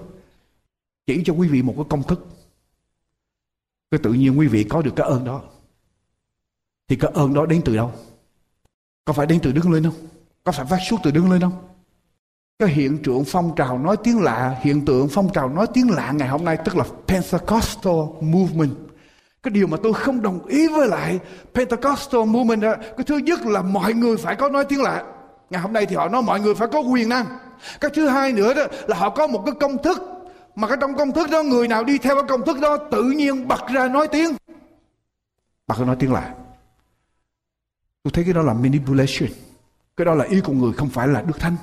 chỉ 1.06 1.22
cho 1.24 1.32
quý 1.32 1.48
vị 1.48 1.62
một 1.62 1.74
cái 1.76 1.84
công 1.88 2.02
thức. 2.02 2.26
cái 3.90 4.00
tự 4.02 4.12
nhiên 4.12 4.38
quý 4.38 4.46
vị 4.46 4.64
có 4.64 4.82
được 4.82 4.92
cái 4.96 5.08
ơn 5.08 5.24
đó 5.24 5.42
thì 6.88 6.96
cái 6.96 7.10
ơn 7.14 7.34
đó 7.34 7.46
đến 7.46 7.62
từ 7.64 7.76
đâu 7.76 7.92
có 9.04 9.12
phải 9.12 9.26
đến 9.26 9.40
từ 9.42 9.52
Đức 9.52 9.68
Linh 9.68 9.84
không 9.84 10.11
có 10.45 10.53
phải 10.53 10.66
phát 10.66 10.78
xuất 10.88 11.01
từ 11.03 11.11
đứng 11.11 11.30
lên 11.32 11.40
không? 11.40 11.53
Cái 12.59 12.68
hiện 12.68 12.99
tượng 13.05 13.24
phong 13.26 13.55
trào 13.57 13.78
nói 13.78 13.97
tiếng 14.05 14.22
lạ, 14.22 14.57
hiện 14.61 14.84
tượng 14.84 15.09
phong 15.09 15.32
trào 15.32 15.49
nói 15.49 15.66
tiếng 15.74 15.90
lạ 15.90 16.12
ngày 16.12 16.28
hôm 16.28 16.45
nay 16.45 16.59
tức 16.64 16.76
là 16.76 16.84
Pentecostal 17.07 17.95
movement. 18.20 18.74
Cái 19.43 19.51
điều 19.51 19.66
mà 19.66 19.76
tôi 19.82 19.95
không 19.95 20.22
đồng 20.22 20.47
ý 20.47 20.68
với 20.68 20.88
lại 20.88 21.18
Pentecostal 21.55 22.24
movement 22.24 22.62
đó 22.62 22.74
cái 22.97 23.05
thứ 23.07 23.16
nhất 23.16 23.40
là 23.47 23.62
mọi 23.62 23.95
người 23.95 24.16
phải 24.16 24.36
có 24.36 24.49
nói 24.49 24.64
tiếng 24.64 24.82
lạ. 24.82 25.05
Ngày 25.51 25.61
hôm 25.61 25.72
nay 25.72 25.86
thì 25.86 25.97
họ 25.97 26.09
nói 26.09 26.22
mọi 26.22 26.40
người 26.40 26.55
phải 26.55 26.68
có 26.72 26.80
quyền 26.80 27.09
năng. 27.09 27.26
Cái 27.80 27.90
thứ 27.95 28.09
hai 28.09 28.32
nữa 28.32 28.55
đó 28.55 28.62
là 28.86 28.97
họ 28.97 29.11
có 29.11 29.26
một 29.26 29.43
cái 29.47 29.55
công 29.61 29.82
thức. 29.82 30.03
Mà 30.55 30.68
cái 30.68 30.76
trong 30.80 30.95
công 30.95 31.12
thức 31.12 31.30
đó, 31.30 31.43
người 31.43 31.68
nào 31.68 31.84
đi 31.84 31.99
theo 31.99 32.14
cái 32.14 32.24
công 32.28 32.45
thức 32.47 32.61
đó 32.61 32.76
tự 32.76 33.03
nhiên 33.03 33.49
bật 33.49 33.66
ra 33.72 33.88
nói 33.88 34.09
tiếng. 34.09 34.36
Bật 35.66 35.78
ra 35.78 35.84
nói 35.84 35.97
tiếng 35.99 36.12
lạ. 36.12 36.34
Tôi 38.03 38.11
thấy 38.14 38.24
cái 38.24 38.32
đó 38.32 38.43
là 38.43 38.53
manipulation 38.53 39.28
cái 39.97 40.05
đó 40.05 40.14
là 40.14 40.24
ý 40.24 40.40
của 40.40 40.53
người 40.53 40.72
không 40.72 40.88
phải 40.88 41.09
là 41.09 41.22
đức 41.22 41.38
thánh. 41.40 41.57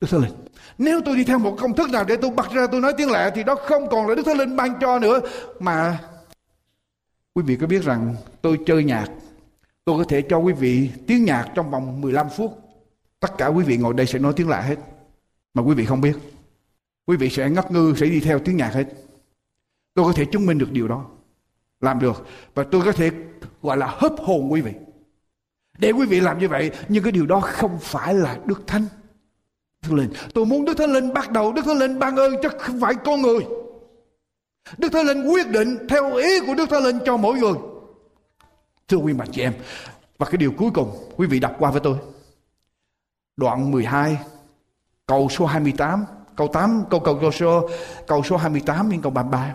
Đức 0.00 0.06
thánh 0.10 0.20
linh. 0.20 0.32
Nếu 0.78 1.00
tôi 1.04 1.16
đi 1.16 1.24
theo 1.24 1.38
một 1.38 1.56
công 1.58 1.74
thức 1.74 1.90
nào 1.90 2.04
để 2.04 2.16
tôi 2.16 2.30
bật 2.30 2.50
ra 2.50 2.66
tôi 2.66 2.80
nói 2.80 2.92
tiếng 2.98 3.10
lạ 3.10 3.32
thì 3.34 3.44
đó 3.44 3.54
không 3.54 3.88
còn 3.90 4.06
là 4.06 4.14
đức 4.14 4.22
thánh 4.26 4.38
linh 4.38 4.56
ban 4.56 4.80
cho 4.80 4.98
nữa. 4.98 5.20
Mà 5.60 5.98
quý 7.34 7.42
vị 7.46 7.56
có 7.56 7.66
biết 7.66 7.82
rằng 7.82 8.14
tôi 8.42 8.58
chơi 8.66 8.84
nhạc, 8.84 9.08
tôi 9.84 9.98
có 9.98 10.04
thể 10.08 10.22
cho 10.22 10.38
quý 10.38 10.52
vị 10.52 10.90
tiếng 11.06 11.24
nhạc 11.24 11.48
trong 11.54 11.70
vòng 11.70 12.00
15 12.00 12.26
phút. 12.36 12.58
Tất 13.20 13.38
cả 13.38 13.46
quý 13.46 13.64
vị 13.64 13.76
ngồi 13.76 13.94
đây 13.94 14.06
sẽ 14.06 14.18
nói 14.18 14.32
tiếng 14.36 14.48
lạ 14.48 14.60
hết. 14.60 14.76
Mà 15.54 15.62
quý 15.62 15.74
vị 15.74 15.84
không 15.84 16.00
biết. 16.00 16.16
Quý 17.06 17.16
vị 17.16 17.30
sẽ 17.30 17.50
ngất 17.50 17.70
ngư, 17.72 17.94
sẽ 17.96 18.06
đi 18.06 18.20
theo 18.20 18.38
tiếng 18.38 18.56
nhạc 18.56 18.74
hết. 18.74 18.84
Tôi 19.94 20.04
có 20.04 20.12
thể 20.12 20.24
chứng 20.24 20.46
minh 20.46 20.58
được 20.58 20.72
điều 20.72 20.88
đó. 20.88 21.06
Làm 21.80 21.98
được. 21.98 22.26
Và 22.54 22.64
tôi 22.70 22.82
có 22.84 22.92
thể 22.92 23.10
gọi 23.62 23.76
là 23.76 23.86
hấp 23.86 24.12
hồn 24.18 24.52
quý 24.52 24.60
vị 24.60 24.72
để 25.78 25.90
quý 25.90 26.06
vị 26.06 26.20
làm 26.20 26.38
như 26.38 26.48
vậy 26.48 26.70
nhưng 26.88 27.02
cái 27.02 27.12
điều 27.12 27.26
đó 27.26 27.40
không 27.40 27.78
phải 27.78 28.14
là 28.14 28.38
đức 28.44 28.66
thánh. 28.66 28.86
Đức 29.82 29.94
Linh 29.94 30.10
tôi 30.34 30.46
muốn 30.46 30.64
Đức 30.64 30.74
Thánh 30.78 30.92
Linh 30.92 31.14
bắt 31.14 31.30
đầu. 31.30 31.52
Đức 31.52 31.62
Thánh 31.64 31.78
Linh 31.78 31.98
ban 31.98 32.16
ơn 32.16 32.34
chứ 32.42 32.48
không 32.58 32.80
phải 32.80 32.94
con 33.04 33.22
người. 33.22 33.46
Đức 34.78 34.88
Thánh 34.92 35.06
Linh 35.06 35.28
quyết 35.28 35.50
định 35.50 35.78
theo 35.88 36.14
ý 36.14 36.40
của 36.46 36.54
Đức 36.54 36.70
Thánh 36.70 36.82
Linh 36.82 36.98
cho 37.04 37.16
mỗi 37.16 37.38
người. 37.38 37.54
Thưa 38.88 38.96
quý 38.96 39.12
bạn 39.12 39.28
chị 39.32 39.42
em 39.42 39.52
và 40.18 40.26
cái 40.26 40.36
điều 40.36 40.52
cuối 40.52 40.70
cùng 40.74 41.12
quý 41.16 41.26
vị 41.26 41.40
đọc 41.40 41.56
qua 41.58 41.70
với 41.70 41.80
tôi. 41.80 41.96
Đoạn 43.36 43.70
12 43.70 44.18
câu 45.06 45.28
số 45.28 45.46
28 45.46 46.04
câu 46.36 46.48
8 46.48 46.84
câu 46.90 47.00
câu 47.00 47.18
câu 47.20 47.32
số 47.32 47.68
câu 48.06 48.22
số 48.22 48.36
28 48.36 48.90
đến 48.90 49.02
câu 49.02 49.12
33 49.12 49.54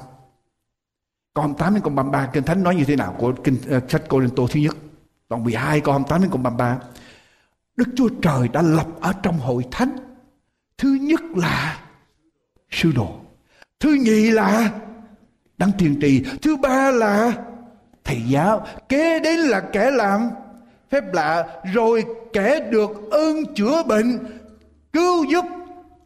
câu 1.34 1.44
28 1.44 1.74
đến 1.74 1.84
câu 1.84 1.94
33 1.94 2.30
kinh 2.34 2.44
thánh 2.44 2.64
nói 2.64 2.76
như 2.76 2.84
thế 2.86 2.96
nào 2.96 3.16
của 3.20 3.34
kinh 3.44 3.58
uh, 3.78 3.92
sách 3.92 4.04
Cô 4.08 4.22
Tô 4.36 4.48
thứ 4.52 4.60
nhất? 4.60 4.76
Còn 5.32 5.44
12 5.44 5.82
câu 5.82 5.94
28 5.94 6.22
đến 6.22 6.32
câu 6.32 6.42
33 6.42 6.80
Đức 7.76 7.86
Chúa 7.96 8.10
Trời 8.22 8.48
đã 8.48 8.62
lập 8.62 8.88
ở 9.02 9.14
trong 9.24 9.40
hội 9.40 9.64
thánh. 9.72 9.96
Thứ 10.78 10.98
nhất 11.02 11.22
là 11.36 11.80
sư 12.72 12.92
đồ. 12.96 13.16
Thứ 13.80 13.94
nhì 13.94 14.32
là 14.32 14.72
đấng 15.58 15.72
tiên 15.78 16.00
trì 16.02 16.24
thứ 16.42 16.58
ba 16.58 16.92
là 16.92 17.34
thầy 18.04 18.22
giáo. 18.28 18.66
Kế 18.90 19.20
đến 19.20 19.40
là 19.40 19.60
kẻ 19.60 19.92
làm. 19.92 20.30
Phép 20.90 21.14
lạ, 21.14 21.62
rồi 21.74 22.06
kẻ 22.34 22.70
được 22.72 22.92
ơn 23.12 23.56
chữa 23.56 23.84
bệnh, 23.84 24.20
cứu 24.94 25.24
giúp, 25.24 25.46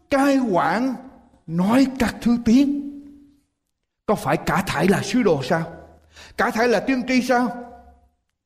cai 0.09 0.38
quản, 0.38 0.93
nói 1.47 1.88
các 1.99 2.15
thứ 2.21 2.38
tiếng. 2.45 3.01
Có 4.05 4.15
phải 4.15 4.38
cả 4.38 4.63
thảy 4.67 4.88
là 4.88 5.01
sứ 5.03 5.23
đồ 5.23 5.43
sao? 5.43 5.63
Cả 6.38 6.51
thảy 6.51 6.67
là 6.67 6.80
tiên 6.80 7.01
tri 7.07 7.21
sao? 7.21 7.65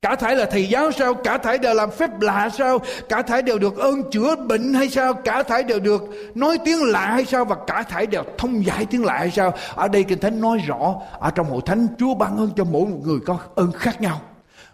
Cả 0.01 0.15
thảy 0.15 0.35
là 0.35 0.45
thầy 0.45 0.69
giáo 0.69 0.91
sao? 0.91 1.13
Cả 1.13 1.37
thảy 1.37 1.57
đều 1.57 1.73
làm 1.73 1.91
phép 1.91 2.21
lạ 2.21 2.49
sao? 2.57 2.79
Cả 3.09 3.21
thảy 3.21 3.41
đều 3.41 3.59
được 3.59 3.77
ơn 3.77 4.11
chữa 4.11 4.35
bệnh 4.35 4.73
hay 4.73 4.89
sao? 4.89 5.13
Cả 5.13 5.43
thảy 5.43 5.63
đều 5.63 5.79
được 5.79 6.03
nói 6.35 6.57
tiếng 6.65 6.83
lạ 6.83 7.05
hay 7.05 7.25
sao? 7.25 7.45
Và 7.45 7.55
cả 7.67 7.83
thảy 7.83 8.05
đều 8.05 8.23
thông 8.37 8.65
giải 8.65 8.85
tiếng 8.85 9.05
lạ 9.05 9.17
hay 9.17 9.31
sao? 9.31 9.53
Ở 9.75 9.87
đây 9.87 10.03
kinh 10.03 10.19
thánh 10.19 10.41
nói 10.41 10.57
rõ, 10.67 10.95
ở 11.19 11.31
trong 11.31 11.49
hội 11.49 11.61
thánh, 11.65 11.87
chúa 11.99 12.13
ban 12.13 12.37
ơn 12.37 12.49
cho 12.55 12.63
mỗi 12.63 12.85
một 12.85 12.97
người 13.03 13.19
có 13.25 13.37
ơn 13.55 13.71
khác 13.71 14.01
nhau. 14.01 14.21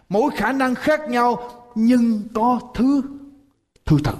Mỗi 0.08 0.30
khả 0.36 0.52
năng 0.52 0.74
khác 0.74 1.00
nhau, 1.08 1.50
nhưng 1.74 2.22
có 2.34 2.60
thứ 2.74 3.02
thứ 3.86 3.96
thật. 4.04 4.14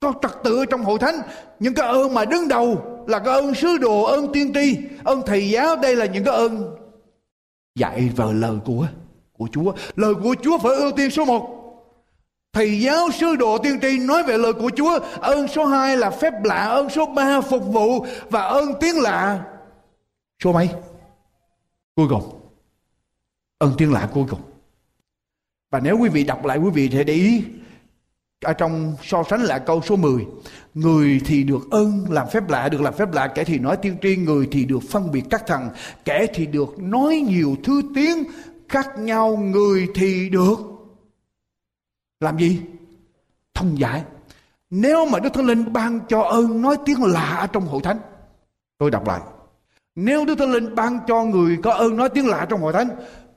có 0.00 0.12
trật 0.22 0.32
tự 0.44 0.64
trong 0.66 0.84
hội 0.84 0.98
thánh 0.98 1.14
những 1.60 1.74
cái 1.74 1.86
ơn 1.86 2.14
mà 2.14 2.24
đứng 2.24 2.48
đầu 2.48 2.82
là 3.06 3.18
cái 3.18 3.34
ơn 3.34 3.54
sứ 3.54 3.78
đồ, 3.78 4.02
ơn 4.02 4.32
tiên 4.32 4.52
tri, 4.54 4.76
ơn 5.04 5.22
thầy 5.26 5.50
giáo. 5.50 5.76
Đây 5.76 5.96
là 5.96 6.06
những 6.06 6.24
cái 6.24 6.34
ơn 6.34 6.76
dạy 7.74 8.10
vào 8.16 8.32
lời 8.32 8.56
của 8.64 8.86
của 9.42 9.48
Chúa. 9.52 9.72
Lời 9.96 10.14
của 10.22 10.34
Chúa 10.42 10.58
phải 10.58 10.72
ưu 10.72 10.92
tiên 10.92 11.10
số 11.10 11.24
một. 11.24 11.58
Thầy 12.52 12.80
giáo 12.80 13.10
sứ 13.10 13.36
đồ 13.36 13.58
tiên 13.58 13.78
tri 13.82 13.98
nói 13.98 14.22
về 14.22 14.38
lời 14.38 14.52
của 14.52 14.70
Chúa, 14.76 14.98
ơn 15.20 15.48
số 15.48 15.64
hai 15.64 15.96
là 15.96 16.10
phép 16.10 16.32
lạ, 16.44 16.64
ơn 16.64 16.90
số 16.90 17.06
ba 17.06 17.40
phục 17.40 17.66
vụ 17.66 18.06
và 18.30 18.42
ơn 18.42 18.72
tiếng 18.80 19.00
lạ. 19.00 19.44
Số 20.42 20.52
mấy? 20.52 20.68
Cuối 21.96 22.06
cùng. 22.10 22.22
Ơn 23.58 23.72
tiếng 23.78 23.92
lạ 23.92 24.08
cuối 24.14 24.24
cùng. 24.30 24.40
Và 25.70 25.80
nếu 25.80 25.98
quý 25.98 26.08
vị 26.08 26.24
đọc 26.24 26.44
lại, 26.44 26.58
quý 26.58 26.70
vị 26.70 26.90
sẽ 26.92 27.04
để 27.04 27.14
ý, 27.14 27.44
ở 28.42 28.52
trong 28.52 28.96
so 29.02 29.22
sánh 29.30 29.42
lại 29.42 29.60
câu 29.66 29.82
số 29.82 29.96
10 29.96 30.26
Người 30.74 31.20
thì 31.24 31.42
được 31.42 31.70
ơn 31.70 32.06
làm 32.10 32.28
phép 32.32 32.48
lạ, 32.48 32.68
Được 32.68 32.80
làm 32.80 32.94
phép 32.94 33.12
lạ, 33.12 33.26
Kẻ 33.26 33.44
thì 33.44 33.58
nói 33.58 33.76
tiên 33.76 33.96
tri, 34.02 34.16
Người 34.16 34.48
thì 34.50 34.64
được 34.64 34.82
phân 34.90 35.10
biệt 35.12 35.22
các 35.30 35.46
thần, 35.46 35.68
Kẻ 36.04 36.26
thì 36.34 36.46
được 36.46 36.78
nói 36.78 37.16
nhiều 37.16 37.56
thứ 37.64 37.82
tiếng 37.94 38.24
khác 38.72 38.98
nhau 38.98 39.36
Người 39.36 39.88
thì 39.94 40.28
được 40.28 40.56
Làm 42.20 42.38
gì? 42.38 42.60
Thông 43.54 43.78
giải 43.78 44.02
Nếu 44.70 45.06
mà 45.06 45.18
Đức 45.18 45.34
Thánh 45.34 45.46
Linh 45.46 45.72
ban 45.72 46.00
cho 46.08 46.20
ơn, 46.22 46.62
nói 46.62 46.76
tiếng 46.84 47.04
lạ 47.04 47.48
trong 47.52 47.66
hội 47.66 47.80
thánh 47.84 47.98
Tôi 48.78 48.90
đọc 48.90 49.06
lại 49.06 49.20
Nếu 49.94 50.24
Đức 50.24 50.34
Thánh 50.38 50.52
Linh 50.52 50.74
ban 50.74 50.98
cho 51.08 51.24
người 51.24 51.58
có 51.62 51.72
ơn, 51.72 51.96
nói 51.96 52.08
tiếng 52.08 52.28
lạ 52.28 52.46
trong 52.48 52.60
hội 52.60 52.72
thánh, 52.72 52.88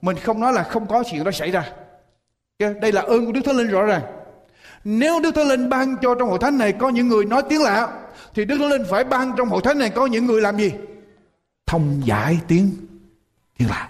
Mình 0.01 0.17
không 0.23 0.39
nói 0.39 0.53
là 0.53 0.63
không 0.63 0.87
có 0.87 1.03
chuyện 1.11 1.23
đó 1.23 1.31
xảy 1.31 1.51
ra 1.51 1.71
Đây 2.59 2.91
là 2.91 3.01
ơn 3.01 3.25
của 3.25 3.31
Đức 3.31 3.41
Thánh 3.45 3.57
Linh 3.57 3.67
rõ 3.67 3.83
ràng 3.83 4.01
nếu 4.85 5.19
Đức 5.19 5.35
Thánh 5.35 5.47
Linh 5.47 5.69
ban 5.69 5.95
cho 6.01 6.15
trong 6.15 6.29
hội 6.29 6.39
thánh 6.41 6.57
này 6.57 6.71
có 6.71 6.89
những 6.89 7.07
người 7.07 7.25
nói 7.25 7.43
tiếng 7.49 7.61
lạ, 7.61 7.87
thì 8.33 8.45
Đức 8.45 8.57
Thánh 8.57 8.69
Linh 8.69 8.83
phải 8.89 9.03
ban 9.03 9.31
trong 9.37 9.49
hội 9.49 9.61
thánh 9.63 9.79
này 9.79 9.89
có 9.89 10.05
những 10.05 10.25
người 10.25 10.41
làm 10.41 10.57
gì? 10.57 10.71
Thông 11.65 12.01
giải 12.05 12.39
tiếng 12.47 12.71
tiếng 13.57 13.69
lạ 13.69 13.89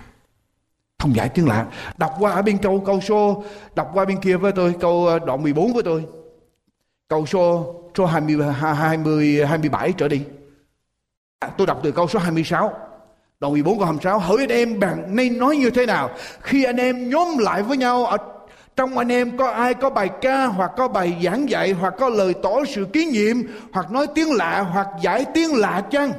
không 1.06 1.16
giải 1.16 1.30
tiếng 1.30 1.48
lạ. 1.48 1.66
Đọc 1.98 2.16
qua 2.20 2.32
ở 2.32 2.42
bên 2.42 2.58
câu 2.58 2.84
câu 2.86 3.02
số, 3.02 3.44
đọc 3.76 3.92
qua 3.94 4.06
bên 4.06 4.18
kia 4.18 4.38
với 4.38 4.52
tôi, 4.52 4.76
câu 4.80 5.08
ờ, 5.08 5.20
đoạn 5.20 5.44
14 5.44 5.74
với 5.74 5.84
tôi. 5.84 6.06
Câu 7.08 7.26
số 7.26 7.76
số 7.98 8.06
20 8.06 8.54
20 8.54 9.46
27 9.46 9.92
trở 9.92 10.08
đi. 10.08 10.22
Tôi 11.58 11.68
đọc 11.68 11.80
từ 11.84 11.92
câu 11.92 12.08
số 12.08 12.20
26. 12.20 12.74
Đoạn 13.40 13.54
14 13.54 13.78
câu 13.78 13.86
26 13.86 14.20
hỏi 14.20 14.38
anh 14.40 14.50
em, 14.50 14.80
bạn 14.80 15.16
nên 15.16 15.38
nói 15.38 15.58
như 15.58 15.70
thế 15.70 15.86
nào 15.86 16.10
khi 16.42 16.64
anh 16.64 16.78
em 16.78 17.10
nhóm 17.10 17.38
lại 17.38 17.64
với 17.64 17.78
nhau 17.78 18.06
ở 18.06 18.18
trong 18.76 18.98
anh 18.98 19.12
em 19.12 19.38
có 19.38 19.52
ai 19.52 19.74
có 19.74 19.90
bài 19.90 20.10
ca, 20.22 20.46
hoặc 20.46 20.72
có 20.78 20.88
bài 20.88 21.18
giảng 21.24 21.50
dạy, 21.50 21.72
hoặc 21.72 21.94
có 21.98 22.10
lời 22.10 22.34
tỏ 22.44 22.66
sự 22.68 22.86
kiến 22.94 23.10
nhiệm, 23.10 23.38
hoặc 23.74 23.92
nói 23.92 24.08
tiếng 24.16 24.34
lạ, 24.34 24.62
hoặc 24.74 24.88
giải 25.02 25.26
tiếng 25.34 25.56
lạ 25.56 25.84
chăng? 25.92 26.12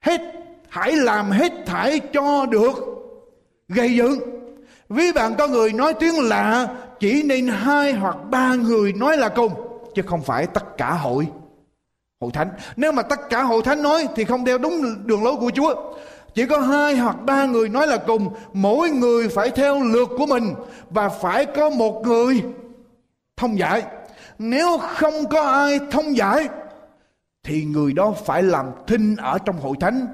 Hết, 0.00 0.20
hãy 0.68 0.92
làm 0.92 1.30
hết 1.30 1.52
thảy 1.66 2.00
cho 2.12 2.46
được 2.46 2.93
gây 3.68 3.96
dựng. 3.96 4.20
Ví 4.88 5.12
bạn 5.12 5.34
có 5.38 5.48
người 5.48 5.72
nói 5.72 5.94
tiếng 5.94 6.20
lạ 6.20 6.68
chỉ 7.00 7.22
nên 7.22 7.48
hai 7.48 7.92
hoặc 7.92 8.16
ba 8.30 8.54
người 8.54 8.92
nói 8.92 9.16
là 9.16 9.28
cùng 9.28 9.52
chứ 9.94 10.02
không 10.06 10.22
phải 10.22 10.46
tất 10.46 10.76
cả 10.76 10.90
hội 10.90 11.26
hội 12.20 12.30
thánh. 12.32 12.48
Nếu 12.76 12.92
mà 12.92 13.02
tất 13.02 13.20
cả 13.30 13.42
hội 13.42 13.62
thánh 13.62 13.82
nói 13.82 14.08
thì 14.16 14.24
không 14.24 14.44
theo 14.44 14.58
đúng 14.58 15.06
đường 15.06 15.24
lối 15.24 15.36
của 15.36 15.50
Chúa. 15.54 15.74
Chỉ 16.34 16.46
có 16.46 16.58
hai 16.58 16.96
hoặc 16.96 17.16
ba 17.26 17.44
người 17.44 17.68
nói 17.68 17.86
là 17.86 17.96
cùng, 17.96 18.28
mỗi 18.52 18.90
người 18.90 19.28
phải 19.28 19.50
theo 19.50 19.82
lượt 19.82 20.08
của 20.18 20.26
mình 20.26 20.54
và 20.90 21.08
phải 21.08 21.46
có 21.46 21.70
một 21.70 22.02
người 22.06 22.42
thông 23.36 23.58
giải. 23.58 23.82
Nếu 24.38 24.78
không 24.78 25.28
có 25.30 25.42
ai 25.42 25.80
thông 25.90 26.16
giải 26.16 26.48
thì 27.44 27.64
người 27.64 27.92
đó 27.92 28.14
phải 28.26 28.42
làm 28.42 28.66
thinh 28.86 29.16
ở 29.16 29.38
trong 29.38 29.56
hội 29.60 29.76
thánh. 29.80 30.06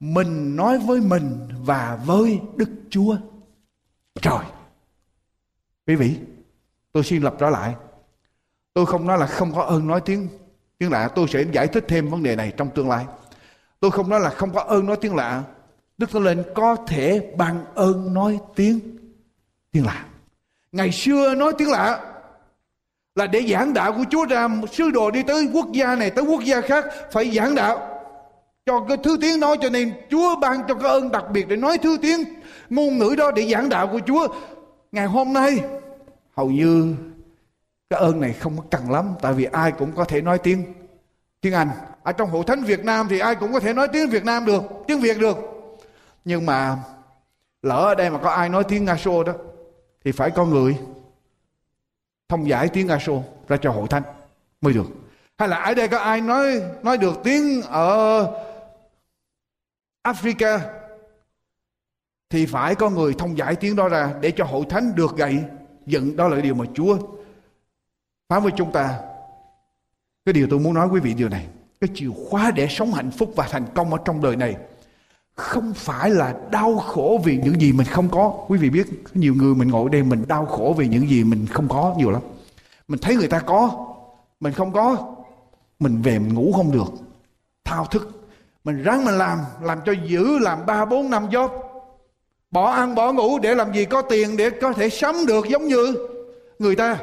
Mình 0.00 0.56
nói 0.56 0.78
với 0.78 1.00
mình 1.00 1.48
và 1.64 1.98
với 2.04 2.40
Đức 2.56 2.70
Chúa. 2.90 3.16
Trời! 4.22 4.44
Quý 5.86 5.94
vị, 5.94 6.16
tôi 6.92 7.04
xin 7.04 7.22
lập 7.22 7.34
trở 7.38 7.50
lại. 7.50 7.74
Tôi 8.74 8.86
không 8.86 9.06
nói 9.06 9.18
là 9.18 9.26
không 9.26 9.54
có 9.54 9.62
ơn 9.62 9.86
nói 9.86 10.00
tiếng 10.04 10.28
tiếng 10.78 10.90
lạ. 10.90 11.08
Tôi 11.14 11.26
sẽ 11.28 11.44
giải 11.52 11.66
thích 11.66 11.84
thêm 11.88 12.08
vấn 12.08 12.22
đề 12.22 12.36
này 12.36 12.52
trong 12.56 12.70
tương 12.70 12.88
lai. 12.88 13.06
Tôi 13.80 13.90
không 13.90 14.08
nói 14.08 14.20
là 14.20 14.30
không 14.30 14.52
có 14.54 14.60
ơn 14.60 14.86
nói 14.86 14.96
tiếng 15.00 15.14
lạ. 15.14 15.42
Đức 15.98 16.10
Thánh 16.10 16.22
Linh 16.22 16.42
có 16.54 16.76
thể 16.86 17.34
ban 17.36 17.64
ơn 17.74 18.14
nói 18.14 18.38
tiếng 18.56 18.80
tiếng 19.70 19.86
lạ. 19.86 20.06
Ngày 20.72 20.92
xưa 20.92 21.34
nói 21.34 21.52
tiếng 21.58 21.70
lạ 21.70 22.12
là 23.14 23.26
để 23.26 23.46
giảng 23.48 23.74
đạo 23.74 23.92
của 23.92 24.04
Chúa 24.10 24.26
ra 24.26 24.48
sứ 24.72 24.90
đồ 24.90 25.10
đi 25.10 25.22
tới 25.22 25.48
quốc 25.52 25.72
gia 25.72 25.96
này 25.96 26.10
tới 26.10 26.24
quốc 26.24 26.44
gia 26.44 26.60
khác 26.60 26.84
phải 27.12 27.30
giảng 27.30 27.54
đạo 27.54 27.89
cho 28.66 28.84
cái 28.88 28.96
thứ 28.96 29.18
tiếng 29.20 29.40
nói, 29.40 29.56
cho 29.60 29.70
nên 29.70 29.92
Chúa 30.10 30.36
ban 30.40 30.60
cho 30.68 30.74
cái 30.74 30.90
ơn 30.90 31.10
đặc 31.10 31.24
biệt 31.32 31.48
để 31.48 31.56
nói 31.56 31.78
thứ 31.78 31.98
tiếng 32.02 32.24
ngôn 32.70 32.98
ngữ 32.98 33.14
đó 33.18 33.30
để 33.30 33.50
giảng 33.52 33.68
đạo 33.68 33.88
của 33.88 34.00
Chúa. 34.06 34.28
Ngày 34.92 35.06
hôm 35.06 35.32
nay, 35.32 35.60
hầu 36.36 36.50
như 36.50 36.94
cái 37.90 38.00
ơn 38.00 38.20
này 38.20 38.32
không 38.32 38.56
có 38.56 38.62
cần 38.70 38.90
lắm, 38.90 39.14
tại 39.22 39.32
vì 39.32 39.44
ai 39.44 39.72
cũng 39.72 39.92
có 39.96 40.04
thể 40.04 40.20
nói 40.20 40.38
tiếng. 40.38 40.64
Tiếng 41.40 41.52
Anh, 41.52 41.68
ở 42.02 42.12
trong 42.12 42.30
hội 42.30 42.44
thánh 42.46 42.62
Việt 42.62 42.84
Nam 42.84 43.06
thì 43.10 43.18
ai 43.18 43.34
cũng 43.34 43.52
có 43.52 43.60
thể 43.60 43.72
nói 43.72 43.88
tiếng 43.92 44.10
Việt 44.10 44.24
Nam 44.24 44.44
được, 44.44 44.62
tiếng 44.86 45.00
Việt 45.00 45.18
được. 45.18 45.36
Nhưng 46.24 46.46
mà 46.46 46.76
lỡ 47.62 47.76
ở 47.76 47.94
đây 47.94 48.10
mà 48.10 48.18
có 48.18 48.30
ai 48.30 48.48
nói 48.48 48.64
tiếng 48.64 48.84
Nga 48.84 48.96
Xô 48.96 49.24
đó, 49.24 49.32
thì 50.04 50.12
phải 50.12 50.30
có 50.30 50.44
người 50.44 50.78
thông 52.28 52.48
giải 52.48 52.68
tiếng 52.68 52.86
Nga 52.86 52.98
Xô 52.98 53.22
ra 53.48 53.56
cho 53.62 53.70
hội 53.70 53.88
thánh 53.90 54.02
mới 54.60 54.72
được. 54.72 54.86
Hay 55.38 55.48
là 55.48 55.56
ở 55.56 55.74
đây 55.74 55.88
có 55.88 55.98
ai 55.98 56.20
nói 56.20 56.62
nói 56.82 56.98
được 56.98 57.20
tiếng 57.24 57.62
ở 57.62 58.26
Africa, 60.02 60.58
thì 62.30 62.46
phải 62.46 62.74
có 62.74 62.90
người 62.90 63.14
thông 63.14 63.38
giải 63.38 63.56
tiếng 63.56 63.76
đó 63.76 63.88
ra 63.88 64.14
để 64.20 64.30
cho 64.30 64.44
hội 64.44 64.64
thánh 64.70 64.94
được 64.94 65.16
gậy 65.16 65.38
dựng. 65.86 66.16
Đó 66.16 66.28
là 66.28 66.40
điều 66.40 66.54
mà 66.54 66.64
Chúa 66.74 66.98
phán 68.28 68.42
với 68.42 68.52
chúng 68.56 68.72
ta. 68.72 69.00
Cái 70.24 70.32
điều 70.32 70.46
tôi 70.50 70.58
muốn 70.58 70.74
nói 70.74 70.88
quý 70.92 71.00
vị 71.00 71.14
điều 71.14 71.28
này, 71.28 71.46
cái 71.80 71.90
chìa 71.94 72.10
khóa 72.30 72.50
để 72.50 72.66
sống 72.70 72.92
hạnh 72.92 73.10
phúc 73.10 73.32
và 73.36 73.48
thành 73.50 73.64
công 73.74 73.90
ở 73.92 73.98
trong 74.04 74.22
đời 74.22 74.36
này 74.36 74.56
không 75.34 75.74
phải 75.74 76.10
là 76.10 76.34
đau 76.50 76.78
khổ 76.78 77.20
vì 77.24 77.40
những 77.44 77.60
gì 77.60 77.72
mình 77.72 77.86
không 77.86 78.08
có. 78.08 78.44
Quý 78.48 78.58
vị 78.58 78.70
biết, 78.70 78.86
nhiều 79.14 79.34
người 79.34 79.54
mình 79.54 79.68
ngồi 79.68 79.90
đây 79.90 80.02
mình 80.02 80.24
đau 80.28 80.46
khổ 80.46 80.74
vì 80.78 80.88
những 80.88 81.08
gì 81.08 81.24
mình 81.24 81.46
không 81.46 81.68
có 81.68 81.94
nhiều 81.98 82.10
lắm. 82.10 82.22
Mình 82.88 83.00
thấy 83.02 83.16
người 83.16 83.28
ta 83.28 83.38
có, 83.38 83.86
mình 84.40 84.52
không 84.52 84.72
có, 84.72 85.14
mình 85.78 86.02
về 86.02 86.18
mình 86.18 86.34
ngủ 86.34 86.52
không 86.56 86.72
được, 86.72 86.92
thao 87.64 87.84
thức 87.84 88.19
mình 88.64 88.82
ráng 88.82 89.04
mình 89.04 89.18
làm 89.18 89.38
làm 89.62 89.78
cho 89.86 89.92
giữ 89.92 90.38
làm 90.38 90.66
ba, 90.66 90.84
bốn 90.84 91.10
năm 91.10 91.28
job. 91.28 91.48
Bỏ 92.50 92.70
ăn, 92.70 92.94
bỏ 92.94 93.12
ngủ 93.12 93.38
để 93.38 93.54
làm 93.54 93.72
gì 93.72 93.84
có 93.84 94.02
tiền 94.02 94.36
để 94.36 94.50
có 94.50 94.72
thể 94.72 94.88
sống 94.88 95.26
được 95.26 95.48
giống 95.48 95.64
như 95.64 95.94
người 96.58 96.76
ta. 96.76 96.96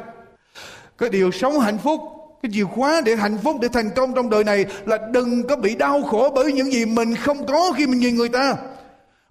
Cái 0.98 1.08
điều 1.08 1.30
sống 1.30 1.60
hạnh 1.60 1.78
phúc 1.78 2.00
cái 2.42 2.50
chìa 2.54 2.64
khóa 2.64 3.00
để 3.04 3.16
hạnh 3.16 3.38
phúc, 3.42 3.56
để 3.60 3.68
thành 3.68 3.90
công 3.96 4.14
trong 4.14 4.30
đời 4.30 4.44
này 4.44 4.66
là 4.86 4.98
đừng 5.10 5.46
có 5.46 5.56
bị 5.56 5.74
đau 5.74 6.02
khổ 6.02 6.32
bởi 6.34 6.52
những 6.52 6.72
gì 6.72 6.86
mình 6.86 7.14
không 7.14 7.46
có 7.46 7.72
khi 7.76 7.86
mình 7.86 8.00
nhìn 8.00 8.16
người 8.16 8.28
ta. 8.28 8.56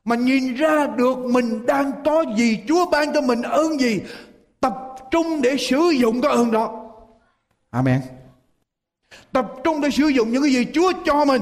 Mà 0.05 0.15
nhìn 0.15 0.55
ra 0.55 0.87
được 0.87 1.17
mình 1.17 1.65
đang 1.65 1.91
có 2.05 2.25
gì, 2.37 2.59
Chúa 2.67 2.85
ban 2.85 3.13
cho 3.13 3.21
mình 3.21 3.41
ơn 3.41 3.79
gì, 3.79 4.01
tập 4.59 4.73
trung 5.11 5.41
để 5.41 5.57
sử 5.57 5.79
dụng 5.79 6.21
cái 6.21 6.31
ơn 6.31 6.51
đó. 6.51 6.91
Amen. 7.69 8.01
Tập 9.31 9.53
trung 9.63 9.81
để 9.81 9.89
sử 9.89 10.07
dụng 10.07 10.31
những 10.31 10.43
cái 10.43 10.51
gì 10.51 10.65
Chúa 10.73 10.91
cho 11.05 11.25
mình 11.25 11.41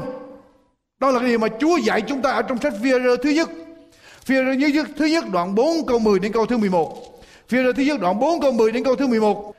đó 0.99 1.11
là 1.11 1.19
cái 1.19 1.29
điều 1.29 1.39
mà 1.39 1.47
Chúa 1.59 1.77
dạy 1.77 2.01
chúng 2.01 2.21
ta 2.21 2.31
ở 2.31 2.41
trong 2.41 2.61
sách 2.61 2.73
phi 2.83 2.91
thứ 3.23 3.29
nhất 3.29 3.49
phi 4.25 4.35
nhất, 4.71 4.87
thứ 4.97 5.05
nhất 5.05 5.25
đoạn 5.31 5.55
4 5.55 5.85
câu 5.85 5.99
10 5.99 6.19
đến 6.19 6.31
câu 6.31 6.45
thứ 6.45 6.57
11 6.57 7.21
phi 7.47 7.57
thứ 7.77 7.83
nhất 7.83 7.99
đoạn 7.99 8.19
4 8.19 8.41
câu 8.41 8.51
10 8.51 8.71
đến 8.71 8.83
câu 8.83 8.95
thứ 8.95 9.07
11 9.07 9.55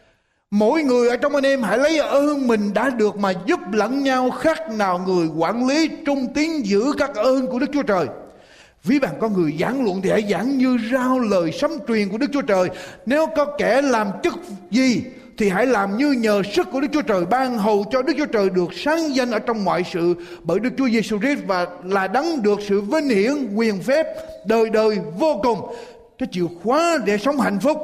Mỗi 0.51 0.83
người 0.83 1.09
ở 1.09 1.17
trong 1.17 1.35
anh 1.35 1.47
em 1.47 1.63
hãy 1.63 1.79
lấy 1.79 1.99
ơn 1.99 2.47
mình 2.47 2.75
đã 2.75 2.91
được 2.91 3.17
mà 3.17 3.33
giúp 3.47 3.61
lẫn 3.73 4.03
nhau 4.05 4.31
khác 4.31 4.71
nào 4.71 4.99
người 5.07 5.27
quản 5.37 5.67
lý 5.67 5.89
trung 6.07 6.27
tín 6.35 6.63
giữ 6.63 6.93
các 6.99 7.15
ơn 7.15 7.47
của 7.47 7.59
Đức 7.59 7.67
Chúa 7.73 7.83
Trời. 7.83 8.07
Ví 8.85 8.99
bạn 8.99 9.15
có 9.21 9.29
người 9.29 9.57
giảng 9.61 9.85
luận 9.85 10.03
thì 10.03 10.11
hãy 10.11 10.25
giảng 10.31 10.59
như 10.59 10.79
rao 10.93 11.19
lời 11.19 11.53
sấm 11.53 11.71
truyền 11.89 12.09
của 12.09 12.19
Đức 12.19 12.27
Chúa 12.33 12.43
Trời. 12.43 12.69
Nếu 13.07 13.27
có 13.37 13.45
kẻ 13.59 13.83
làm 13.83 14.09
chức 14.23 14.35
gì 14.71 15.03
thì 15.39 15.49
hãy 15.49 15.67
làm 15.67 15.97
như 15.97 16.13
nhờ 16.13 16.43
sức 16.53 16.67
của 16.73 16.81
Đức 16.81 16.89
Chúa 16.93 17.03
Trời 17.03 17.27
ban 17.27 17.59
hầu 17.59 17.85
cho 17.91 18.03
Đức 18.03 18.13
Chúa 18.19 18.27
Trời 18.27 18.51
được 18.51 18.69
sáng 18.75 19.15
danh 19.15 19.31
ở 19.31 19.39
trong 19.39 19.65
mọi 19.65 19.85
sự. 19.93 20.15
Bởi 20.43 20.61
Đức 20.61 20.71
Chúa 20.79 20.89
Giêsu 20.89 21.19
Christ 21.19 21.41
và 21.47 21.67
là 21.85 22.09
đấng 22.09 22.43
được 22.43 22.59
sự 22.69 22.81
vinh 22.81 23.09
hiển 23.09 23.55
quyền 23.55 23.83
phép 23.83 24.07
đời 24.47 24.71
đời 24.71 24.99
vô 25.19 25.41
cùng. 25.43 25.75
Cái 26.19 26.29
chìa 26.33 26.47
khóa 26.63 26.99
để 27.07 27.19
sống 27.19 27.41
hạnh 27.41 27.59
phúc, 27.61 27.79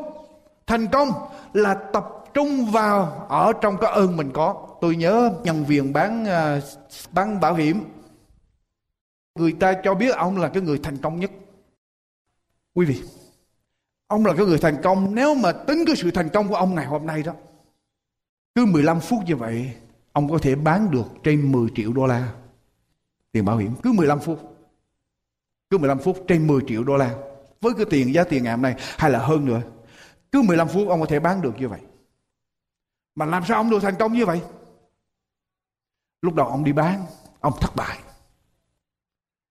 thành 0.67 0.87
công 0.87 1.09
là 1.53 1.75
tập 1.75 2.09
trung 2.35 2.67
vào 2.67 3.27
ở 3.29 3.53
trong 3.61 3.77
cái 3.81 3.93
ơn 3.93 4.17
mình 4.17 4.31
có. 4.35 4.67
Tôi 4.81 4.97
nhớ 4.97 5.31
nhân 5.45 5.65
viên 5.65 5.93
bán 5.93 6.25
à, 6.25 6.61
bán 7.13 7.41
bảo 7.41 7.55
hiểm. 7.55 7.81
Người 9.39 9.53
ta 9.53 9.75
cho 9.85 9.95
biết 9.95 10.15
ông 10.17 10.37
là 10.37 10.49
cái 10.49 10.63
người 10.63 10.81
thành 10.83 10.97
công 10.97 11.21
nhất. 11.21 11.31
Quý 12.75 12.87
vị 12.87 13.01
ông 14.13 14.27
là 14.27 14.35
cái 14.37 14.47
người 14.47 14.59
thành 14.59 14.83
công 14.83 15.15
nếu 15.15 15.35
mà 15.35 15.53
tính 15.53 15.85
cái 15.87 15.97
sự 15.97 16.11
thành 16.11 16.29
công 16.29 16.49
của 16.49 16.55
ông 16.55 16.75
ngày 16.75 16.87
hôm 16.87 17.07
nay 17.07 17.23
đó 17.23 17.33
cứ 18.55 18.67
15 18.67 19.01
phút 19.01 19.19
như 19.27 19.37
vậy 19.37 19.73
ông 20.13 20.31
có 20.31 20.39
thể 20.39 20.55
bán 20.55 20.91
được 20.91 21.07
trên 21.25 21.53
10 21.53 21.69
triệu 21.75 21.93
đô 21.93 22.07
la 22.07 22.33
tiền 23.33 23.45
bảo 23.45 23.57
hiểm 23.57 23.73
cứ 23.83 23.93
15 23.93 24.21
phút 24.21 24.39
cứ 25.71 25.79
15 25.79 25.99
phút 25.99 26.25
trên 26.29 26.47
10 26.47 26.61
triệu 26.67 26.85
đô 26.85 26.97
la 26.97 27.15
với 27.61 27.73
cái 27.77 27.85
tiền 27.91 28.15
giá 28.15 28.25
tiền 28.25 28.45
ngày 28.45 28.53
hôm 28.53 28.63
nay 28.63 28.75
hay 28.79 29.11
là 29.11 29.19
hơn 29.19 29.45
nữa 29.45 29.61
cứ 30.33 30.43
15 30.43 30.69
phút 30.69 30.89
ông 30.89 31.01
có 31.01 31.07
thể 31.07 31.21
bán 31.21 31.43
được 31.43 31.55
như 31.59 31.69
vậy 31.69 31.81
mà 33.15 33.27
làm 33.27 33.45
sao 33.45 33.57
ông 33.57 33.71
được 33.71 33.83
thành 33.83 33.95
công 33.99 34.13
như 34.13 34.27
vậy? 34.27 34.43
Lúc 36.23 36.35
đầu 36.35 36.47
ông 36.47 36.65
đi 36.65 36.73
bán, 36.73 37.07
ông 37.41 37.53
thất 37.61 37.77
bại. 37.77 37.99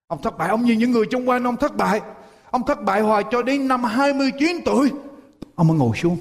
Ông 0.08 0.22
thất 0.22 0.38
bại, 0.38 0.50
ông 0.50 0.66
nhìn 0.66 0.80
những 0.80 0.92
người 0.92 1.06
xung 1.12 1.30
quanh 1.30 1.44
ông 1.44 1.58
thất 1.58 1.76
bại. 1.76 2.02
Ông 2.52 2.66
thất 2.66 2.84
bại 2.84 3.02
hoài 3.02 3.24
cho 3.32 3.42
đến 3.42 3.68
năm 3.68 3.84
29 3.84 4.62
tuổi. 4.66 4.92
Ông 5.56 5.68
mới 5.68 5.78
ngồi 5.78 5.98
xuống. 5.98 6.18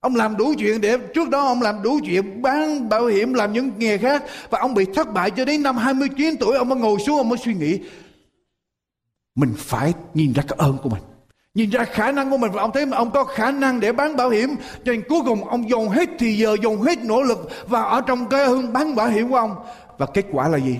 Ông 0.00 0.16
làm 0.16 0.36
đủ 0.36 0.54
chuyện 0.58 0.80
để 0.80 0.98
trước 1.14 1.28
đó 1.28 1.46
ông 1.46 1.62
làm 1.62 1.82
đủ 1.82 1.98
chuyện, 2.06 2.42
bán 2.42 2.88
bảo 2.88 3.06
hiểm, 3.06 3.34
làm 3.34 3.52
những 3.52 3.70
nghề 3.78 3.98
khác 3.98 4.24
và 4.50 4.58
ông 4.58 4.74
bị 4.74 4.84
thất 4.94 5.12
bại 5.12 5.30
cho 5.30 5.44
đến 5.44 5.62
năm 5.62 5.76
29 5.76 6.36
tuổi, 6.40 6.56
ông 6.56 6.68
mới 6.68 6.78
ngồi 6.78 6.98
xuống, 7.00 7.16
ông 7.16 7.28
mới 7.28 7.38
suy 7.38 7.54
nghĩ 7.54 7.78
mình 9.36 9.54
phải 9.56 9.94
nhìn 10.14 10.32
ra 10.32 10.42
cái 10.48 10.56
ơn 10.58 10.78
của 10.82 10.88
mình 10.88 11.02
Nhìn 11.54 11.70
ra 11.70 11.84
khả 11.84 12.12
năng 12.12 12.30
của 12.30 12.36
mình 12.36 12.52
và 12.52 12.62
ông 12.62 12.70
thấy 12.74 12.86
mà 12.86 12.96
ông 12.96 13.10
có 13.10 13.24
khả 13.24 13.50
năng 13.50 13.80
để 13.80 13.92
bán 13.92 14.16
bảo 14.16 14.30
hiểm 14.30 14.56
Cho 14.84 14.92
nên 14.92 15.02
cuối 15.08 15.20
cùng 15.26 15.44
ông 15.44 15.70
dồn 15.70 15.88
hết 15.88 16.08
thì 16.18 16.38
giờ, 16.38 16.56
dồn 16.62 16.82
hết 16.82 17.04
nỗ 17.04 17.22
lực 17.22 17.48
và 17.66 17.82
ở 17.82 18.00
trong 18.00 18.28
cái 18.28 18.46
hương 18.46 18.72
bán 18.72 18.94
bảo 18.94 19.08
hiểm 19.08 19.28
của 19.28 19.36
ông 19.36 19.54
Và 19.98 20.06
kết 20.06 20.26
quả 20.32 20.48
là 20.48 20.58
gì? 20.58 20.78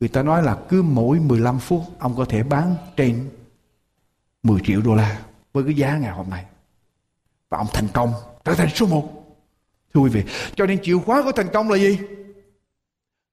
Người 0.00 0.08
ta 0.08 0.22
nói 0.22 0.42
là 0.42 0.56
cứ 0.68 0.82
mỗi 0.82 1.18
15 1.18 1.58
phút 1.58 1.82
ông 1.98 2.14
có 2.16 2.24
thể 2.24 2.42
bán 2.42 2.74
trên 2.96 3.28
10 4.48 4.60
triệu 4.64 4.80
đô 4.84 4.94
la 4.94 5.18
với 5.52 5.64
cái 5.64 5.74
giá 5.74 5.96
ngày 5.96 6.10
hôm 6.10 6.30
nay. 6.30 6.44
Và 7.48 7.58
ông 7.58 7.66
thành 7.72 7.88
công 7.92 8.12
trở 8.44 8.54
thành 8.54 8.68
số 8.68 8.86
một. 8.86 9.08
Thưa 9.94 10.00
quý 10.00 10.10
vị, 10.10 10.22
cho 10.54 10.66
nên 10.66 10.78
chìa 10.82 10.98
khóa 11.06 11.22
của 11.22 11.32
thành 11.32 11.48
công 11.52 11.70
là 11.70 11.76
gì? 11.76 11.98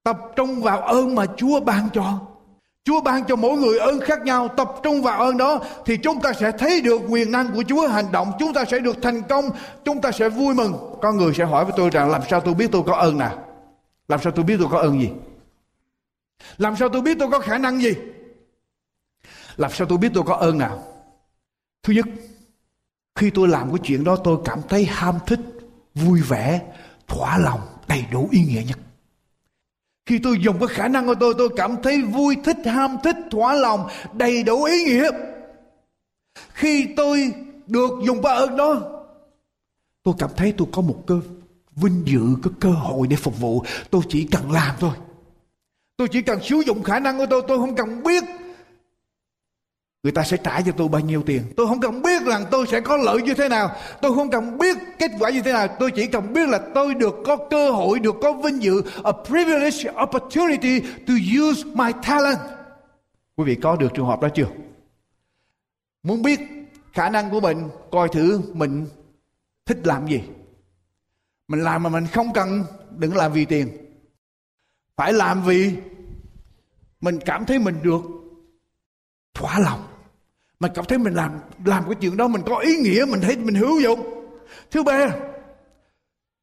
Tập 0.03 0.17
trung 0.35 0.61
vào 0.61 0.81
ơn 0.81 1.15
mà 1.15 1.25
Chúa 1.37 1.59
ban 1.59 1.89
cho. 1.93 2.19
Chúa 2.83 3.01
ban 3.01 3.25
cho 3.25 3.35
mỗi 3.35 3.57
người 3.57 3.79
ơn 3.79 3.99
khác 3.99 4.21
nhau 4.21 4.47
Tập 4.47 4.71
trung 4.83 5.01
vào 5.01 5.19
ơn 5.19 5.37
đó 5.37 5.59
Thì 5.85 5.97
chúng 5.97 6.21
ta 6.21 6.33
sẽ 6.33 6.51
thấy 6.51 6.81
được 6.81 7.01
quyền 7.09 7.31
năng 7.31 7.51
của 7.53 7.63
Chúa 7.67 7.87
hành 7.87 8.11
động 8.11 8.31
Chúng 8.39 8.53
ta 8.53 8.65
sẽ 8.65 8.79
được 8.79 8.97
thành 9.01 9.21
công 9.21 9.49
Chúng 9.85 10.01
ta 10.01 10.11
sẽ 10.11 10.29
vui 10.29 10.55
mừng 10.55 10.73
Có 11.01 11.11
người 11.11 11.33
sẽ 11.33 11.45
hỏi 11.45 11.65
với 11.65 11.73
tôi 11.77 11.89
rằng 11.89 12.09
Làm 12.09 12.21
sao 12.29 12.39
tôi 12.39 12.53
biết 12.53 12.71
tôi 12.71 12.83
có 12.85 12.93
ơn 12.93 13.17
nào 13.17 13.45
Làm 14.07 14.19
sao 14.23 14.31
tôi 14.31 14.45
biết 14.45 14.55
tôi 14.59 14.67
có 14.71 14.79
ơn 14.79 15.01
gì 15.01 15.09
Làm 16.57 16.75
sao 16.75 16.89
tôi 16.89 17.01
biết 17.01 17.17
tôi 17.19 17.29
có 17.31 17.39
khả 17.39 17.57
năng 17.57 17.81
gì 17.81 17.93
Làm 19.57 19.71
sao 19.71 19.87
tôi 19.87 19.97
biết 19.97 20.09
tôi 20.13 20.23
có 20.27 20.35
ơn 20.35 20.57
nào 20.57 20.94
Thứ 21.85 21.93
nhất 21.93 22.05
Khi 23.15 23.29
tôi 23.29 23.47
làm 23.47 23.69
cái 23.69 23.79
chuyện 23.83 24.03
đó 24.03 24.15
tôi 24.15 24.37
cảm 24.45 24.59
thấy 24.69 24.85
ham 24.85 25.15
thích 25.27 25.39
Vui 25.95 26.21
vẻ 26.21 26.61
Thỏa 27.07 27.37
lòng 27.37 27.59
đầy 27.87 28.05
đủ 28.11 28.29
ý 28.31 28.45
nghĩa 28.45 28.63
nhất 28.67 28.79
khi 30.05 30.19
tôi 30.19 30.37
dùng 30.41 30.59
cái 30.59 30.67
khả 30.67 30.87
năng 30.87 31.05
của 31.05 31.15
tôi, 31.19 31.33
tôi 31.37 31.49
cảm 31.55 31.75
thấy 31.83 32.01
vui 32.01 32.37
thích, 32.43 32.57
ham 32.65 32.97
thích, 33.03 33.15
thỏa 33.31 33.53
lòng, 33.53 33.87
đầy 34.13 34.43
đủ 34.43 34.63
ý 34.63 34.83
nghĩa. 34.83 35.09
Khi 36.53 36.87
tôi 36.97 37.33
được 37.67 37.91
dùng 38.03 38.21
ba 38.21 38.31
ơn 38.31 38.57
đó, 38.57 38.81
tôi 40.03 40.13
cảm 40.17 40.29
thấy 40.35 40.53
tôi 40.57 40.67
có 40.71 40.81
một 40.81 41.03
cơ 41.07 41.19
vinh 41.75 42.03
dự, 42.05 42.21
có 42.43 42.51
cơ 42.59 42.69
hội 42.69 43.07
để 43.07 43.15
phục 43.15 43.39
vụ. 43.39 43.63
Tôi 43.89 44.01
chỉ 44.09 44.27
cần 44.31 44.51
làm 44.51 44.75
thôi. 44.79 44.91
Tôi 45.97 46.07
chỉ 46.07 46.21
cần 46.21 46.39
sử 46.43 46.55
dụng 46.65 46.83
khả 46.83 46.99
năng 46.99 47.17
của 47.17 47.25
tôi, 47.29 47.41
tôi 47.47 47.57
không 47.57 47.75
cần 47.75 48.03
biết 48.03 48.23
Người 50.05 50.11
ta 50.11 50.23
sẽ 50.23 50.37
trả 50.37 50.61
cho 50.61 50.71
tôi 50.71 50.87
bao 50.87 51.01
nhiêu 51.01 51.23
tiền? 51.23 51.43
Tôi 51.57 51.67
không 51.67 51.79
cần 51.79 52.01
biết 52.01 52.23
rằng 52.25 52.45
tôi 52.51 52.67
sẽ 52.67 52.79
có 52.79 52.97
lợi 52.97 53.21
như 53.21 53.33
thế 53.33 53.49
nào. 53.49 53.75
Tôi 54.01 54.15
không 54.15 54.29
cần 54.29 54.57
biết 54.57 54.77
kết 54.99 55.11
quả 55.19 55.29
như 55.29 55.41
thế 55.41 55.53
nào. 55.53 55.67
Tôi 55.79 55.91
chỉ 55.91 56.07
cần 56.07 56.33
biết 56.33 56.49
là 56.49 56.59
tôi 56.75 56.93
được 56.93 57.15
có 57.25 57.37
cơ 57.49 57.71
hội, 57.71 57.99
Được 57.99 58.15
có 58.21 58.33
vinh 58.33 58.63
dự, 58.63 58.81
A 59.03 59.11
privilege 59.11 59.91
opportunity 60.03 60.79
to 60.79 61.13
use 61.41 61.63
my 61.73 61.91
talent. 62.07 62.37
Quý 63.35 63.45
vị 63.45 63.55
có 63.55 63.75
được 63.75 63.93
trường 63.93 64.05
hợp 64.05 64.21
đó 64.21 64.27
chưa? 64.35 64.47
Muốn 66.03 66.21
biết 66.21 66.39
khả 66.93 67.09
năng 67.09 67.29
của 67.29 67.39
mình, 67.39 67.69
Coi 67.91 68.09
thử 68.09 68.41
mình 68.53 68.87
thích 69.65 69.77
làm 69.83 70.07
gì. 70.07 70.21
Mình 71.47 71.63
làm 71.63 71.83
mà 71.83 71.89
mình 71.89 72.07
không 72.07 72.33
cần, 72.33 72.63
Đừng 72.97 73.15
làm 73.15 73.33
vì 73.33 73.45
tiền. 73.45 73.67
Phải 74.95 75.13
làm 75.13 75.43
vì 75.43 75.75
Mình 77.01 77.19
cảm 77.25 77.45
thấy 77.45 77.59
mình 77.59 77.75
được 77.83 78.01
thỏa 79.33 79.59
lòng 79.59 79.94
mà 80.65 80.71
cảm 80.75 80.85
thấy 80.85 80.97
mình 80.97 81.13
làm 81.13 81.39
làm 81.65 81.83
cái 81.85 81.95
chuyện 82.01 82.17
đó 82.17 82.27
mình 82.27 82.41
có 82.45 82.57
ý 82.57 82.75
nghĩa, 82.77 83.05
mình 83.05 83.21
thấy 83.21 83.37
mình 83.37 83.55
hữu 83.55 83.79
dụng. 83.79 83.99
Thứ 84.71 84.83
ba, 84.83 85.09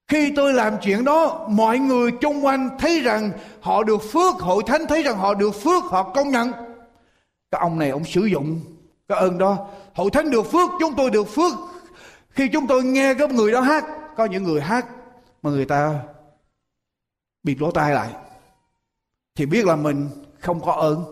khi 0.09 0.33
tôi 0.37 0.55
làm 0.55 0.77
chuyện 0.83 1.05
đó, 1.05 1.47
mọi 1.51 1.79
người 1.79 2.11
chung 2.20 2.45
quanh 2.45 2.68
thấy 2.79 3.01
rằng 3.01 3.33
họ 3.61 3.83
được 3.83 4.03
phước, 4.12 4.35
hội 4.35 4.62
thánh 4.66 4.87
thấy 4.87 5.03
rằng 5.03 5.18
họ 5.18 5.35
được 5.35 5.51
phước, 5.51 5.85
họ 5.85 6.03
công 6.03 6.29
nhận. 6.29 6.53
Cái 7.51 7.61
ông 7.61 7.79
này 7.79 7.91
ông 7.91 8.05
sử 8.05 8.25
dụng 8.25 8.61
cái 9.09 9.18
ơn 9.18 9.39
đó. 9.39 9.68
Hội 9.95 10.11
thánh 10.11 10.31
được 10.31 10.53
phước, 10.53 10.70
chúng 10.81 10.95
tôi 10.97 11.11
được 11.11 11.29
phước. 11.29 11.53
Khi 12.31 12.49
chúng 12.53 12.66
tôi 12.66 12.85
nghe 12.85 13.14
cái 13.14 13.29
người 13.29 13.53
đó 13.53 13.61
hát, 13.61 13.85
có 14.16 14.25
những 14.25 14.43
người 14.43 14.61
hát 14.61 14.87
mà 15.43 15.51
người 15.51 15.64
ta 15.64 16.01
bịt 17.43 17.57
lỗ 17.61 17.70
tai 17.70 17.95
lại, 17.95 18.09
thì 19.35 19.47
biết 19.47 19.66
là 19.66 19.77
mình 19.77 20.09
không 20.41 20.61
có 20.61 20.73
ơn, 20.73 21.05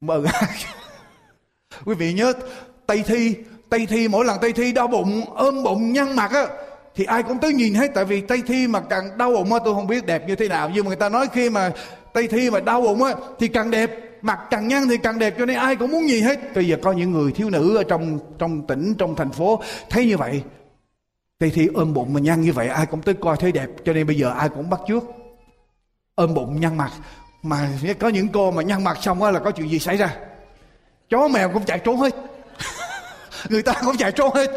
mà 0.00 0.14
ơn 0.14 0.24
hát 0.24 0.73
quý 1.84 1.94
vị 1.94 2.12
nhớ, 2.12 2.32
tây 2.86 3.02
thi 3.06 3.34
tây 3.68 3.86
thi, 3.86 4.08
mỗi 4.08 4.24
lần 4.24 4.38
tây 4.40 4.52
thi 4.52 4.72
đau 4.72 4.86
bụng, 4.86 5.22
ôm 5.34 5.62
bụng, 5.62 5.92
nhăn 5.92 6.16
mặt 6.16 6.30
á, 6.32 6.46
thì 6.94 7.04
ai 7.04 7.22
cũng 7.22 7.38
tới 7.38 7.52
nhìn 7.52 7.74
hết. 7.74 7.90
Tại 7.94 8.04
vì 8.04 8.20
tây 8.20 8.42
thi 8.46 8.66
mà 8.66 8.80
càng 8.80 9.18
đau 9.18 9.32
bụng 9.32 9.52
á, 9.52 9.58
tôi 9.64 9.74
không 9.74 9.86
biết 9.86 10.06
đẹp 10.06 10.28
như 10.28 10.34
thế 10.36 10.48
nào. 10.48 10.70
Nhưng 10.74 10.84
mà 10.84 10.88
người 10.88 10.96
ta 10.96 11.08
nói 11.08 11.26
khi 11.32 11.50
mà 11.50 11.72
tây 12.12 12.28
thi 12.28 12.50
mà 12.50 12.60
đau 12.60 12.82
bụng 12.82 13.02
á, 13.02 13.12
thì 13.38 13.48
càng 13.48 13.70
đẹp, 13.70 13.90
mặt 14.22 14.38
càng 14.50 14.68
nhăn 14.68 14.88
thì 14.88 14.96
càng 14.96 15.18
đẹp, 15.18 15.34
cho 15.38 15.46
nên 15.46 15.56
ai 15.56 15.76
cũng 15.76 15.90
muốn 15.90 16.06
nhìn 16.06 16.24
hết. 16.24 16.54
Bây 16.54 16.66
giờ 16.66 16.76
có 16.82 16.92
những 16.92 17.10
người 17.12 17.32
thiếu 17.32 17.50
nữ 17.50 17.76
ở 17.76 17.82
trong 17.84 18.18
trong 18.38 18.66
tỉnh, 18.66 18.94
trong 18.98 19.16
thành 19.16 19.30
phố 19.30 19.62
thấy 19.90 20.06
như 20.06 20.16
vậy, 20.16 20.42
tây 21.38 21.50
thi 21.54 21.68
ôm 21.74 21.94
bụng 21.94 22.12
mà 22.12 22.20
nhăn 22.20 22.40
như 22.40 22.52
vậy, 22.52 22.68
ai 22.68 22.86
cũng 22.86 23.02
tới 23.02 23.14
coi 23.14 23.36
thấy 23.36 23.52
đẹp. 23.52 23.68
Cho 23.84 23.92
nên 23.92 24.06
bây 24.06 24.16
giờ 24.16 24.30
ai 24.30 24.48
cũng 24.48 24.70
bắt 24.70 24.80
trước 24.88 25.04
ôm 26.14 26.34
bụng, 26.34 26.60
nhăn 26.60 26.76
mặt. 26.76 26.90
Mà 27.42 27.68
có 27.98 28.08
những 28.08 28.28
cô 28.28 28.50
mà 28.50 28.62
nhăn 28.62 28.84
mặt 28.84 28.98
xong 29.00 29.22
á 29.22 29.30
là 29.30 29.38
có 29.38 29.50
chuyện 29.50 29.70
gì 29.70 29.78
xảy 29.78 29.96
ra? 29.96 30.16
Chó 31.10 31.28
mèo 31.28 31.50
cũng 31.52 31.64
chạy 31.64 31.78
trốn 31.78 31.96
hết. 31.96 32.14
Người 33.48 33.62
ta 33.62 33.74
cũng 33.84 33.96
chạy 33.96 34.12
trốn 34.12 34.34
hết. 34.34 34.50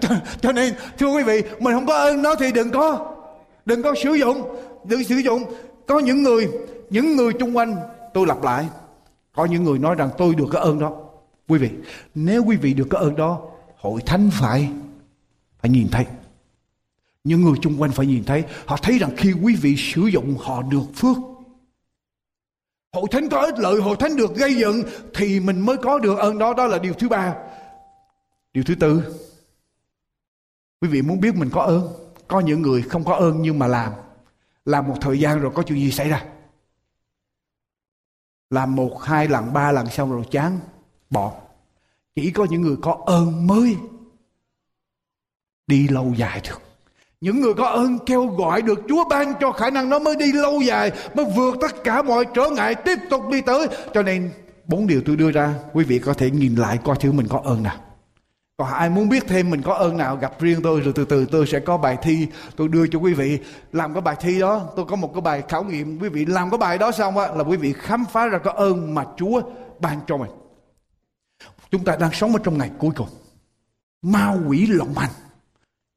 Cho, 0.00 0.08
cho 0.40 0.52
nên 0.52 0.74
thưa 0.98 1.06
quý 1.06 1.22
vị 1.22 1.42
mình 1.60 1.74
không 1.74 1.86
có 1.86 1.94
ơn 1.94 2.22
nó 2.22 2.34
thì 2.34 2.52
đừng 2.52 2.70
có 2.70 3.14
đừng 3.64 3.82
có 3.82 3.94
sử 4.02 4.12
dụng. 4.12 4.56
Đừng 4.84 5.04
sử 5.04 5.16
dụng. 5.16 5.44
Có 5.86 5.98
những 5.98 6.22
người 6.22 6.48
những 6.90 7.16
người 7.16 7.32
chung 7.32 7.56
quanh 7.56 7.76
tôi 8.14 8.26
lặp 8.26 8.42
lại. 8.42 8.68
Có 9.34 9.44
những 9.44 9.64
người 9.64 9.78
nói 9.78 9.94
rằng 9.94 10.10
tôi 10.18 10.34
được 10.34 10.46
cái 10.52 10.62
ơn 10.62 10.78
đó. 10.78 10.92
Quý 11.48 11.58
vị 11.58 11.70
nếu 12.14 12.44
quý 12.44 12.56
vị 12.56 12.74
được 12.74 12.86
cái 12.90 13.00
ơn 13.00 13.16
đó 13.16 13.40
hội 13.76 14.00
thánh 14.06 14.30
phải 14.32 14.70
phải 15.60 15.70
nhìn 15.70 15.88
thấy. 15.88 16.06
Những 17.24 17.40
người 17.40 17.54
chung 17.62 17.80
quanh 17.80 17.92
phải 17.92 18.06
nhìn 18.06 18.24
thấy. 18.24 18.44
Họ 18.66 18.76
thấy 18.76 18.98
rằng 18.98 19.10
khi 19.16 19.32
quý 19.42 19.56
vị 19.56 19.76
sử 19.76 20.06
dụng 20.06 20.36
họ 20.38 20.62
được 20.62 20.84
phước 20.94 21.16
hội 22.92 23.08
thánh 23.10 23.28
có 23.28 23.40
ích 23.40 23.58
lợi, 23.58 23.80
hội 23.80 23.96
thánh 23.96 24.16
được 24.16 24.34
gây 24.34 24.54
dựng, 24.54 24.82
thì 25.14 25.40
mình 25.40 25.60
mới 25.60 25.76
có 25.76 25.98
được. 25.98 26.18
Ơn 26.18 26.38
đó 26.38 26.54
đó 26.54 26.66
là 26.66 26.78
điều 26.78 26.94
thứ 26.94 27.08
ba. 27.08 27.36
Điều 28.52 28.64
thứ 28.64 28.74
tư. 28.74 29.16
Quý 30.80 30.88
vị 30.88 31.02
muốn 31.02 31.20
biết 31.20 31.34
mình 31.34 31.50
có 31.52 31.62
ơn? 31.62 31.88
Có 32.28 32.40
những 32.40 32.62
người 32.62 32.82
không 32.82 33.04
có 33.04 33.14
ơn 33.14 33.42
nhưng 33.42 33.58
mà 33.58 33.66
làm. 33.66 33.92
Làm 34.64 34.88
một 34.88 34.96
thời 35.00 35.20
gian 35.20 35.40
rồi 35.40 35.52
có 35.54 35.62
chuyện 35.62 35.78
gì 35.78 35.92
xảy 35.92 36.08
ra? 36.08 36.24
Làm 38.50 38.76
một, 38.76 39.02
hai 39.02 39.28
lần 39.28 39.52
ba 39.52 39.72
lần 39.72 39.86
xong 39.90 40.12
rồi 40.12 40.24
chán, 40.30 40.58
bỏ. 41.10 41.40
Chỉ 42.14 42.30
có 42.30 42.46
những 42.50 42.62
người 42.62 42.76
có 42.82 43.02
ơn 43.06 43.46
mới 43.46 43.76
đi 45.66 45.88
lâu 45.88 46.14
dài 46.16 46.40
được 46.48 46.69
những 47.20 47.40
người 47.40 47.54
có 47.54 47.66
ơn 47.66 47.98
kêu 48.06 48.26
gọi 48.26 48.62
được 48.62 48.80
Chúa 48.88 49.04
ban 49.08 49.32
cho 49.40 49.52
khả 49.52 49.70
năng 49.70 49.88
nó 49.88 49.98
mới 49.98 50.16
đi 50.16 50.32
lâu 50.32 50.60
dài, 50.60 50.92
mới 51.14 51.26
vượt 51.36 51.56
tất 51.60 51.84
cả 51.84 52.02
mọi 52.02 52.24
trở 52.34 52.50
ngại 52.50 52.74
tiếp 52.74 52.98
tục 53.10 53.22
đi 53.32 53.40
tới. 53.40 53.66
Cho 53.94 54.02
nên, 54.02 54.30
bốn 54.66 54.86
điều 54.86 55.02
tôi 55.06 55.16
đưa 55.16 55.30
ra, 55.30 55.54
quý 55.72 55.84
vị 55.84 55.98
có 55.98 56.14
thể 56.14 56.30
nhìn 56.30 56.54
lại 56.54 56.78
coi 56.84 56.96
thử 56.96 57.12
mình 57.12 57.26
có 57.28 57.40
ơn 57.44 57.62
nào. 57.62 57.76
Còn 58.56 58.68
ai 58.68 58.90
muốn 58.90 59.08
biết 59.08 59.24
thêm 59.28 59.50
mình 59.50 59.62
có 59.62 59.74
ơn 59.74 59.96
nào, 59.96 60.16
gặp 60.16 60.40
riêng 60.40 60.60
tôi 60.62 60.80
rồi 60.80 60.92
từ 60.96 61.04
từ 61.04 61.24
tôi 61.24 61.46
sẽ 61.46 61.60
có 61.60 61.76
bài 61.76 61.98
thi. 62.02 62.26
Tôi 62.56 62.68
đưa 62.68 62.86
cho 62.86 62.98
quý 62.98 63.14
vị, 63.14 63.38
làm 63.72 63.94
cái 63.94 64.00
bài 64.00 64.16
thi 64.20 64.40
đó. 64.40 64.68
Tôi 64.76 64.84
có 64.88 64.96
một 64.96 65.14
cái 65.14 65.20
bài 65.20 65.42
khảo 65.48 65.64
nghiệm. 65.64 65.98
Quý 65.98 66.08
vị 66.08 66.24
làm 66.24 66.50
cái 66.50 66.58
bài 66.58 66.78
đó 66.78 66.92
xong 66.92 67.18
á, 67.18 67.28
là 67.34 67.44
quý 67.44 67.56
vị 67.56 67.74
khám 67.78 68.04
phá 68.12 68.26
ra 68.26 68.38
cái 68.38 68.54
ơn 68.56 68.94
mà 68.94 69.04
Chúa 69.16 69.40
ban 69.78 70.00
cho 70.06 70.16
mình. 70.16 70.30
Chúng 71.70 71.84
ta 71.84 71.96
đang 71.96 72.12
sống 72.12 72.32
ở 72.32 72.38
trong 72.44 72.58
ngày 72.58 72.70
cuối 72.78 72.90
cùng. 72.96 73.08
Ma 74.02 74.34
quỷ 74.48 74.66
lộng 74.66 74.94
hành 74.94 75.10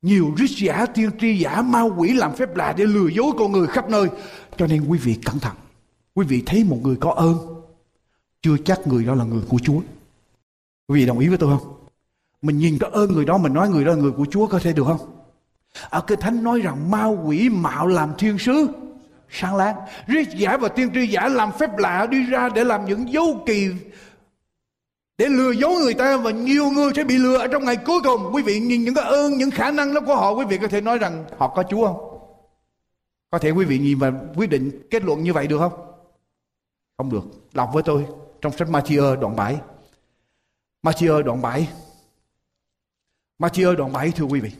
nhiều 0.03 0.33
rít 0.37 0.49
giả, 0.57 0.85
tiên 0.85 1.09
tri 1.19 1.37
giả, 1.37 1.61
ma 1.61 1.81
quỷ 1.81 2.13
làm 2.13 2.35
phép 2.35 2.55
lạ 2.55 2.73
để 2.77 2.85
lừa 2.85 3.07
dối 3.07 3.31
con 3.37 3.51
người 3.51 3.67
khắp 3.67 3.89
nơi 3.89 4.07
cho 4.57 4.67
nên 4.67 4.85
quý 4.87 4.97
vị 4.97 5.17
cẩn 5.25 5.39
thận 5.39 5.55
quý 6.15 6.25
vị 6.25 6.43
thấy 6.45 6.63
một 6.63 6.79
người 6.83 6.95
có 6.95 7.11
ơn, 7.11 7.37
chưa 8.41 8.57
chắc 8.65 8.87
người 8.87 9.05
đó 9.05 9.15
là 9.15 9.23
người 9.23 9.41
của 9.49 9.57
Chúa 9.63 9.79
quý 10.87 10.99
vị 10.99 11.05
đồng 11.05 11.19
ý 11.19 11.27
với 11.27 11.37
tôi 11.37 11.57
không 11.57 11.73
mình 12.43 12.57
nhìn 12.57 12.77
có 12.79 12.87
ơn 12.91 13.13
người 13.13 13.25
đó, 13.25 13.37
mình 13.37 13.53
nói 13.53 13.69
người 13.69 13.85
đó 13.85 13.91
là 13.91 13.97
người 13.97 14.11
của 14.11 14.25
Chúa 14.31 14.47
có 14.47 14.59
thể 14.59 14.73
được 14.73 14.83
không? 14.87 14.99
Ở 15.89 16.01
Kinh 16.01 16.19
Thánh 16.19 16.43
nói 16.43 16.59
rằng 16.59 16.91
ma 16.91 17.05
quỷ 17.05 17.49
mạo 17.49 17.87
làm 17.87 18.13
thiên 18.17 18.37
sứ, 18.37 18.67
sáng 19.29 19.55
láng. 19.55 19.75
rít 20.07 20.27
giả 20.37 20.57
và 20.57 20.67
tiên 20.67 20.89
tri 20.93 21.07
giả 21.07 21.27
làm 21.27 21.51
phép 21.51 21.77
lạ 21.77 22.07
đi 22.11 22.23
ra 22.23 22.49
để 22.49 22.63
làm 22.63 22.85
những 22.85 23.13
dấu 23.13 23.43
kỳ 23.45 23.69
để 25.23 25.29
lừa 25.29 25.51
dối 25.51 25.81
người 25.81 25.93
ta 25.93 26.17
và 26.17 26.31
nhiều 26.31 26.69
người 26.69 26.91
sẽ 26.95 27.03
bị 27.03 27.17
lừa 27.17 27.37
ở 27.37 27.47
trong 27.47 27.65
ngày 27.65 27.75
cuối 27.75 27.99
cùng. 28.03 28.29
Quý 28.33 28.43
vị 28.43 28.59
nhìn 28.59 28.83
những 28.83 28.95
cái 28.95 29.03
ơn, 29.03 29.37
những 29.37 29.51
khả 29.51 29.71
năng 29.71 29.93
đó 29.93 30.01
của 30.05 30.15
họ, 30.15 30.31
quý 30.31 30.45
vị 30.45 30.57
có 30.57 30.67
thể 30.67 30.81
nói 30.81 30.97
rằng 30.97 31.25
họ 31.37 31.47
có 31.47 31.63
Chúa 31.69 31.85
không? 31.85 32.19
Có 33.31 33.39
thể 33.39 33.51
quý 33.51 33.65
vị 33.65 33.79
nhìn 33.79 33.99
và 33.99 34.11
quyết 34.35 34.49
định 34.49 34.87
kết 34.89 35.03
luận 35.03 35.23
như 35.23 35.33
vậy 35.33 35.47
được 35.47 35.57
không? 35.57 35.73
Không 36.97 37.11
được. 37.11 37.23
Đọc 37.53 37.69
với 37.73 37.83
tôi 37.83 38.05
trong 38.41 38.57
sách 38.57 38.67
Matthew 38.67 39.19
đoạn 39.19 39.35
7. 39.35 39.57
Matthew 40.83 41.23
đoạn 41.23 41.41
7 41.41 41.67
Matthew 43.39 43.75
đoạn 43.75 43.91
7 43.91 44.11
thưa 44.11 44.25
quý 44.25 44.39
vị. 44.39 44.51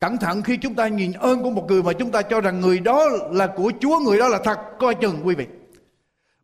Cẩn 0.00 0.18
thận 0.18 0.42
khi 0.42 0.56
chúng 0.56 0.74
ta 0.74 0.88
nhìn 0.88 1.12
ơn 1.12 1.42
của 1.42 1.50
một 1.50 1.64
người 1.68 1.82
mà 1.82 1.92
chúng 1.92 2.10
ta 2.10 2.22
cho 2.22 2.40
rằng 2.40 2.60
người 2.60 2.78
đó 2.78 3.08
là 3.30 3.46
của 3.46 3.72
Chúa, 3.80 3.98
người 3.98 4.18
đó 4.18 4.28
là 4.28 4.38
thật, 4.44 4.58
coi 4.78 4.94
chừng 4.94 5.20
quý 5.24 5.34
vị. 5.34 5.46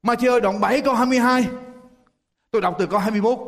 Matthew 0.03 0.41
đoạn 0.41 0.61
7 0.61 0.81
câu 0.81 0.95
22. 0.95 1.47
Tôi 2.55 2.61
đọc 2.61 2.77
từ 2.79 2.87
câu 2.87 2.99
21. 2.99 3.39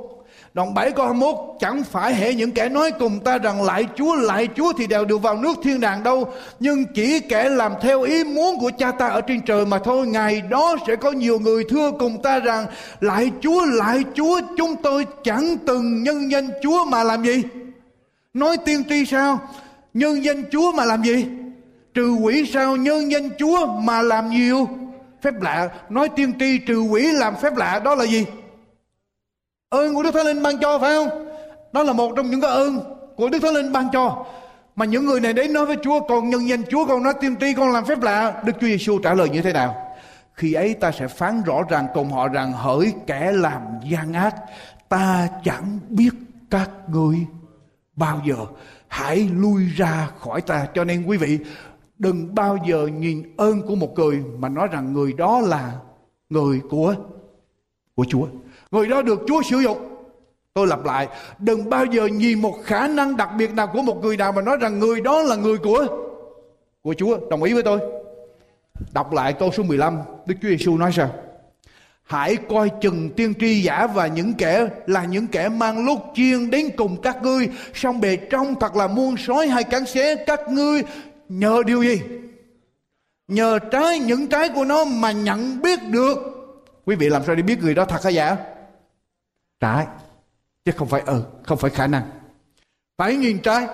Đoạn 0.54 0.74
7 0.74 0.90
câu 0.90 1.06
21 1.06 1.34
Chẳng 1.60 1.84
phải 1.84 2.14
hệ 2.14 2.34
những 2.34 2.50
kẻ 2.50 2.68
nói 2.68 2.90
cùng 2.98 3.20
ta 3.20 3.38
rằng 3.38 3.62
lại 3.62 3.86
Chúa 3.96 4.14
lại 4.14 4.48
Chúa 4.56 4.72
thì 4.78 4.86
đều 4.86 5.04
được 5.04 5.18
vào 5.18 5.36
nước 5.36 5.58
thiên 5.62 5.80
đàng 5.80 6.02
đâu, 6.02 6.32
Nhưng 6.60 6.84
chỉ 6.94 7.20
kẻ 7.20 7.48
làm 7.48 7.72
theo 7.80 8.02
ý 8.02 8.24
muốn 8.24 8.58
của 8.58 8.70
cha 8.78 8.92
ta 8.92 9.06
ở 9.06 9.20
trên 9.20 9.40
trời 9.40 9.66
mà 9.66 9.78
thôi 9.78 10.06
Ngày 10.06 10.42
đó 10.50 10.76
sẽ 10.86 10.96
có 10.96 11.10
nhiều 11.12 11.38
người 11.38 11.64
thưa 11.68 11.90
cùng 11.98 12.22
ta 12.22 12.38
rằng, 12.38 12.66
Lại 13.00 13.30
Chúa 13.40 13.64
lại 13.64 14.04
Chúa, 14.14 14.40
chúng 14.56 14.76
tôi 14.82 15.06
chẳng 15.24 15.56
từng 15.66 16.02
nhân 16.02 16.30
danh 16.30 16.48
Chúa 16.62 16.84
mà 16.84 17.04
làm 17.04 17.22
gì 17.24 17.42
Nói 18.34 18.56
tiên 18.56 18.82
tri 18.88 19.04
sao? 19.04 19.38
Nhân 19.94 20.24
danh 20.24 20.42
Chúa 20.50 20.72
mà 20.72 20.84
làm 20.84 21.02
gì? 21.02 21.26
Trừ 21.94 22.16
quỷ 22.22 22.50
sao? 22.54 22.76
Nhân 22.76 23.10
danh 23.10 23.28
Chúa 23.38 23.66
mà 23.66 24.02
làm 24.02 24.30
nhiều 24.30 24.68
phép 25.22 25.34
lạ. 25.40 25.68
Nói 25.90 26.08
tiên 26.08 26.32
tri 26.40 26.58
trừ 26.58 26.80
quỷ 26.80 27.12
làm 27.12 27.36
phép 27.36 27.56
lạ 27.56 27.80
đó 27.84 27.94
là 27.94 28.04
gì? 28.04 28.26
Ơn 29.76 29.94
của 29.94 30.02
Đức 30.02 30.10
Thánh 30.14 30.26
Linh 30.26 30.42
ban 30.42 30.58
cho, 30.58 30.78
phải 30.78 30.94
không? 30.96 31.26
Đó 31.72 31.82
là 31.82 31.92
một 31.92 32.12
trong 32.16 32.30
những 32.30 32.40
cái 32.40 32.50
ơn 32.50 32.80
của 33.16 33.28
Đức 33.28 33.38
Thánh 33.42 33.54
Linh 33.54 33.72
ban 33.72 33.88
cho. 33.92 34.24
Mà 34.76 34.84
những 34.84 35.06
người 35.06 35.20
này 35.20 35.32
đến 35.32 35.52
nói 35.52 35.66
với 35.66 35.76
Chúa 35.82 36.00
còn 36.00 36.30
nhân 36.30 36.48
danh 36.48 36.62
Chúa 36.70 36.86
còn 36.86 37.02
nói 37.02 37.14
tiên 37.20 37.36
tri, 37.40 37.54
con 37.54 37.72
làm 37.72 37.84
phép 37.84 38.02
lạ. 38.02 38.42
Đức 38.44 38.52
Chúa 38.60 38.66
Giêsu 38.66 38.98
trả 38.98 39.14
lời 39.14 39.28
như 39.28 39.42
thế 39.42 39.52
nào? 39.52 39.96
Khi 40.34 40.52
ấy 40.52 40.74
ta 40.74 40.92
sẽ 40.92 41.08
phán 41.08 41.42
rõ 41.42 41.62
ràng 41.68 41.86
cùng 41.94 42.10
họ 42.10 42.28
rằng 42.28 42.52
hỡi 42.52 42.94
kẻ 43.06 43.32
làm 43.32 43.62
gian 43.90 44.12
ác, 44.12 44.34
ta 44.88 45.28
chẳng 45.44 45.78
biết 45.88 46.10
các 46.50 46.70
ngươi 46.88 47.16
bao 47.96 48.22
giờ 48.26 48.36
hãy 48.88 49.28
lui 49.36 49.66
ra 49.76 50.08
khỏi 50.18 50.40
ta 50.40 50.66
cho 50.74 50.84
nên 50.84 51.06
quý 51.06 51.16
vị, 51.16 51.38
đừng 51.98 52.34
bao 52.34 52.58
giờ 52.68 52.86
nhìn 52.86 53.34
ơn 53.36 53.62
của 53.62 53.74
một 53.74 53.98
người 53.98 54.22
mà 54.38 54.48
nói 54.48 54.68
rằng 54.72 54.92
người 54.92 55.12
đó 55.12 55.40
là 55.40 55.72
người 56.30 56.60
của 56.70 56.94
của 57.94 58.04
Chúa 58.08 58.26
người 58.70 58.88
đó 58.88 59.02
được 59.02 59.20
Chúa 59.26 59.42
sử 59.42 59.58
dụng 59.58 59.96
tôi 60.54 60.66
lặp 60.66 60.84
lại, 60.84 61.08
đừng 61.38 61.70
bao 61.70 61.84
giờ 61.84 62.06
nhìn 62.06 62.42
một 62.42 62.58
khả 62.64 62.88
năng 62.88 63.16
đặc 63.16 63.28
biệt 63.38 63.54
nào 63.54 63.66
của 63.72 63.82
một 63.82 64.02
người 64.02 64.16
nào 64.16 64.32
mà 64.32 64.42
nói 64.42 64.56
rằng 64.60 64.78
người 64.78 65.00
đó 65.00 65.22
là 65.22 65.36
người 65.36 65.58
của 65.58 65.86
của 66.82 66.94
Chúa 66.94 67.18
đồng 67.30 67.42
ý 67.42 67.54
với 67.54 67.62
tôi 67.62 67.80
đọc 68.94 69.12
lại 69.12 69.32
câu 69.32 69.50
số 69.52 69.62
15 69.62 69.98
Đức 70.26 70.34
Chúa 70.42 70.48
Giêsu 70.48 70.78
nói 70.78 70.92
sao 70.96 71.10
Hãy 72.02 72.36
coi 72.36 72.70
chừng 72.80 73.10
tiên 73.10 73.34
tri 73.40 73.62
giả 73.62 73.86
và 73.86 74.06
những 74.06 74.34
kẻ, 74.34 74.68
là 74.86 75.04
những 75.04 75.26
kẻ 75.26 75.48
mang 75.48 75.86
lốt 75.86 75.98
chiên 76.14 76.50
đến 76.50 76.70
cùng 76.76 77.02
các 77.02 77.22
ngươi. 77.22 77.48
Xong 77.74 78.00
bề 78.00 78.16
trong 78.16 78.54
thật 78.60 78.76
là 78.76 78.86
muôn 78.86 79.16
sói 79.16 79.48
hay 79.48 79.64
cắn 79.64 79.86
xé, 79.86 80.24
các 80.26 80.40
ngươi. 80.48 80.82
Nhờ 81.28 81.62
điều 81.66 81.82
gì? 81.82 82.00
Nhờ 83.28 83.58
trái, 83.58 83.98
những 83.98 84.26
trái 84.26 84.48
của 84.48 84.64
nó 84.64 84.84
mà 84.84 85.12
nhận 85.12 85.62
biết 85.62 85.78
được. 85.90 86.18
Quý 86.84 86.96
vị 86.96 87.08
làm 87.08 87.22
sao 87.26 87.34
để 87.34 87.42
biết 87.42 87.62
người 87.62 87.74
đó 87.74 87.84
thật 87.84 88.04
hay 88.04 88.14
giả? 88.14 88.36
Trái. 89.60 89.86
Chứ 90.64 90.72
không 90.76 90.88
phải 90.88 91.02
ừ, 91.06 91.22
không 91.42 91.58
phải 91.58 91.70
khả 91.70 91.86
năng. 91.86 92.02
Phải 92.98 93.16
nhìn 93.16 93.38
trái. 93.38 93.66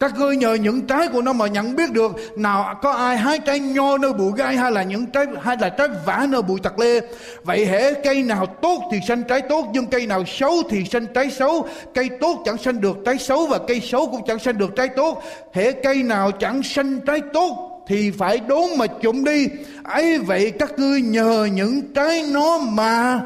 Các 0.00 0.18
ngươi 0.18 0.36
nhờ 0.36 0.54
những 0.54 0.86
trái 0.86 1.08
của 1.08 1.22
nó 1.22 1.32
mà 1.32 1.46
nhận 1.46 1.76
biết 1.76 1.92
được 1.92 2.38
nào 2.38 2.74
có 2.82 2.92
ai 2.92 3.16
hái 3.16 3.38
trái 3.38 3.60
nho 3.60 3.98
nơi 3.98 4.12
bụi 4.12 4.32
gai 4.36 4.56
hay 4.56 4.72
là 4.72 4.82
những 4.82 5.06
trái 5.06 5.26
hay 5.42 5.56
là 5.60 5.68
trái 5.68 5.88
vả 6.06 6.26
nơi 6.28 6.42
bụi 6.42 6.60
tặc 6.62 6.78
lê. 6.78 7.00
Vậy 7.44 7.66
hễ 7.66 7.94
cây 7.94 8.22
nào 8.22 8.46
tốt 8.46 8.88
thì 8.92 8.98
sanh 9.08 9.22
trái 9.22 9.40
tốt 9.48 9.66
nhưng 9.72 9.86
cây 9.86 10.06
nào 10.06 10.24
xấu 10.26 10.62
thì 10.70 10.84
sanh 10.84 11.06
trái 11.06 11.30
xấu. 11.30 11.68
Cây 11.94 12.08
tốt 12.20 12.42
chẳng 12.44 12.58
sanh 12.58 12.80
được 12.80 12.96
trái 13.04 13.18
xấu 13.18 13.46
và 13.46 13.58
cây 13.68 13.80
xấu 13.80 14.06
cũng 14.06 14.22
chẳng 14.26 14.38
sanh 14.38 14.58
được 14.58 14.70
trái 14.76 14.88
tốt. 14.88 15.22
Hễ 15.52 15.72
cây 15.72 16.02
nào 16.02 16.30
chẳng 16.30 16.62
sanh 16.62 17.00
trái 17.00 17.20
tốt 17.32 17.82
thì 17.86 18.10
phải 18.10 18.38
đốn 18.38 18.64
mà 18.78 18.86
chụm 18.86 19.24
đi. 19.24 19.46
ấy 19.84 20.18
vậy 20.18 20.52
các 20.58 20.78
ngươi 20.78 21.02
nhờ 21.02 21.48
những 21.52 21.92
trái 21.94 22.24
nó 22.32 22.58
mà 22.58 23.20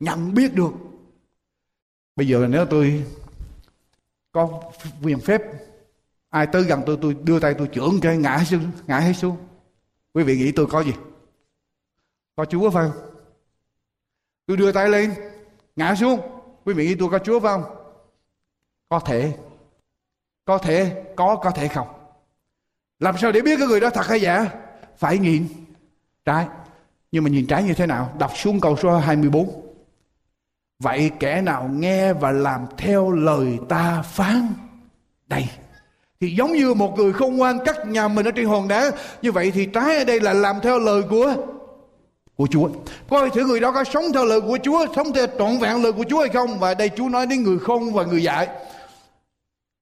nhận 0.00 0.34
biết 0.34 0.54
được. 0.54 0.70
bây 2.16 2.28
giờ 2.28 2.46
nếu 2.50 2.66
tôi 2.66 3.04
có 4.32 4.62
quyền 5.02 5.20
phép, 5.20 5.42
ai 6.28 6.46
tới 6.46 6.62
gần 6.62 6.82
tôi 6.86 6.98
tôi 7.02 7.16
đưa 7.22 7.40
tay 7.40 7.54
tôi 7.54 7.68
trưởng 7.68 8.00
cái 8.02 8.16
ngã 8.16 8.44
xuống, 8.44 8.70
ngã 8.86 8.98
hết 8.98 9.12
xuống. 9.12 9.36
Quý 10.14 10.24
vị 10.24 10.36
nghĩ 10.36 10.52
tôi 10.52 10.66
có 10.66 10.80
gì? 10.80 10.92
Có 12.36 12.44
chúa 12.44 12.70
phải 12.70 12.88
không? 12.88 13.00
Tôi 14.46 14.56
đưa 14.56 14.72
tay 14.72 14.88
lên, 14.88 15.14
ngã 15.76 15.94
xuống. 15.94 16.20
Quý 16.64 16.74
vị 16.74 16.86
nghĩ 16.86 16.94
tôi 16.94 17.08
có 17.10 17.18
chúa 17.18 17.40
phải 17.40 17.52
không? 17.52 17.64
Có 18.88 19.00
thể. 19.00 19.36
Có 20.44 20.58
thể, 20.58 21.04
có 21.16 21.36
có 21.36 21.50
thể 21.50 21.68
không? 21.68 21.88
Làm 22.98 23.18
sao 23.18 23.32
để 23.32 23.40
biết 23.40 23.56
cái 23.58 23.68
người 23.68 23.80
đó 23.80 23.90
thật 23.90 24.06
hay 24.06 24.20
giả? 24.20 24.50
Phải 24.96 25.18
nhìn 25.18 25.48
trái. 26.24 26.46
Nhưng 27.12 27.24
mà 27.24 27.30
nhìn 27.30 27.46
trái 27.46 27.62
như 27.62 27.74
thế 27.74 27.86
nào? 27.86 28.14
Đọc 28.18 28.32
xuống 28.36 28.60
câu 28.60 28.76
số 28.76 28.98
24 28.98 29.67
vậy 30.78 31.10
kẻ 31.20 31.40
nào 31.40 31.70
nghe 31.72 32.12
và 32.12 32.32
làm 32.32 32.66
theo 32.76 33.10
lời 33.10 33.58
ta 33.68 34.02
phán? 34.02 34.48
Đây. 35.26 35.48
Thì 36.20 36.34
giống 36.34 36.52
như 36.52 36.74
một 36.74 36.98
người 36.98 37.12
không 37.12 37.36
ngoan 37.36 37.58
cắt 37.64 37.86
nhà 37.86 38.08
mình 38.08 38.26
ở 38.28 38.30
trên 38.30 38.46
hòn 38.46 38.68
đá, 38.68 38.90
như 39.22 39.32
vậy 39.32 39.50
thì 39.54 39.66
trái 39.66 39.98
ở 39.98 40.04
đây 40.04 40.20
là 40.20 40.32
làm 40.32 40.56
theo 40.62 40.78
lời 40.78 41.02
của 41.10 41.34
của 42.36 42.46
Chúa. 42.50 42.68
Coi 43.08 43.30
thử 43.30 43.44
người 43.44 43.60
đó 43.60 43.72
có 43.72 43.84
sống 43.84 44.04
theo 44.14 44.24
lời 44.24 44.40
của 44.40 44.58
Chúa, 44.62 44.86
sống 44.96 45.12
theo 45.12 45.26
trọn 45.38 45.58
vẹn 45.58 45.82
lời 45.82 45.92
của 45.92 46.04
Chúa 46.08 46.20
hay 46.20 46.28
không? 46.28 46.58
Và 46.58 46.74
đây 46.74 46.90
Chúa 46.96 47.08
nói 47.08 47.26
đến 47.26 47.42
người 47.42 47.58
không 47.58 47.92
và 47.92 48.04
người 48.04 48.22
dạy 48.22 48.48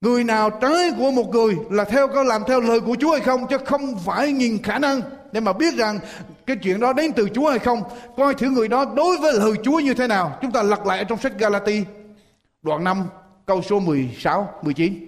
người 0.00 0.24
nào 0.24 0.50
trái 0.50 0.92
của 0.98 1.10
một 1.10 1.30
người 1.34 1.56
là 1.70 1.84
theo, 1.84 2.08
có 2.08 2.22
làm 2.22 2.42
theo 2.46 2.60
lời 2.60 2.80
của 2.80 2.96
Chúa 3.00 3.10
hay 3.10 3.20
không? 3.20 3.46
Chứ 3.46 3.56
không 3.64 3.98
phải 4.04 4.32
nhìn 4.32 4.62
khả 4.62 4.78
năng 4.78 5.00
để 5.36 5.40
mà 5.40 5.52
biết 5.52 5.74
rằng 5.74 5.98
cái 6.46 6.56
chuyện 6.56 6.80
đó 6.80 6.92
đến 6.92 7.12
từ 7.12 7.28
Chúa 7.34 7.50
hay 7.50 7.58
không, 7.58 7.82
coi 8.16 8.34
thử 8.34 8.50
người 8.50 8.68
đó 8.68 8.84
đối 8.96 9.16
với 9.16 9.32
lời 9.32 9.52
Chúa 9.62 9.78
như 9.78 9.94
thế 9.94 10.06
nào. 10.06 10.38
Chúng 10.42 10.50
ta 10.52 10.62
lật 10.62 10.86
lại 10.86 11.04
trong 11.08 11.18
sách 11.18 11.32
Galati 11.38 11.84
đoạn 12.62 12.84
5 12.84 13.08
câu 13.46 13.62
số 13.62 13.80
16 13.80 14.48
19 14.62 15.06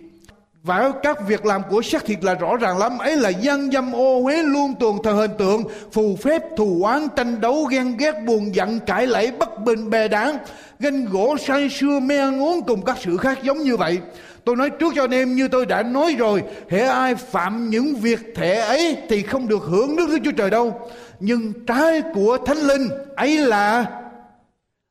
và 0.63 0.93
các 1.03 1.27
việc 1.27 1.47
làm 1.47 1.63
của 1.71 1.83
xác 1.83 2.05
thịt 2.05 2.25
là 2.25 2.35
rõ 2.35 2.57
ràng 2.57 2.79
lắm. 2.79 2.99
Ấy 2.99 3.17
là 3.17 3.29
gian 3.29 3.71
dâm 3.71 3.93
ô 3.93 4.25
uế 4.25 4.43
luôn 4.43 4.75
tuồng 4.81 5.03
thờ 5.03 5.13
hình 5.13 5.31
tượng, 5.39 5.65
phù 5.93 6.17
phép 6.17 6.43
thù 6.57 6.81
oán, 6.85 7.09
tranh 7.17 7.41
đấu, 7.41 7.65
ghen 7.65 7.97
ghét, 7.97 8.15
buồn 8.27 8.55
giận, 8.55 8.81
cãi 8.87 9.07
lẫy, 9.07 9.33
bất 9.33 9.61
bình, 9.65 9.91
bè 9.91 10.09
đáng 10.09 10.39
ganh 10.79 11.05
gỗ, 11.05 11.37
say 11.47 11.69
sưa 11.69 12.01
me 12.01 12.31
ngốn 12.31 12.61
cùng 12.67 12.85
các 12.85 12.97
sự 13.01 13.17
khác 13.17 13.39
giống 13.43 13.59
như 13.59 13.77
vậy 13.77 13.99
tôi 14.45 14.57
nói 14.57 14.71
trước 14.71 14.93
cho 14.97 15.05
anh 15.05 15.11
em, 15.11 15.35
như 15.35 15.49
tôi 15.49 15.67
đã 15.67 15.83
nói 15.83 16.15
rồi 16.19 16.43
hệ 16.69 16.81
ai 16.81 17.15
phạm 17.15 17.71
những 17.71 17.97
việc 17.97 18.21
thể 18.35 18.55
ấy 18.55 18.97
thì 19.09 19.23
không 19.23 19.49
được 19.49 19.63
hưởng 19.63 19.97
nước 19.97 20.07
Đức 20.09 20.19
Chúa 20.25 20.33
Trời 20.33 20.51
đâu. 20.51 20.91
Nhưng 21.21 21.53
trái 21.67 22.03
của 22.15 22.39
thánh 22.47 22.59
linh 22.59 22.89
ấy 23.17 23.39
là 23.39 23.87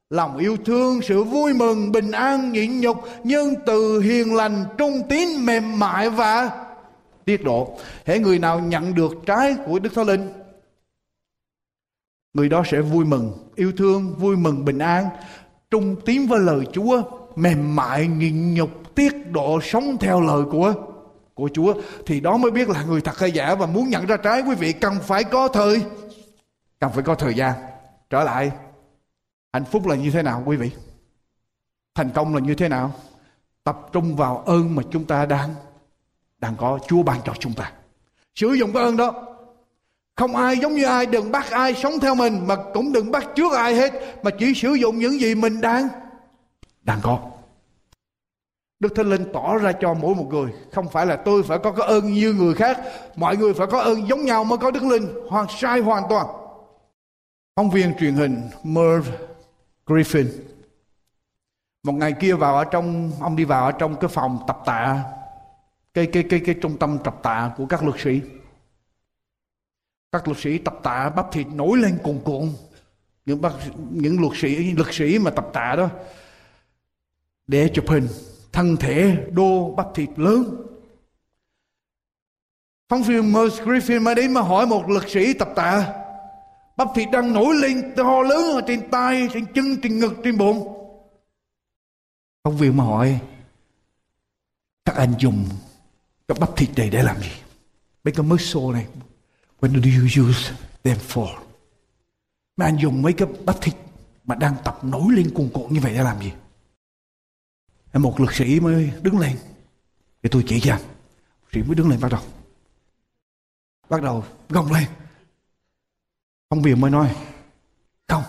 lòng 0.10 0.38
yêu 0.38 0.58
thương, 0.66 1.02
sự 1.02 1.24
vui 1.24 1.54
mừng, 1.54 1.92
bình 1.92 2.12
an, 2.12 2.52
nhịn 2.52 2.80
nhục, 2.82 2.98
nhân 3.24 3.54
từ, 3.66 4.00
hiền 4.00 4.36
lành, 4.36 4.66
trung 4.78 5.02
tín, 5.10 5.46
mềm 5.46 5.80
mại 5.80 6.10
và 6.10 6.66
tiết 7.26 7.44
độ. 7.44 7.78
Hễ 8.06 8.20
người 8.20 8.40
nào 8.40 8.60
nhận 8.60 8.96
được 8.96 9.12
trái 9.26 9.56
của 9.66 9.80
đức 9.80 9.94
thánh 9.96 10.08
linh, 10.08 10.30
người 12.34 12.50
đó 12.50 12.64
sẽ 12.72 12.82
vui 12.82 13.06
mừng, 13.06 13.32
yêu 13.56 13.72
thương, 13.78 14.16
vui 14.18 14.38
mừng, 14.38 14.66
bình 14.66 14.80
an, 14.80 15.06
trung 15.72 15.96
tín 16.06 16.28
với 16.28 16.40
lời 16.40 16.66
chúa, 16.74 17.02
mềm 17.36 17.76
mại, 17.76 18.08
nhịn 18.08 18.54
nhục 18.54 18.70
tiết 18.98 19.32
độ 19.32 19.60
sống 19.62 19.98
theo 20.00 20.22
lời 20.22 20.44
của 20.52 20.74
của 21.34 21.50
chúa, 21.54 21.74
thì 22.06 22.20
đó 22.20 22.38
mới 22.38 22.52
biết 22.52 22.70
là 22.70 22.84
người 22.84 23.02
thật 23.02 23.20
hay 23.20 23.32
giả. 23.32 23.56
Và 23.56 23.66
muốn 23.66 23.90
nhận 23.90 24.06
ra 24.06 24.18
trái, 24.18 24.42
quý 24.42 24.56
vị 24.56 24.74
cần 24.74 24.94
phải 25.02 25.24
có 25.24 25.48
thời, 25.48 25.82
cần 26.80 26.92
phải 26.92 27.04
có 27.04 27.16
thời 27.16 27.34
gian. 27.34 27.54
Trở 28.10 28.24
lại. 28.24 28.52
Hạnh 29.54 29.66
phúc 29.66 29.88
là 29.88 29.96
như 29.96 30.12
thế 30.12 30.24
nào, 30.24 30.44
quý 30.46 30.58
vị? 30.58 30.72
Thành 31.96 32.10
công 32.10 32.36
là 32.36 32.42
như 32.42 32.56
thế 32.56 32.70
nào? 32.70 32.94
Tập 33.64 33.80
trung 33.92 34.16
vào 34.16 34.44
ơn 34.46 34.76
mà 34.76 34.84
chúng 34.92 35.06
ta 35.06 35.26
đang 35.26 35.56
đang 36.40 36.56
có. 36.58 36.80
Chúa 36.88 37.04
ban 37.04 37.20
cho 37.26 37.34
chúng 37.40 37.54
ta. 37.54 37.72
Sử 38.36 38.54
dụng 38.54 38.74
cái 38.74 38.84
ơn 38.84 38.98
đó. 38.98 39.24
Không 40.16 40.36
ai 40.36 40.58
giống 40.58 40.74
như 40.74 40.86
ai, 40.86 41.06
đừng 41.06 41.32
bắt 41.32 41.52
ai 41.52 41.74
sống 41.74 42.00
theo 42.02 42.16
mình, 42.16 42.48
mà 42.48 42.56
cũng 42.74 42.92
đừng 42.92 43.12
bắt 43.12 43.28
trước 43.36 43.54
ai 43.54 43.76
hết, 43.76 43.94
mà 44.24 44.32
chỉ 44.40 44.54
sử 44.54 44.74
dụng 44.74 45.00
những 45.00 45.22
gì 45.22 45.36
mình 45.36 45.62
đang 45.62 45.88
đang 46.84 47.00
có. 47.04 47.20
Đức 48.80 48.96
Thánh 48.96 49.10
Linh 49.10 49.26
tỏ 49.34 49.58
ra 49.58 49.72
cho 49.72 49.94
mỗi 49.94 50.16
một 50.16 50.28
người 50.30 50.52
Không 50.72 50.90
phải 50.90 51.06
là 51.06 51.16
tôi 51.16 51.44
phải 51.44 51.60
có 51.64 51.72
cái 51.72 51.88
ơn 51.88 52.14
như 52.14 52.34
người 52.34 52.54
khác 52.54 52.80
Mọi 53.16 53.38
người 53.38 53.54
phải 53.54 53.68
có 53.68 53.80
ơn 53.80 54.08
giống 54.08 54.26
nhau 54.26 54.44
mới 54.44 54.58
có 54.58 54.72
Đức 54.72 54.84
Linh 54.84 55.08
Hoàn 55.30 55.46
sai 55.50 55.80
hoàn 55.80 56.04
toàn. 56.10 56.28
Phóng 57.56 57.70
viên 57.70 57.94
truyền 58.00 58.14
hình 58.14 58.42
Merv 58.64 59.10
Griffin. 59.86 60.28
Một 61.84 61.94
ngày 61.94 62.14
kia 62.20 62.34
vào 62.34 62.56
ở 62.58 62.64
trong 62.64 63.12
ông 63.20 63.36
đi 63.36 63.44
vào 63.44 63.66
ở 63.66 63.72
trong 63.72 63.96
cái 63.96 64.08
phòng 64.08 64.40
tập 64.48 64.60
tạ 64.66 65.04
cái 65.94 66.08
cái 66.08 66.24
cái 66.30 66.42
cái 66.46 66.56
trung 66.62 66.78
tâm 66.78 66.98
tập 67.04 67.20
tạ 67.24 67.52
của 67.58 67.66
các 67.66 67.84
luật 67.84 68.00
sĩ. 68.00 68.22
Các 70.12 70.28
luật 70.28 70.40
sĩ 70.40 70.58
tập 70.58 70.80
tạ 70.84 71.10
bắp 71.10 71.32
thịt 71.32 71.48
nổi 71.48 71.78
lên 71.78 71.98
cuồn 72.04 72.20
cuộn. 72.24 72.54
Những 73.26 73.42
bác, 73.42 73.54
những 73.90 74.22
luật 74.22 74.34
sĩ 74.36 74.72
luật 74.72 74.94
sĩ 74.94 75.20
mà 75.20 75.32
tập 75.32 75.50
tạ 75.54 75.76
đó 75.78 75.90
để 77.48 77.70
chụp 77.74 77.90
hình 77.90 78.08
thân 78.52 78.78
thể 78.78 79.28
đô 79.32 79.74
bắp 79.78 79.88
thịt 79.96 80.10
lớn. 80.16 80.56
Phóng 82.90 83.04
viên 83.04 83.34
Merce 83.34 83.64
Griffin 83.64 84.02
mới 84.02 84.16
đến 84.16 84.34
mà 84.34 84.42
hỏi 84.42 84.66
một 84.66 84.90
luật 84.90 85.10
sĩ 85.10 85.34
tập 85.34 85.50
tạ, 85.56 85.94
bắp 86.78 86.88
thịt 86.96 87.08
đang 87.12 87.34
nổi 87.34 87.56
lên 87.56 87.94
to 87.96 88.22
lớn 88.22 88.56
ở 88.56 88.62
trên 88.68 88.90
tay, 88.90 89.30
trên 89.34 89.46
chân, 89.54 89.82
trên 89.84 90.00
ngực, 90.00 90.14
trên 90.24 90.38
bụng. 90.38 90.74
Phóng 92.44 92.58
viên 92.58 92.78
mà 92.78 92.84
hỏi, 92.84 93.20
các 94.86 94.96
anh 94.96 95.14
dùng 95.20 95.46
cái 96.28 96.38
bắp 96.40 96.56
thịt 96.56 96.70
này 96.78 96.90
để 96.90 97.04
làm 97.04 97.22
gì? 97.22 97.32
Mấy 98.04 98.12
cái 98.12 98.26
muscle 98.26 98.74
này, 98.74 98.86
when 99.60 99.82
do 99.82 99.90
you 100.00 100.28
use 100.28 100.54
them 100.84 100.98
for? 101.08 101.28
Mà 102.58 102.66
anh 102.66 102.78
dùng 102.78 103.02
mấy 103.02 103.14
cái 103.14 103.28
bắp 103.46 103.62
thịt 103.62 103.76
mà 104.24 104.36
đang 104.36 104.56
tập 104.64 104.80
nổi 104.84 105.14
lên 105.14 105.32
cuồn 105.34 105.50
cuộn 105.54 105.74
như 105.74 105.80
vậy 105.80 105.94
để 105.94 106.04
làm 106.04 106.22
gì? 106.22 106.32
Một 107.94 108.20
lực 108.20 108.34
sĩ 108.34 108.60
mới 108.60 108.92
đứng 109.02 109.20
lên. 109.20 109.38
Thì 110.24 110.30
tôi 110.30 110.44
chỉ 110.48 110.60
cho 110.60 110.80
sĩ 111.54 111.64
mới 111.64 111.76
đứng 111.76 111.90
lên 111.90 112.00
bắt 112.02 112.12
đầu. 112.12 112.22
Bắt 113.90 114.02
đầu 114.04 114.24
gồng 114.50 114.72
lên. 114.72 114.88
Ông 116.48 116.62
Viền 116.62 116.82
mới 116.82 116.92
nói, 116.92 117.16
Không 118.08 118.24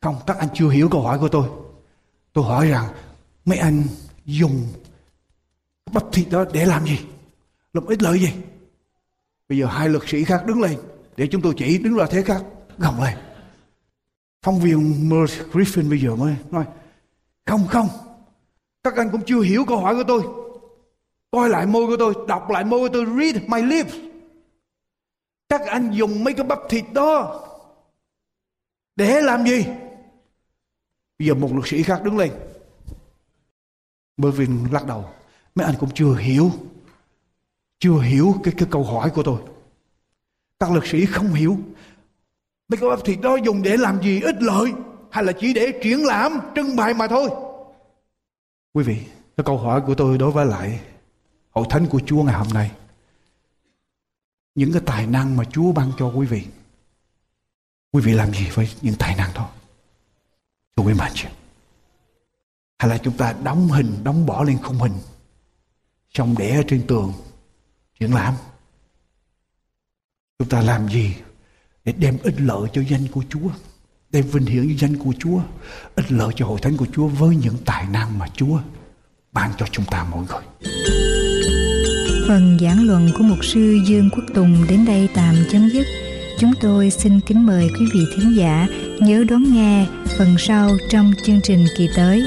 Không, 0.00 0.16
các 0.26 0.36
anh 0.38 0.48
chưa 0.54 0.68
hiểu 0.68 0.88
câu 0.88 1.02
hỏi 1.02 1.18
của 1.18 1.28
tôi. 1.28 1.48
Tôi 2.32 2.44
hỏi 2.44 2.68
rằng, 2.68 2.94
Mấy 3.44 3.58
anh 3.58 3.84
dùng 4.24 4.68
bắp 5.92 6.02
thịt 6.12 6.28
đó 6.30 6.44
để 6.52 6.66
làm 6.66 6.86
gì? 6.86 6.98
Làm 7.72 7.86
ít 7.86 8.02
lợi 8.02 8.20
gì? 8.20 8.32
Bây 9.48 9.58
giờ 9.58 9.66
hai 9.66 9.88
lực 9.88 10.08
sĩ 10.08 10.24
khác 10.24 10.46
đứng 10.46 10.62
lên, 10.62 10.78
Để 11.16 11.26
chúng 11.26 11.42
tôi 11.42 11.54
chỉ 11.56 11.78
đứng 11.78 11.94
ra 11.94 12.06
thế 12.10 12.22
khác, 12.22 12.42
Gồng 12.78 13.02
lên. 13.02 13.18
Phóng 14.42 14.60
viên 14.60 15.08
Merce 15.08 15.44
Griffin 15.52 15.90
bây 15.90 16.00
giờ 16.00 16.16
mới 16.16 16.36
nói, 16.50 16.64
Không 17.46 17.66
không 17.66 17.88
các 18.90 18.96
anh 18.96 19.10
cũng 19.10 19.22
chưa 19.26 19.40
hiểu 19.40 19.64
câu 19.64 19.80
hỏi 19.80 19.94
của 19.94 20.04
tôi. 20.04 20.22
Coi 21.30 21.48
lại 21.48 21.66
môi 21.66 21.86
của 21.86 21.96
tôi, 21.98 22.14
Đọc 22.28 22.50
lại 22.50 22.64
môi 22.64 22.80
của 22.80 22.88
tôi, 22.92 23.04
Read 23.04 23.36
my 23.46 23.62
lips. 23.62 23.94
Các 25.48 25.66
anh 25.66 25.90
dùng 25.92 26.24
mấy 26.24 26.34
cái 26.34 26.46
bắp 26.46 26.58
thịt 26.68 26.84
đó 26.92 27.44
để 28.96 29.20
làm 29.20 29.44
gì? 29.44 29.66
Bây 31.18 31.28
giờ 31.28 31.34
một 31.34 31.52
luật 31.52 31.68
sĩ 31.68 31.82
khác 31.82 32.02
đứng 32.04 32.18
lên. 32.18 32.32
Bởi 34.16 34.32
vì 34.32 34.46
lắc 34.70 34.86
đầu, 34.86 35.04
mấy 35.54 35.66
anh 35.66 35.74
cũng 35.80 35.90
chưa 35.94 36.14
hiểu 36.14 36.50
chưa 37.80 37.98
hiểu 37.98 38.34
cái 38.44 38.54
cái 38.56 38.68
câu 38.70 38.84
hỏi 38.84 39.10
của 39.10 39.22
tôi. 39.22 39.40
Các 40.60 40.70
luật 40.70 40.84
sĩ 40.86 41.06
không 41.06 41.32
hiểu 41.32 41.56
mấy 42.68 42.78
cái 42.80 42.90
bắp 42.90 43.04
thịt 43.04 43.20
đó 43.20 43.36
dùng 43.36 43.62
để 43.62 43.76
làm 43.76 44.02
gì, 44.02 44.20
ít 44.20 44.42
lợi 44.42 44.72
hay 45.10 45.24
là 45.24 45.32
chỉ 45.32 45.52
để 45.54 45.80
triển 45.82 46.04
lãm 46.04 46.38
trưng 46.54 46.76
bày 46.76 46.94
mà 46.94 47.06
thôi 47.06 47.47
quý 48.72 48.84
vị 48.84 49.06
cái 49.36 49.44
câu 49.44 49.58
hỏi 49.58 49.82
của 49.86 49.94
tôi 49.94 50.18
đối 50.18 50.30
với 50.30 50.46
lại 50.46 50.80
hội 51.50 51.66
thánh 51.70 51.86
của 51.86 52.00
chúa 52.06 52.22
ngày 52.22 52.34
hôm 52.34 52.48
nay 52.48 52.70
những 54.58 54.72
cái 54.72 54.82
tài 54.86 55.06
năng 55.06 55.36
mà 55.36 55.44
Chúa 55.44 55.72
ban 55.72 55.92
cho 55.98 56.08
quý 56.08 56.26
vị. 56.26 56.46
Quý 57.92 58.02
vị 58.02 58.12
làm 58.12 58.34
gì 58.34 58.48
với 58.54 58.68
những 58.82 58.94
tài 58.98 59.16
năng 59.16 59.34
đó? 59.34 59.50
Thưa 60.76 60.82
quý 60.82 60.94
mạnh 60.94 61.12
chị. 61.14 61.28
Hay 62.78 62.88
là 62.88 62.98
chúng 62.98 63.16
ta 63.16 63.32
đóng 63.32 63.68
hình, 63.68 64.04
đóng 64.04 64.26
bỏ 64.26 64.42
lên 64.42 64.58
khung 64.62 64.78
hình. 64.78 64.92
Xong 66.14 66.34
để 66.38 66.56
ở 66.56 66.62
trên 66.68 66.86
tường. 66.86 67.12
Triển 68.00 68.14
lãm. 68.14 68.34
Chúng 70.38 70.48
ta 70.48 70.60
làm 70.60 70.88
gì 70.88 71.16
để 71.84 71.92
đem 71.92 72.18
ích 72.22 72.34
lợi 72.38 72.70
cho 72.72 72.82
danh 72.82 73.06
của 73.12 73.24
Chúa 73.28 73.50
để 74.12 74.22
vinh 74.22 74.46
hiển 74.46 74.76
danh 74.76 74.96
của 74.96 75.12
Chúa. 75.18 75.40
Ích 75.94 76.12
lợi 76.12 76.32
cho 76.36 76.46
hội 76.46 76.58
thánh 76.62 76.76
của 76.76 76.86
Chúa 76.92 77.06
với 77.06 77.36
những 77.36 77.54
tài 77.64 77.86
năng 77.92 78.18
mà 78.18 78.26
Chúa 78.36 78.58
ban 79.32 79.50
cho 79.58 79.66
chúng 79.72 79.84
ta 79.84 80.06
mọi 80.10 80.24
người. 80.28 80.72
Phần 82.28 82.58
giảng 82.60 82.86
luận 82.86 83.10
của 83.18 83.22
mục 83.22 83.44
sư 83.44 83.78
Dương 83.86 84.10
Quốc 84.10 84.24
Tùng 84.34 84.66
đến 84.68 84.84
đây 84.84 85.08
tạm 85.14 85.34
chấm 85.52 85.68
dứt. 85.68 85.86
Chúng 86.38 86.52
tôi 86.60 86.90
xin 86.90 87.20
kính 87.20 87.46
mời 87.46 87.68
quý 87.78 87.86
vị 87.94 88.00
thính 88.16 88.36
giả 88.36 88.66
nhớ 89.00 89.24
đón 89.28 89.54
nghe 89.54 89.86
phần 90.18 90.34
sau 90.38 90.70
trong 90.90 91.12
chương 91.24 91.40
trình 91.42 91.66
kỳ 91.76 91.88
tới. 91.96 92.22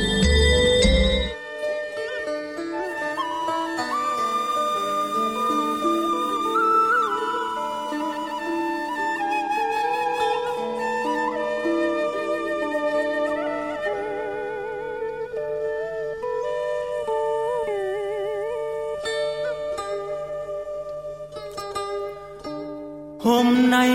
hôm 23.31 23.69
nay 23.69 23.89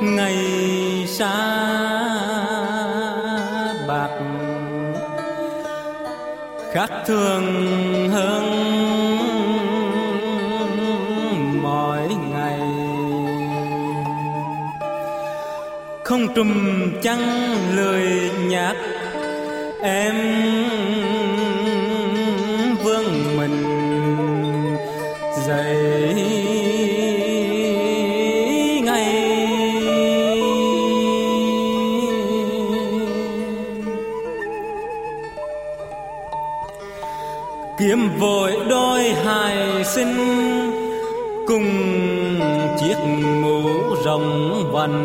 ngày 0.00 0.36
xa 1.06 1.36
bạc. 3.88 4.08
Khác 6.72 6.90
thường 7.06 7.44
hơn 8.12 8.44
mọi 11.62 12.08
ngày. 12.32 12.60
Không 16.04 16.34
trùm 16.34 16.52
chăng 17.02 17.54
lười 17.76 18.30
nhạc 18.48 18.74
em 19.82 20.14
đời 39.84 39.92
sinh 39.92 40.16
cùng 41.46 41.64
chiếc 42.78 42.96
mũ 43.42 43.62
rồng 44.04 44.70
vành 44.72 44.98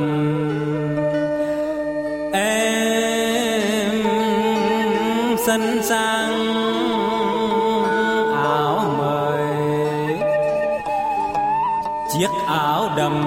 em 2.34 4.03
xinh 5.47 5.84
sang 5.84 6.55
áo 8.36 8.95
mời, 8.97 9.43
chiếc 12.13 12.30
áo 12.47 12.89
đầm 12.97 13.23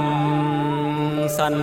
xanh 1.38 1.62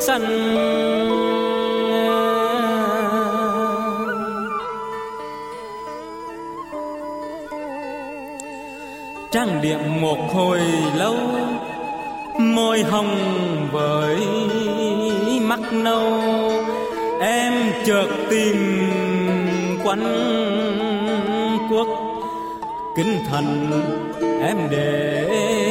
xanh 0.00 0.73
hồi 10.34 10.60
lâu, 10.96 11.16
môi 12.38 12.82
hồng 12.82 13.16
vời 13.72 14.16
mắt 15.40 15.60
nâu, 15.72 16.12
em 17.20 17.52
chợt 17.84 18.06
tìm 18.30 18.56
quanh 19.84 20.04
quốc 21.70 21.88
kinh 22.96 23.24
thành 23.30 23.70
em 24.42 24.56
để 24.70 25.63